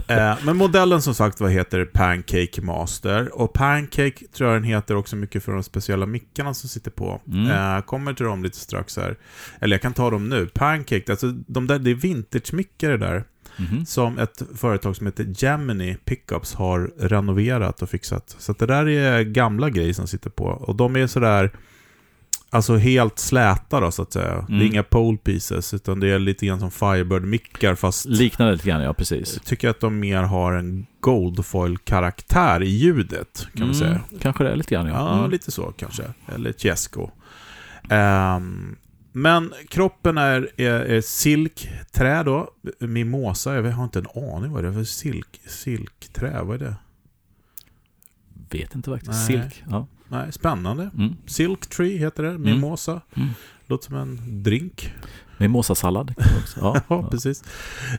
eh, 0.31 0.37
men 0.45 0.57
modellen 0.57 1.01
som 1.01 1.13
sagt 1.13 1.39
vad 1.39 1.51
heter 1.51 1.85
Pancake 1.85 2.61
Master. 2.61 3.41
Och 3.41 3.53
Pancake 3.53 4.27
tror 4.33 4.49
jag 4.49 4.61
den 4.61 4.69
heter 4.69 4.95
också 4.95 5.15
mycket 5.15 5.43
för 5.43 5.51
de 5.51 5.63
speciella 5.63 6.05
mickarna 6.05 6.53
som 6.53 6.69
sitter 6.69 6.91
på. 6.91 7.21
Mm. 7.27 7.75
Eh, 7.75 7.81
kommer 7.81 8.13
till 8.13 8.25
dem 8.25 8.43
lite 8.43 8.57
strax 8.57 8.97
här. 8.97 9.15
Eller 9.59 9.73
jag 9.73 9.81
kan 9.81 9.93
ta 9.93 10.09
dem 10.09 10.29
nu. 10.29 10.47
Pancake, 10.47 11.11
alltså 11.11 11.31
de 11.31 11.67
där, 11.67 11.79
det 11.79 11.91
är 11.91 11.95
vintage-mickar 11.95 12.89
det 12.89 12.97
där 12.97 13.23
Mhm. 13.59 13.85
som 13.85 14.17
ett 14.19 14.41
företag 14.55 14.95
som 14.95 15.05
heter 15.05 15.33
Gemini 15.37 15.97
Pickups 16.05 16.53
har 16.53 16.91
renoverat 16.99 17.81
och 17.81 17.89
fixat. 17.89 18.35
Så 18.39 18.53
det 18.53 18.65
där 18.65 18.87
är 18.87 19.23
gamla 19.23 19.69
grejer 19.69 19.93
som 19.93 20.07
sitter 20.07 20.29
på. 20.29 20.45
Och 20.45 20.75
de 20.75 20.95
är 20.95 21.07
sådär, 21.07 21.51
alltså 22.49 22.75
helt 22.77 23.19
släta 23.19 23.79
då 23.79 23.91
så 23.91 24.01
att 24.01 24.13
säga. 24.13 24.25
Det 24.47 24.53
är 24.53 24.55
Mm. 24.55 24.67
inga 24.67 24.83
pole 24.83 25.17
pieces, 25.17 25.73
utan 25.73 25.99
det 25.99 26.07
är 26.07 26.19
lite 26.19 26.45
grann 26.45 26.59
som 26.59 26.71
Firebird-mickar 26.71 27.75
fast 27.75 28.05
Liknande 28.05 28.53
lite 28.53 28.67
grann, 28.67 28.81
ja 28.81 28.93
precis. 28.93 29.33
jag 29.33 29.43
tycker 29.45 29.69
att 29.69 29.79
de 29.79 29.99
mer 29.99 30.23
har 30.23 30.53
en 30.53 30.85
Goldfoil-karaktär 30.99 32.63
i 32.63 32.69
ljudet, 32.69 33.47
kan 33.55 33.65
man 33.67 33.75
säga. 33.75 33.89
Mm, 33.89 34.19
Kanske 34.21 34.43
det 34.43 34.49
är 34.51 34.55
lite 34.55 34.75
grann, 34.75 34.85
ja. 34.87 34.93
Ja, 34.93 35.17
Mm. 35.19 35.31
lite 35.31 35.51
så 35.51 35.73
kanske. 35.77 36.03
Eller 36.35 36.53
Chesco. 36.53 37.09
Ehm, 37.89 38.75
men 39.11 39.53
kroppen 39.69 40.17
är, 40.17 40.49
är, 40.61 40.79
är 40.79 41.01
silkträ 41.01 42.23
då. 42.23 42.49
Mimosa, 42.79 43.55
jag 43.55 43.71
har 43.71 43.83
inte 43.83 43.99
en 43.99 44.07
aning 44.35 44.51
vad 44.51 44.63
det 44.63 44.67
är 44.67 44.73
för 44.73 44.83
silk, 44.83 45.41
silkträ. 45.47 46.41
Vad 46.43 46.61
är 46.61 46.65
det? 46.65 46.75
Vet 48.49 48.75
inte 48.75 48.89
faktiskt. 48.89 49.11
Nej. 49.11 49.25
Silk. 49.41 49.63
Ja. 49.69 49.87
Nej, 50.09 50.31
spännande. 50.31 50.89
Mm. 50.97 51.15
Silk 51.25 51.67
tree 51.69 51.97
heter 51.97 52.23
det. 52.23 52.37
Mimosa. 52.37 53.01
Mm. 53.15 53.29
Låter 53.67 53.85
som 53.85 53.95
en 53.95 54.43
drink. 54.43 54.93
Mimosasallad. 55.37 56.13
Ja. 56.61 56.81
Ja, 56.87 57.07
precis. 57.11 57.43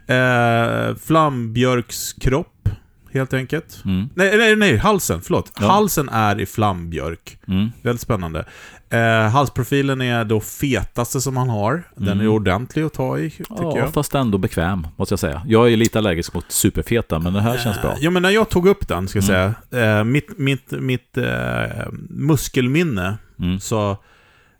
Eh, 0.06 0.96
flambjörkskropp, 0.96 2.68
helt 3.12 3.34
enkelt. 3.34 3.82
Mm. 3.84 4.08
Nej, 4.14 4.38
nej, 4.38 4.56
nej, 4.56 4.76
halsen. 4.76 5.20
Förlåt. 5.20 5.52
Ja. 5.60 5.66
Halsen 5.66 6.08
är 6.08 6.40
i 6.40 6.46
flambjörk. 6.46 7.38
Mm. 7.48 7.68
Väldigt 7.82 8.02
spännande. 8.02 8.44
Eh, 8.90 9.28
halsprofilen 9.30 10.00
är 10.00 10.24
då 10.24 10.40
fetaste 10.40 11.20
som 11.20 11.36
han 11.36 11.48
har. 11.48 11.82
Den 11.96 12.08
Mm. 12.08 12.20
är 12.20 12.28
ordentlig 12.28 12.82
att 12.82 12.92
ta 12.94 13.18
i, 13.18 13.30
tycker 13.30 13.54
Ja, 13.58 13.78
jag. 13.78 13.92
fast 13.92 14.14
ändå 14.14 14.38
bekväm, 14.38 14.86
måste 14.96 15.12
jag 15.12 15.18
säga. 15.18 15.42
Jag 15.46 15.72
är 15.72 15.76
lite 15.76 15.98
allergisk 15.98 16.34
mot 16.34 16.44
superfeta, 16.52 17.18
men 17.18 17.32
det 17.32 17.40
här 17.40 17.58
känns 17.58 17.80
bra. 17.82 17.90
Eh, 17.92 17.96
Ja, 18.00 18.10
men 18.10 18.22
när 18.22 18.30
jag 18.30 18.48
tog 18.48 18.66
upp 18.68 18.88
den, 18.88 19.08
ska 19.08 19.18
jag 19.18 19.30
Mm. 19.30 19.54
säga, 19.70 19.98
eh, 19.98 20.04
mitt, 20.04 20.38
mitt, 20.38 20.70
mitt 20.70 21.16
eh, 21.16 21.86
muskelminne 22.10 23.18
Mm. 23.38 23.60
sa 23.60 23.90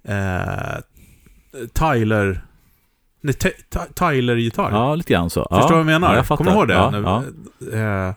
eh, 0.09 0.79
Tyler... 1.72 2.45
Nej, 3.20 3.35
Tyler-gitarr. 3.95 4.70
Ja, 4.70 4.95
lite 4.95 5.12
grann 5.12 5.31
så. 5.31 5.47
Förstår 5.51 5.68
du 5.68 5.74
vad 5.74 5.79
jag 5.79 5.87
menar? 5.87 6.14
Ja, 6.16 6.24
jag. 6.29 6.39
Kommer 6.39 6.51
du 6.51 6.57
ihåg 6.57 6.68
det? 6.68 6.74
Ja, 6.74 6.91
Nu, 6.91 7.03
ja. 7.03 7.22
Eh, 7.79 8.14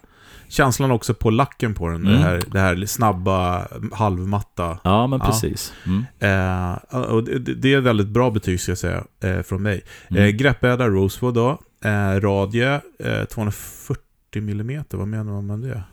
känslan 0.51 0.91
också 0.91 1.13
på 1.13 1.29
lacken 1.29 1.73
på 1.73 1.87
den, 1.89 2.03
det, 2.03 2.09
Mm. 2.11 2.21
här, 2.23 2.41
det 2.51 2.59
här 2.59 2.85
snabba, 2.85 3.67
halvmatta. 3.91 4.79
ja 4.83 5.07
men 5.07 5.19
precis. 5.19 5.73
Mm. 5.85 6.05
Eh, 6.19 6.99
och 7.01 7.23
det, 7.23 7.39
det 7.39 7.73
är 7.73 7.81
väldigt 7.81 8.07
bra 8.07 8.31
betyg 8.31 8.59
ska 8.61 8.71
jag 8.71 8.77
säga, 8.77 9.03
eh, 9.23 9.41
från 9.41 9.61
mig. 9.63 9.81
Mm. 10.09 10.23
Eh, 10.23 10.29
greppbräda 10.29 10.87
Rosewood 10.87 11.33
då. 11.33 11.59
Eh, 11.83 12.19
radie 12.21 12.81
eh, 12.99 13.23
240 13.25 14.01
mm, 14.35 14.83
vad 14.91 15.07
menar 15.07 15.31
man 15.41 15.47
med 15.47 15.59
det? 15.59 15.83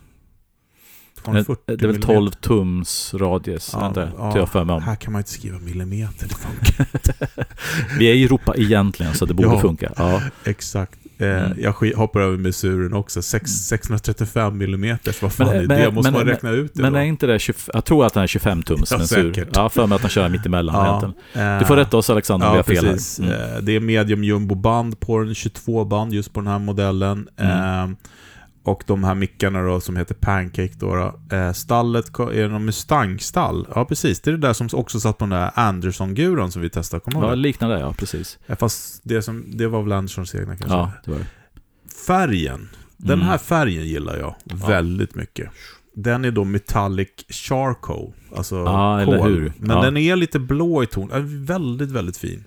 Det 1.24 1.32
det 1.32 1.40
är 1.40 1.76
väl 1.76 1.86
millimeter. 1.86 2.00
12 2.14 2.30
tums 2.30 3.14
radius, 3.14 3.70
Ja, 3.72 3.86
inte? 3.88 4.12
ja. 4.18 4.38
Jag 4.38 4.48
för 4.48 4.64
mig 4.64 4.76
om. 4.76 4.82
Här 4.82 4.94
kan 4.96 5.12
man 5.12 5.20
inte 5.20 5.30
skriva 5.30 5.58
millimeter, 5.58 6.28
det 6.28 6.34
funkar. 6.34 6.86
Vi 7.98 8.06
är 8.10 8.14
i 8.14 8.24
Europa 8.24 8.54
egentligen, 8.56 9.14
så 9.14 9.24
det 9.26 9.34
borde 9.34 9.48
Ja. 9.48 9.60
funka. 9.60 9.92
Ja. 9.96 10.22
Exakt. 10.44 10.98
Eh, 11.20 11.28
Mm. 11.44 11.58
Jag 11.60 11.72
hoppar 11.96 12.20
över 12.20 12.36
mesuren 12.36 12.92
också. 12.94 13.22
Sex, 13.22 13.50
635 13.50 14.60
mm, 14.62 14.98
vad 15.22 15.32
fan 15.32 15.46
Men- 15.46 15.56
är 15.56 15.66
men- 15.66 15.80
det? 15.80 15.90
Måste 15.90 16.10
men- 16.12 16.20
man 16.20 16.28
räkna 16.28 16.50
ut 16.50 16.74
det 16.74 16.82
Men 16.82 16.92
då? 16.92 16.98
är 16.98 17.02
inte 17.02 17.26
det 17.26 17.38
20, 17.38 17.54
Jag 17.74 17.84
tror 17.84 18.06
att 18.06 18.14
den 18.14 18.22
är 18.22 18.26
25 18.26 18.62
tums 18.62 18.90
Ja, 18.90 18.98
mensur. 18.98 19.32
säkert. 19.34 19.48
Ja, 19.56 19.68
för 19.68 19.86
mig 19.86 19.96
att 19.96 20.02
den 20.02 20.10
kör 20.10 20.28
mittemellan 20.28 20.74
Ja, 20.74 20.88
egentligen. 20.98 21.52
eh, 21.54 21.58
Du 21.58 21.64
får 21.64 21.76
rätta 21.76 21.96
oss 21.96 22.10
Alexander 22.10 22.46
om 22.46 22.52
vi 22.52 22.74
Ja, 22.74 22.82
har 22.82 22.98
fel. 22.98 23.24
Mm. 23.26 23.40
Eh, 23.54 23.58
Det 23.62 23.72
är 23.76 23.80
medium 23.80 24.24
jumbo 24.24 24.54
band 24.54 25.00
på 25.00 25.18
den, 25.18 25.34
22 25.34 25.84
band 25.84 26.12
just 26.12 26.32
på 26.32 26.40
den 26.40 26.46
här 26.46 26.58
modellen. 26.58 27.28
Mm. 27.36 27.96
Och 28.68 28.82
de 28.86 29.04
här 29.04 29.14
mickarna 29.14 29.62
då 29.62 29.80
som 29.80 29.96
heter 29.96 30.14
Pancake 30.14 30.72
då. 30.78 30.94
då. 30.94 31.36
Eh, 31.36 31.52
stallet 31.52 32.18
är 32.18 32.48
någon 32.48 32.64
Mustang-stall. 32.64 33.66
Ja, 33.74 33.84
precis. 33.84 34.20
Det 34.20 34.30
är 34.30 34.32
det 34.32 34.38
där 34.46 34.52
som 34.52 34.68
också 34.72 35.00
satt 35.00 35.18
på 35.18 35.24
den 35.24 35.30
där 35.30 35.50
Anderson-guran 35.54 36.50
som 36.50 36.62
vi 36.62 36.70
testade. 36.70 37.00
Kommer 37.00 37.22
Ja, 37.26 37.30
det? 37.30 37.36
liknande 37.36 37.80
ja, 37.80 37.92
precis. 37.98 38.38
Ja, 38.46 38.56
Fast 38.56 39.00
det, 39.04 39.22
som, 39.22 39.44
det 39.56 39.66
var 39.68 39.82
väl 39.82 39.92
Andersons 39.92 40.34
egna 40.34 40.56
kanske. 40.56 40.76
Ja, 40.76 40.92
det 41.04 41.10
var 41.10 41.18
det. 41.18 41.26
Färgen. 42.06 42.68
Den 42.96 43.12
Mm. 43.18 43.26
här 43.26 43.38
färgen 43.38 43.86
gillar 43.86 44.16
jag 44.16 44.34
väldigt 44.68 45.14
mycket. 45.14 45.50
Den 45.94 46.24
är 46.24 46.30
då 46.30 46.44
metallic 46.44 47.08
charcoal. 47.28 48.12
Alltså 48.36 48.56
Ja, 48.56 49.00
eller 49.00 49.18
kol. 49.18 49.28
hur. 49.30 49.52
Men 49.58 49.76
Ja. 49.76 49.82
den 49.82 49.96
är 49.96 50.16
lite 50.16 50.38
blå 50.38 50.82
i 50.82 50.86
ton. 50.86 51.10
Är 51.12 51.44
väldigt, 51.46 51.90
väldigt 51.90 52.16
fin. 52.16 52.44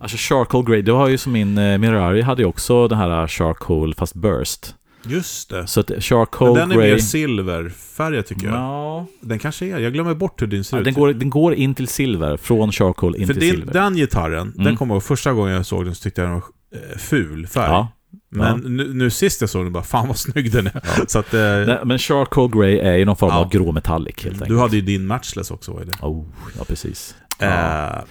Alltså 0.00 0.16
charcoal 0.20 0.64
grey, 0.64 0.82
det 0.82 0.92
var 0.92 1.08
ju 1.08 1.18
som 1.18 1.32
min 1.32 1.58
eh, 1.58 1.78
Mirari 1.78 2.22
hade 2.22 2.42
ju 2.42 2.48
också 2.48 2.88
den 2.88 2.98
här 2.98 3.26
charcoal 3.26 3.94
fast 3.94 4.14
burst. 4.14 4.74
Just 5.08 5.50
det. 5.50 5.66
Så 5.66 5.80
att 5.80 5.90
charcoal 6.00 6.58
Men 6.58 6.68
den 6.68 6.78
är 6.78 6.82
mer 6.82 6.98
silverfärgad 6.98 8.26
tycker 8.26 8.46
jag. 8.46 8.54
Ja, 8.54 9.06
Den 9.20 9.38
kanske 9.38 9.66
är. 9.66 9.78
Jag 9.78 9.92
glömmer 9.92 10.14
bort 10.14 10.42
hur 10.42 10.46
din 10.46 10.64
ser 10.64 10.76
ja, 10.76 10.80
ut. 10.80 10.84
den, 10.84 10.94
går, 10.94 11.12
den 11.12 11.30
går 11.30 11.54
in 11.54 11.74
till 11.74 11.88
silver, 11.88 12.36
från 12.36 12.72
charcoal 12.72 13.16
in 13.16 13.26
För 13.26 13.34
till 13.34 13.40
din, 13.42 13.50
silver. 13.54 13.72
den 13.72 13.94
gitarren, 13.96 14.52
den 14.56 14.60
Mm. 14.66 14.76
kommer 14.76 14.94
jag 14.94 14.96
ihåg 14.96 15.02
första 15.04 15.32
gången 15.32 15.54
jag 15.54 15.66
såg 15.66 15.84
den 15.84 15.94
så 15.94 16.02
tyckte 16.02 16.20
jag 16.20 16.30
den 16.30 16.34
var 16.34 16.42
eh, 16.92 16.98
ful 16.98 17.46
färg. 17.46 17.64
ja. 17.70 17.88
Men 18.30 18.58
nu, 18.76 18.94
nu 18.94 19.10
sist 19.10 19.40
jag 19.40 19.50
såg 19.50 19.64
den 19.64 19.72
bara, 19.72 19.82
fan 19.82 20.08
vad 20.08 20.16
snygg 20.18 20.52
den 20.52 20.66
är. 20.66 21.06
Så 21.08 21.18
att, 21.18 21.34
eh, 21.34 21.40
Nej, 21.40 21.78
men 21.84 21.98
charcoal 21.98 22.50
grey 22.50 22.78
är 22.78 22.96
ju 22.96 23.04
någon 23.04 23.16
form 23.16 23.30
Ja. 23.30 23.38
av 23.38 23.50
grå 23.50 23.72
metallic 23.72 24.14
helt 24.16 24.26
enkelt. 24.34 24.48
du 24.48 24.58
hade 24.58 24.76
ju 24.76 24.82
din 24.82 25.06
matchless 25.06 25.50
också, 25.50 25.72
var 25.72 25.84
det? 25.84 25.92
Oh, 26.02 26.26
ja, 26.58 26.64
precis. 26.64 27.14
Ja. 27.38 27.46
Eh, 27.46 28.02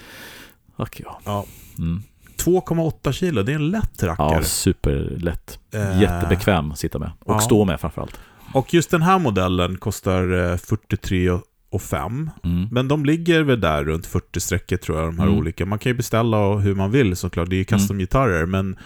Tack, 0.76 1.00
ja. 1.04 1.20
ja. 1.24 1.46
Mm. 1.78 2.02
2,8 2.48 3.12
kilo, 3.12 3.42
det 3.42 3.52
är 3.52 3.56
en 3.56 3.70
lätt 3.70 4.02
rackare. 4.02 4.34
ja, 4.36 4.42
superlätt. 4.42 5.58
Eh, 5.74 6.00
Jättebekväm 6.02 6.72
att 6.72 6.78
sitta 6.78 6.98
med. 6.98 7.10
Och 7.20 7.34
ja. 7.34 7.40
stå 7.40 7.64
med 7.64 7.80
framförallt. 7.80 8.18
Och 8.54 8.74
just 8.74 8.90
den 8.90 9.02
här 9.02 9.18
modellen 9.18 9.78
kostar 9.78 10.50
eh, 10.52 10.56
43 10.56 11.30
och 11.70 11.82
5. 11.82 12.30
Mm. 12.44 12.68
Men 12.70 12.88
de 12.88 13.04
ligger 13.04 13.42
väl 13.42 13.60
där 13.60 13.84
runt 13.84 14.06
40 14.06 14.40
strecket 14.40 14.82
tror 14.82 14.98
jag, 14.98 15.08
de 15.08 15.18
här 15.18 15.26
Mm. 15.26 15.38
olika. 15.38 15.66
Man 15.66 15.78
kan 15.78 15.90
ju 15.90 15.96
beställa 15.96 16.54
hur 16.54 16.74
man 16.74 16.90
vill 16.90 17.16
såklart, 17.16 17.50
det 17.50 17.56
är 17.56 17.58
ju 17.58 17.64
custom-gitarrer. 17.64 18.46
Men, 18.46 18.76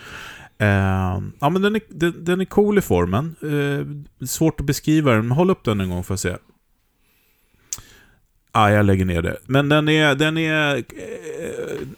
eh, 0.58 1.22
ja, 1.40 1.48
men 1.50 1.62
den, 1.62 1.74
är, 1.76 1.80
den, 1.88 2.24
den 2.24 2.40
är 2.40 2.44
cool 2.44 2.78
i 2.78 2.80
formen. 2.80 3.34
Eh, 3.42 4.26
svårt 4.26 4.60
att 4.60 4.66
beskriva 4.66 5.12
den, 5.12 5.28
men 5.28 5.36
håll 5.36 5.50
upp 5.50 5.64
den 5.64 5.80
en 5.80 5.90
gång 5.90 6.04
för 6.04 6.14
att 6.14 6.20
se. 6.20 6.36
Ah, 8.54 8.70
jag 8.70 8.86
lägger 8.86 9.04
ner 9.04 9.22
det. 9.22 9.36
Men 9.46 9.68
den 9.68 9.88
är, 9.88 10.14
den 10.14 10.38
är 10.38 10.76
eh, 10.76 10.82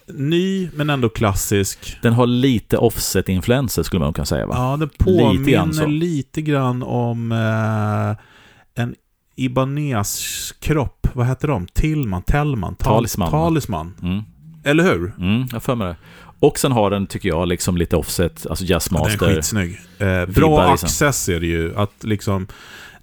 ny, 0.06 0.68
men 0.74 0.90
ändå 0.90 1.08
klassisk. 1.08 1.98
Den 2.02 2.12
har 2.12 2.26
lite 2.26 2.76
offset-influenser 2.78 3.82
skulle 3.82 4.00
man 4.00 4.12
kunna 4.12 4.24
säga 4.26 4.46
va? 4.46 4.54
Ja, 4.56 4.70
den 4.76 4.80
Lite 4.88 5.04
påminner 5.04 5.52
grann 5.52 5.98
lite, 5.98 6.42
grann 6.42 6.82
om 6.82 7.32
eh, 7.32 8.82
en 8.82 8.94
Ibanez-kropp. 9.36 11.08
Vad 11.12 11.26
heter 11.26 11.48
de? 11.48 11.66
Tillman? 11.66 12.22
Tellman? 12.22 12.74
Tal- 12.74 12.84
Talisman. 12.94 13.30
Talisman. 13.30 13.94
Mm. 14.02 14.22
Eller 14.64 14.84
hur? 14.84 15.12
Mm, 15.18 15.48
jag 15.52 15.62
för 15.62 15.74
mig 15.74 15.86
det. 15.88 15.96
Och 16.40 16.58
sen 16.58 16.72
har 16.72 16.90
den, 16.90 17.06
tycker 17.06 17.28
jag, 17.28 17.48
liksom 17.48 17.76
lite 17.76 17.96
offset, 17.96 18.46
alltså 18.50 18.64
Ja, 18.64 18.66
den 18.66 18.66
är 18.66 18.70
jazzmaster. 18.70 19.18
skitsnygg. 19.34 19.80
Eh, 19.98 20.26
bra 20.26 20.60
access 20.62 21.28
är 21.28 21.40
det 21.40 21.46
ju. 21.46 21.76
Att 21.76 22.04
liksom, 22.04 22.46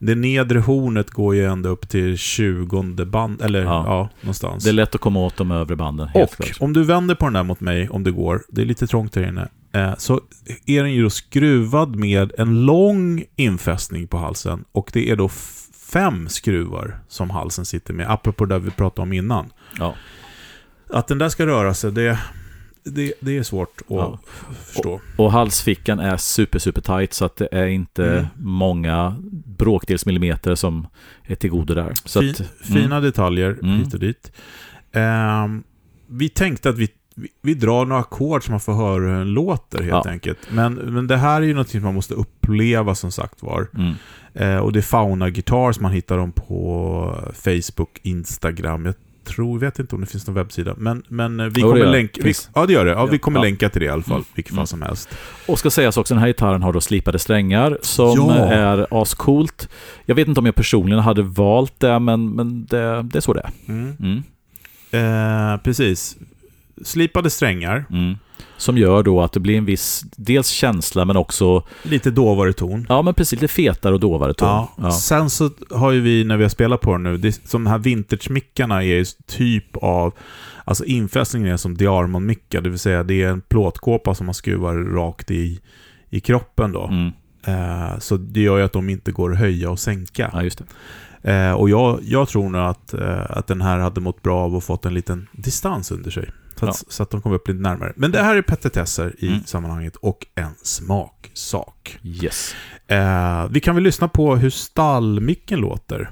det 0.04 0.16
nedre 0.16 0.60
hornet 0.60 1.10
går 1.12 1.36
ju 1.36 1.46
ända 1.46 1.70
upp 1.70 1.90
till 1.90 2.18
20 2.18 3.06
band, 3.06 3.42
eller 3.42 3.62
ja, 3.64 3.84
Ja. 3.88 4.10
någonstans. 4.22 4.64
det 4.64 4.70
är 4.70 4.74
lätt 4.74 4.96
att 4.96 5.02
komma 5.02 5.20
åt 5.20 5.38
de 5.38 5.52
övre 5.52 5.76
banden, 5.76 6.10
Och 6.14 6.32
klart. 6.32 6.58
om 6.60 6.74
du 6.74 6.84
vänder 6.84 7.16
på 7.16 7.26
den 7.26 7.34
där 7.34 7.44
mot 7.44 7.60
mig, 7.60 7.90
om 7.90 8.04
det 8.04 8.12
går, 8.12 8.42
det 8.50 8.62
är 8.62 8.66
lite 8.66 8.88
trångt 8.88 9.16
här 9.16 9.28
inne, 9.28 9.48
eh, 9.74 9.94
så 9.98 10.22
är 10.66 10.84
den 10.84 10.94
ju 10.94 11.04
då 11.04 11.10
skruvad 11.10 11.96
med 11.96 12.32
en 12.38 12.66
lång 12.66 13.24
infästning 13.36 14.08
på 14.08 14.18
halsen. 14.18 14.64
Och 14.72 14.90
det 14.94 15.10
är 15.10 15.16
då 15.16 15.30
fem 15.92 16.30
skruvar 16.30 17.00
som 17.08 17.30
halsen 17.30 17.66
sitter 17.66 17.94
med, 17.94 18.12
apropå 18.12 18.46
det 18.46 18.60
vi 18.60 18.72
pratade 18.72 19.02
om 19.04 19.14
innan. 19.14 19.50
Ja. 19.80 19.96
Att 20.90 21.08
den 21.08 21.18
där 21.18 21.30
ska 21.30 21.46
röra 21.46 21.74
sig, 21.74 21.92
det, 21.92 22.20
det, 22.84 23.14
det 23.20 23.38
är 23.38 23.44
svårt 23.44 23.78
att 23.82 23.86
Ja. 23.90 24.20
förstå. 24.66 25.02
Och 25.18 25.32
halsfickan 25.32 26.00
är 26.00 26.18
super, 26.18 26.60
super 26.60 26.82
tight 26.82 27.14
så 27.14 27.26
att 27.26 27.36
det 27.36 27.48
är 27.52 27.68
inte 27.68 28.06
Mm. 28.12 28.26
många 28.38 29.16
bråkdels 29.58 30.06
millimeter 30.06 30.56
som 30.56 30.88
är 31.24 31.36
till 31.36 31.50
godo 31.50 31.74
där. 31.74 31.94
Så 32.06 32.22
Fi- 32.22 32.32
att, 32.32 32.40
mm. 32.40 32.52
Fina 32.64 33.00
detaljer 33.00 33.58
Mm. 33.64 33.78
hit 33.78 33.94
och 33.94 34.00
dit. 34.00 34.32
Ehm, 34.92 35.64
vi 36.08 36.30
tänkte 36.30 36.70
att 36.70 36.78
vi, 36.78 36.90
vi, 37.16 37.28
vi 37.42 37.54
drar 37.54 37.86
några 37.86 38.02
ackord 38.02 38.44
som 38.44 38.52
man 38.52 38.60
får 38.60 38.74
höra 38.74 38.94
hur 39.04 39.18
den 39.18 39.34
låter 39.34 39.78
helt 39.78 40.06
Ja. 40.06 40.12
enkelt. 40.12 40.38
Men, 40.52 40.74
men 40.74 41.08
det 41.08 41.18
här 41.18 41.42
är 41.42 41.46
ju 41.46 41.54
något 41.54 41.70
som 41.70 41.82
man 41.84 41.94
måste 41.94 42.14
uppleva 42.14 42.96
som 42.96 43.12
sagt 43.12 43.44
var. 43.44 43.68
Mm. 43.78 43.94
Eh, 44.34 44.58
och 44.58 44.74
det 44.74 44.80
är 44.80 44.84
Fauna 44.84 45.30
Guitars, 45.30 45.80
man 45.80 45.92
hittar 45.92 46.18
dem 46.18 46.32
på 46.32 47.32
Facebook, 47.34 48.00
Instagram. 48.04 48.86
Jag 48.86 48.96
tror, 49.24 49.60
vet 49.60 49.80
inte 49.80 49.96
om 49.96 50.02
det 50.02 50.08
finns 50.08 50.28
någon 50.28 50.36
webbsida. 50.36 50.74
Men, 50.78 51.04
men 51.08 51.40
eh, 51.40 51.46
vi 51.46 51.62
kommer 51.62 51.86
länka... 51.86 52.22
Vi, 52.24 52.34
ja, 52.56 52.66
det 52.66 52.74
gör 52.74 52.86
det. 52.86 52.92
Ja, 52.92 53.06
vi 53.06 53.18
kommer 53.18 53.40
Ja. 53.40 53.44
länka 53.44 53.70
till 53.70 53.82
det 53.82 53.86
i 53.86 53.90
alla 53.90 54.04
fall. 54.04 54.16
Mm. 54.16 54.26
Vilket 54.36 54.52
Mm. 54.52 54.60
fall 54.60 54.68
som 54.68 54.82
helst. 54.82 55.10
Och 55.48 55.60
ska 55.60 55.70
sägas 55.70 55.98
också, 55.98 56.14
den 56.14 56.22
här 56.22 56.28
gitarren 56.28 56.64
har 56.64 56.74
då 56.74 56.82
slipade 56.82 57.20
strängar 57.20 57.78
som 57.82 58.16
Ja. 58.18 58.36
är 58.36 59.02
ascoolt. 59.02 59.70
Jag 60.06 60.16
vet 60.16 60.28
inte 60.28 60.40
om 60.40 60.46
jag 60.46 60.56
personligen 60.56 61.00
hade 61.04 61.22
valt 61.22 61.80
det, 61.80 62.00
men, 62.00 62.30
men 62.30 62.66
det, 62.66 63.02
det 63.04 63.18
är 63.20 63.22
så 63.22 63.34
det 63.34 63.40
är. 63.42 63.52
Mm. 63.68 63.96
Mm. 64.00 64.24
Eh, 65.54 65.58
precis. 65.58 66.18
Slipade 66.84 67.30
strängar. 67.30 67.86
Som 68.58 68.78
gör 68.78 69.04
då 69.04 69.22
att 69.22 69.32
det 69.32 69.40
blir 69.40 69.58
en 69.58 69.66
viss, 69.66 70.04
dels 70.16 70.48
känsla 70.48 71.06
men 71.06 71.18
också, 71.18 71.64
Lite 71.84 72.12
dovare 72.12 72.54
ton. 72.54 72.86
ja 72.90 73.02
men 73.02 73.14
precis, 73.14 73.42
lite 73.42 73.54
fetare 73.54 73.94
och 73.94 74.00
dovare 74.00 74.34
ton. 74.34 74.48
Ja. 74.48 74.74
Ja. 74.78 74.92
Sen 74.92 75.30
så 75.30 75.50
har 75.70 75.92
ju 75.92 76.02
vi, 76.02 76.24
när 76.24 76.38
vi 76.38 76.44
har 76.44 76.50
spelat 76.50 76.82
på 76.82 76.92
den 76.92 77.04
nu, 77.04 77.18
det, 77.18 77.32
som 77.50 77.64
de 77.64 77.70
här 77.70 77.78
vintage-mickarna 77.78 78.76
är 78.76 78.96
ju 78.96 79.06
typ 79.28 79.78
av... 79.78 80.14
Alltså 80.66 80.86
infästningen 80.86 81.54
är 81.54 81.58
som 81.58 81.78
Diarmon-mickar, 81.78 82.62
det 82.62 82.70
vill 82.70 82.80
säga 82.80 83.04
det 83.04 83.24
är 83.24 83.30
en 83.30 83.42
plåtkåpa 83.42 84.16
som 84.16 84.26
man 84.26 84.36
skruvar 84.36 84.76
rakt 84.76 85.32
i, 85.32 85.60
i 86.10 86.20
kroppen 86.20 86.72
då. 86.72 86.88
Mm. 86.88 87.12
Eh, 87.46 88.00
så 88.00 88.18
det 88.18 88.42
gör 88.42 88.58
ju 88.58 88.64
att 88.64 88.74
de 88.74 88.90
inte 88.90 89.12
går 89.12 89.32
att 89.32 89.40
höja 89.40 89.70
och 89.70 89.80
sänka. 89.80 90.30
ja, 90.34 90.44
just 90.44 90.58
det. 90.58 90.66
Eh, 91.24 91.52
och 91.52 91.70
jag, 91.70 92.00
jag 92.04 92.28
tror 92.28 92.50
nog 92.50 92.62
att, 92.62 92.94
eh, 92.94 93.22
att 93.30 93.48
den 93.48 93.62
här 93.62 93.78
hade 93.80 94.02
mått 94.02 94.22
bra 94.22 94.40
av 94.40 94.56
att 94.56 94.64
fått 94.64 94.86
en 94.86 94.94
liten 94.94 95.28
distans 95.32 95.92
under 95.92 96.12
sig. 96.12 96.30
Så 96.66 96.70
att, 96.88 96.92
så 96.94 97.04
att 97.04 97.10
de 97.10 97.22
kommer 97.22 97.36
upp 97.36 97.48
lite 97.48 97.60
närmare. 97.60 97.94
Men 97.96 98.12
det 98.12 98.22
här 98.24 98.36
är 98.36 98.42
petitesser 98.42 99.16
i 99.18 99.28
Mm. 99.28 99.44
sammanhanget 99.46 99.96
och 99.96 100.26
en 100.36 100.54
smaksak. 100.64 102.00
Yes. 102.04 102.56
Eh, 102.88 103.48
vi 103.50 103.60
kan 103.60 103.76
väl 103.76 103.84
lyssna 103.84 104.08
på 104.08 104.36
hur 104.36 104.50
stallmicken 104.50 105.60
låter. 105.60 106.10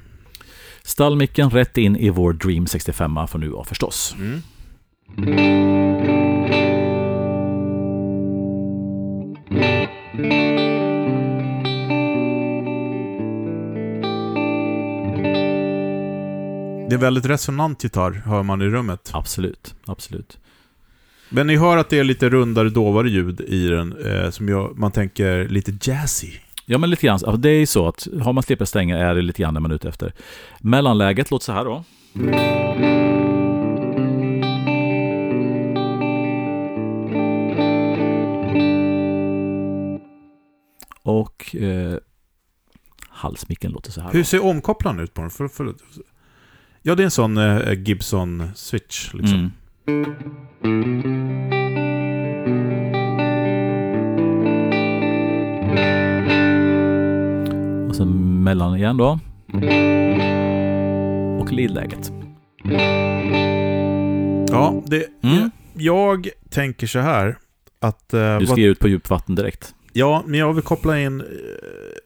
Stallmicken 0.82 1.50
rätt 1.50 1.76
in 1.76 1.96
i 1.96 2.10
vår 2.10 2.32
Dream 2.32 2.66
65 2.66 3.18
för 3.28 3.38
nu 3.38 3.52
av 3.54 3.64
förstås. 3.64 4.16
Det 16.90 16.96
är 16.96 16.98
väldigt 16.98 17.26
resonant 17.26 17.84
gitarr, 17.84 18.10
hör 18.10 18.42
man 18.42 18.62
i 18.62 18.64
rummet. 18.64 19.10
Absolut, 19.14 19.74
absolut. 19.84 20.38
Men 21.28 21.46
ni 21.46 21.56
hör 21.56 21.76
att 21.76 21.90
det 21.90 21.98
är 21.98 22.04
lite 22.04 22.28
rundare, 22.28 22.68
dovare 22.68 23.10
ljud 23.10 23.40
i 23.40 23.68
den, 23.68 23.96
eh, 24.04 24.30
som 24.30 24.48
gör, 24.48 24.70
man 24.74 24.92
tänker 24.92 25.48
lite 25.48 25.72
jazzy. 25.80 26.32
Ja, 26.66 26.78
men 26.78 26.90
lite 26.90 27.06
grann. 27.06 27.14
Alltså, 27.14 27.36
det 27.36 27.48
är 27.50 27.58
ju 27.58 27.66
så 27.66 27.88
att 27.88 28.08
har 28.22 28.32
man 28.32 28.42
slipade 28.42 28.66
strängar 28.66 28.98
är 28.98 29.14
det 29.14 29.22
lite 29.22 29.42
grann 29.42 29.54
det 29.54 29.60
man 29.60 29.70
är 29.70 29.74
ute 29.74 29.88
efter. 29.88 30.12
Mellanläget 30.60 31.30
låter 31.30 31.44
så 31.44 31.52
här 31.52 31.64
då. 31.64 31.84
Och 41.02 41.56
eh, 41.56 41.98
halsmicken 43.08 43.72
låter 43.72 43.92
så 43.92 44.00
här. 44.00 44.12
Hur 44.12 44.24
ser 44.24 44.44
omkopplaren 44.44 45.00
ut 45.00 45.14
på 45.14 45.20
den? 45.20 45.30
För, 45.30 45.48
för, 45.48 45.74
ja, 46.82 46.94
det 46.94 47.02
är 47.02 47.04
en 47.04 47.10
sån 47.10 47.36
eh, 47.38 47.72
Gibson-switch. 47.72 49.14
Liksom. 49.14 49.50
Mm. 49.86 50.80
Och 57.88 57.96
sen 57.96 58.42
mellan 58.42 58.76
igen 58.76 58.96
då. 58.96 59.18
Och 61.40 61.52
leadläget. 61.52 62.12
Ja, 64.50 64.82
det, 64.86 65.06
Mm. 65.22 65.50
jag 65.74 66.28
tänker 66.50 66.86
så 66.86 66.98
här. 66.98 67.38
Att, 67.80 68.14
eh, 68.14 68.38
Du 68.38 68.46
ska 68.46 68.52
vad, 68.54 68.60
ut 68.60 68.78
på 68.78 68.88
djupt 68.88 69.10
vatten 69.10 69.34
direkt. 69.34 69.74
Ja, 69.92 70.22
men 70.26 70.40
jag 70.40 70.52
vill 70.52 70.62
koppla 70.64 71.00
in... 71.00 71.20
eh, 71.20 71.26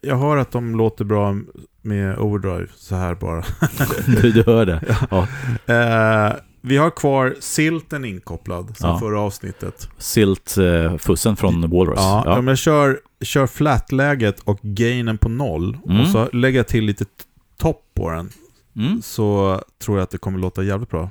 Jag 0.01 0.16
hör 0.16 0.37
att 0.37 0.51
de 0.51 0.76
låter 0.76 1.05
bra 1.05 1.37
med 1.82 2.18
overdrive 2.18 2.66
så 2.76 2.95
här 2.95 3.14
bara. 3.14 3.45
du, 4.22 4.32
du 4.32 4.43
hör 4.47 4.66
det. 4.66 4.97
Ja. 5.11 5.26
Eh, 5.74 6.32
Vi 6.61 6.76
har 6.76 6.91
kvar 6.91 7.35
silten 7.41 8.05
inkopplad 8.05 8.76
sen 8.78 8.91
Ja. 8.91 8.99
förra 8.99 9.20
avsnittet. 9.20 9.89
Silt-fussen 9.99 11.37
från 11.37 11.70
Walrus. 11.70 11.95
Ja, 11.97 12.22
Ja. 12.26 12.39
Om 12.39 12.49
jag 12.49 12.59
kör, 12.59 13.01
kör 13.24 13.47
flat-läget 13.47 14.41
och 14.41 14.59
gainen 14.62 15.18
på 15.18 15.28
noll 15.28 15.76
Mm. 15.89 16.01
och 16.01 16.07
så 16.09 16.28
lägger 16.32 16.59
jag 16.59 16.68
till 16.68 16.85
lite 16.85 17.05
topp 17.59 17.82
på 17.97 18.11
den 18.11 18.28
Mm. 18.76 19.03
så 19.03 19.61
tror 19.85 19.99
jag 19.99 20.03
att 20.03 20.11
det 20.11 20.18
kommer 20.18 20.39
låta 20.39 20.62
jävligt 20.62 20.91
bra. 20.91 21.11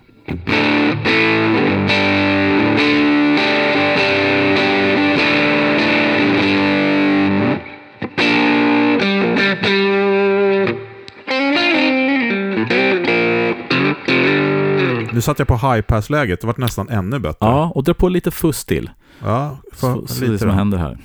Satt 15.24 15.40
jag 15.40 15.48
på 15.48 15.54
high-pass-läget, 15.58 16.42
det 16.42 16.48
vart 16.48 16.58
nästan 16.58 16.90
ännu 16.90 17.20
bättre. 17.20 17.38
ja, 17.48 17.72
och 17.76 17.84
dra 17.84 17.94
på 17.94 18.10
lite 18.10 18.32
fuss 18.32 18.66
till. 18.66 18.90
ja 19.24 19.58
för, 19.74 19.94
Så, 19.94 20.08
så 20.08 20.22
det 20.22 20.28
lite 20.28 20.40
som 20.40 20.48
då. 20.48 20.54
händer 20.54 20.78
här. 20.78 20.98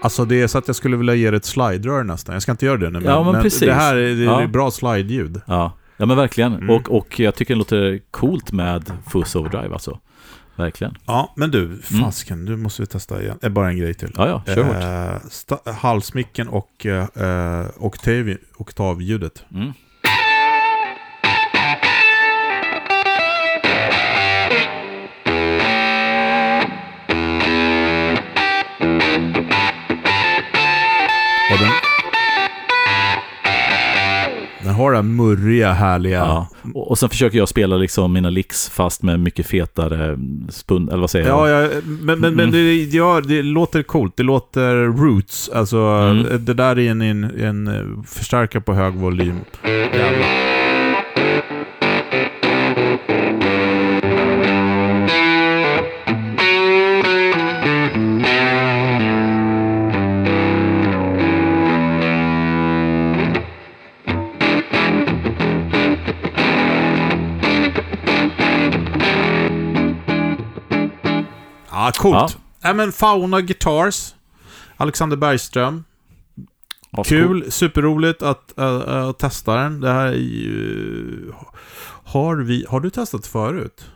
Alltså 0.00 0.24
det 0.24 0.42
är 0.42 0.46
så 0.46 0.58
att 0.58 0.66
jag 0.66 0.76
skulle 0.76 0.96
vilja 0.96 1.14
ge 1.14 1.30
det 1.30 1.36
ett 1.36 1.44
slide-rör 1.44 2.02
nästan. 2.04 2.32
Jag 2.32 2.42
ska 2.42 2.52
inte 2.52 2.66
göra 2.66 2.76
det 2.76 2.90
nu, 2.90 3.00
men, 3.00 3.04
Ja, 3.12 3.32
men 3.32 3.42
precis. 3.42 3.60
det 3.60 3.74
här 3.74 3.96
är, 3.96 4.14
det 4.14 4.24
är 4.24 4.40
Ja. 4.40 4.46
bra 4.46 4.70
slide-ljud. 4.70 5.40
Ja, 5.46 5.72
ja 5.98 6.06
men 6.06 6.16
verkligen. 6.16 6.54
Mm. 6.54 6.70
Och, 6.70 6.90
och 6.90 7.20
jag 7.20 7.34
tycker 7.34 7.54
det 7.54 7.58
låter 7.58 8.00
coolt 8.10 8.52
med 8.52 8.92
fuss 9.06 9.36
overdrive 9.36 9.72
alltså. 9.72 9.98
Verkligen. 10.56 10.94
Ja, 11.06 11.32
men 11.36 11.50
du, 11.50 11.78
fasken, 11.78 12.44
du 12.44 12.56
måste 12.56 12.82
vi 12.82 12.86
testa 12.86 13.22
igen. 13.22 13.38
Eh, 13.42 13.48
bara 13.48 13.68
en 13.68 13.76
grej 13.76 13.94
till. 13.94 14.12
Ja, 14.16 14.28
ja, 14.46 14.54
kör 14.54 14.64
hårt. 14.64 15.66
Eh, 15.66 15.74
halsmicken 15.74 16.48
och 16.48 16.86
eh, 16.86 17.08
eh, 17.14 17.66
oktav, 17.76 18.36
oktavljudet. 18.56 19.44
Mm. 19.54 19.72
Här 34.98 35.02
murriga, 35.02 35.72
härliga... 35.72 36.18
Ja. 36.18 36.48
Och, 36.74 36.90
och 36.90 36.98
sen 36.98 37.08
försöker 37.08 37.38
jag 37.38 37.48
spela 37.48 37.76
liksom 37.76 38.12
mina 38.12 38.30
licks 38.30 38.68
fast 38.68 39.02
med 39.02 39.20
mycket 39.20 39.46
fetare 39.46 40.18
spund, 40.50 40.88
eller 40.88 41.00
vad 41.00 41.10
säger 41.10 41.26
Ja, 41.28 41.48
jag? 41.48 41.62
ja 41.64 41.68
men, 41.84 42.18
men, 42.20 42.34
men 42.34 42.48
Mm. 42.48 42.50
det, 42.52 42.74
ja, 42.84 43.20
det 43.20 43.42
låter 43.42 43.82
coolt. 43.82 44.16
Det 44.16 44.22
låter 44.22 44.74
roots. 44.76 45.48
Alltså, 45.48 45.78
Mm. 45.78 46.44
det 46.44 46.54
där 46.54 46.78
är 46.78 46.90
en, 46.90 47.00
en, 47.02 47.24
en 47.24 48.04
förstärkare 48.06 48.62
på 48.62 48.72
hög 48.74 48.94
volym. 48.94 49.40
Jävlar. 49.64 50.47
Ja, 71.96 72.02
coolt. 72.02 72.14
Ja. 72.62 72.68
Ja. 72.68 72.74
men 72.74 72.92
Fauna 72.92 73.40
Guitars. 73.40 74.14
Alexander 74.76 75.16
Bergström. 75.16 75.84
Kul, 77.04 77.50
superroligt 77.52 78.22
att, 78.22 78.58
äh, 78.58 78.66
äh, 78.66 79.12
testa 79.12 79.54
den. 79.56 79.80
Det 79.80 79.90
här 79.92 80.06
är 80.06 80.12
ju... 80.12 81.32
Har, 82.04 82.36
vi, 82.36 82.66
har 82.68 82.80
du 82.80 82.90
testat 82.90 83.26
förut? 83.26 83.90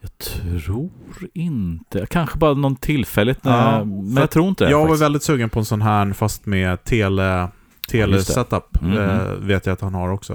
Jag 0.00 0.18
tror 0.18 0.90
inte. 1.34 2.06
Kanske 2.10 2.38
bara 2.38 2.54
någon 2.54 2.76
tillfälligt. 2.76 3.44
När, 3.44 3.72
Ja, 3.78 3.84
men 3.84 4.14
för 4.14 4.20
jag 4.22 4.30
tror 4.30 4.48
inte 4.48 4.64
det. 4.64 4.70
jag 4.70 4.78
var 4.78 4.86
faktiskt. 4.86 5.02
väldigt 5.02 5.22
sugen 5.22 5.50
på 5.50 5.58
en 5.58 5.64
sån 5.64 5.82
här 5.82 6.12
fast 6.12 6.46
med 6.46 6.84
tele... 6.84 7.22
Ja, 7.22 7.50
Tele 7.90 8.16
just 8.16 8.26
det. 8.28 8.32
setup 8.34 8.80
Mhm. 8.80 8.98
eh, 8.98 9.22
vet 9.38 9.66
jag 9.66 9.72
att 9.72 9.80
han 9.80 9.94
har 9.94 10.08
också. 10.08 10.32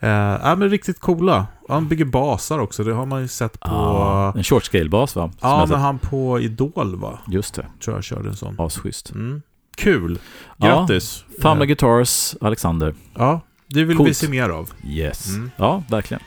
Eh, 0.00 0.56
men 0.56 0.70
riktigt 0.70 1.00
coola. 1.00 1.46
Han 1.70 1.88
bygger 1.88 2.04
basar 2.04 2.58
också, 2.58 2.84
det 2.84 2.94
har 2.94 3.06
man 3.06 3.20
ju 3.22 3.28
sett 3.28 3.60
på... 3.60 3.68
Ja, 3.70 4.32
en 4.36 4.44
short 4.44 4.64
scale-bas 4.64 5.16
va? 5.16 5.30
Som 5.40 5.50
Ja, 5.50 5.66
men 5.68 5.80
han 5.80 5.98
på 5.98 6.40
Idol 6.40 6.96
va? 6.96 7.18
Just 7.28 7.54
det. 7.54 7.66
Tror 7.84 7.96
jag 7.96 8.04
körde 8.04 8.28
en 8.28 8.36
sån. 8.36 8.54
Asschysst. 8.58 9.10
Mm. 9.10 9.42
Kul! 9.76 10.18
Ja, 10.56 10.66
Grattis! 10.66 11.24
Famla 11.42 11.64
Eh, 11.64 11.66
Guitars, 11.68 12.34
Alexander. 12.40 12.94
Ja, 13.14 13.40
det 13.66 13.78
vill 13.78 13.88
vi 13.88 13.94
Coolt. 14.04 14.16
se 14.16 14.28
mer 14.28 14.48
av. 14.48 14.70
Yes. 14.84 15.28
Mm. 15.28 15.50
Ja, 15.56 15.82
verkligen. 15.90 16.22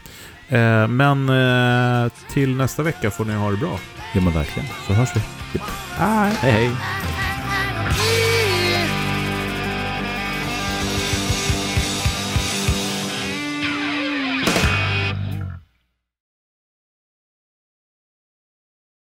Eh, 0.48 0.88
men 0.88 1.30
eh, 1.30 2.12
till 2.34 2.56
nästa 2.56 2.84
vecka 2.84 3.12
får 3.12 3.26
ni 3.26 3.34
ha 3.34 3.52
det 3.52 3.58
bra. 3.58 3.80
Ja, 4.14 4.22
men 4.22 4.34
verkligen. 4.34 4.70
Så 4.88 4.94
hörs 4.94 5.10
vi. 5.16 5.22
Hej, 5.98 6.32
hej. 6.42 6.72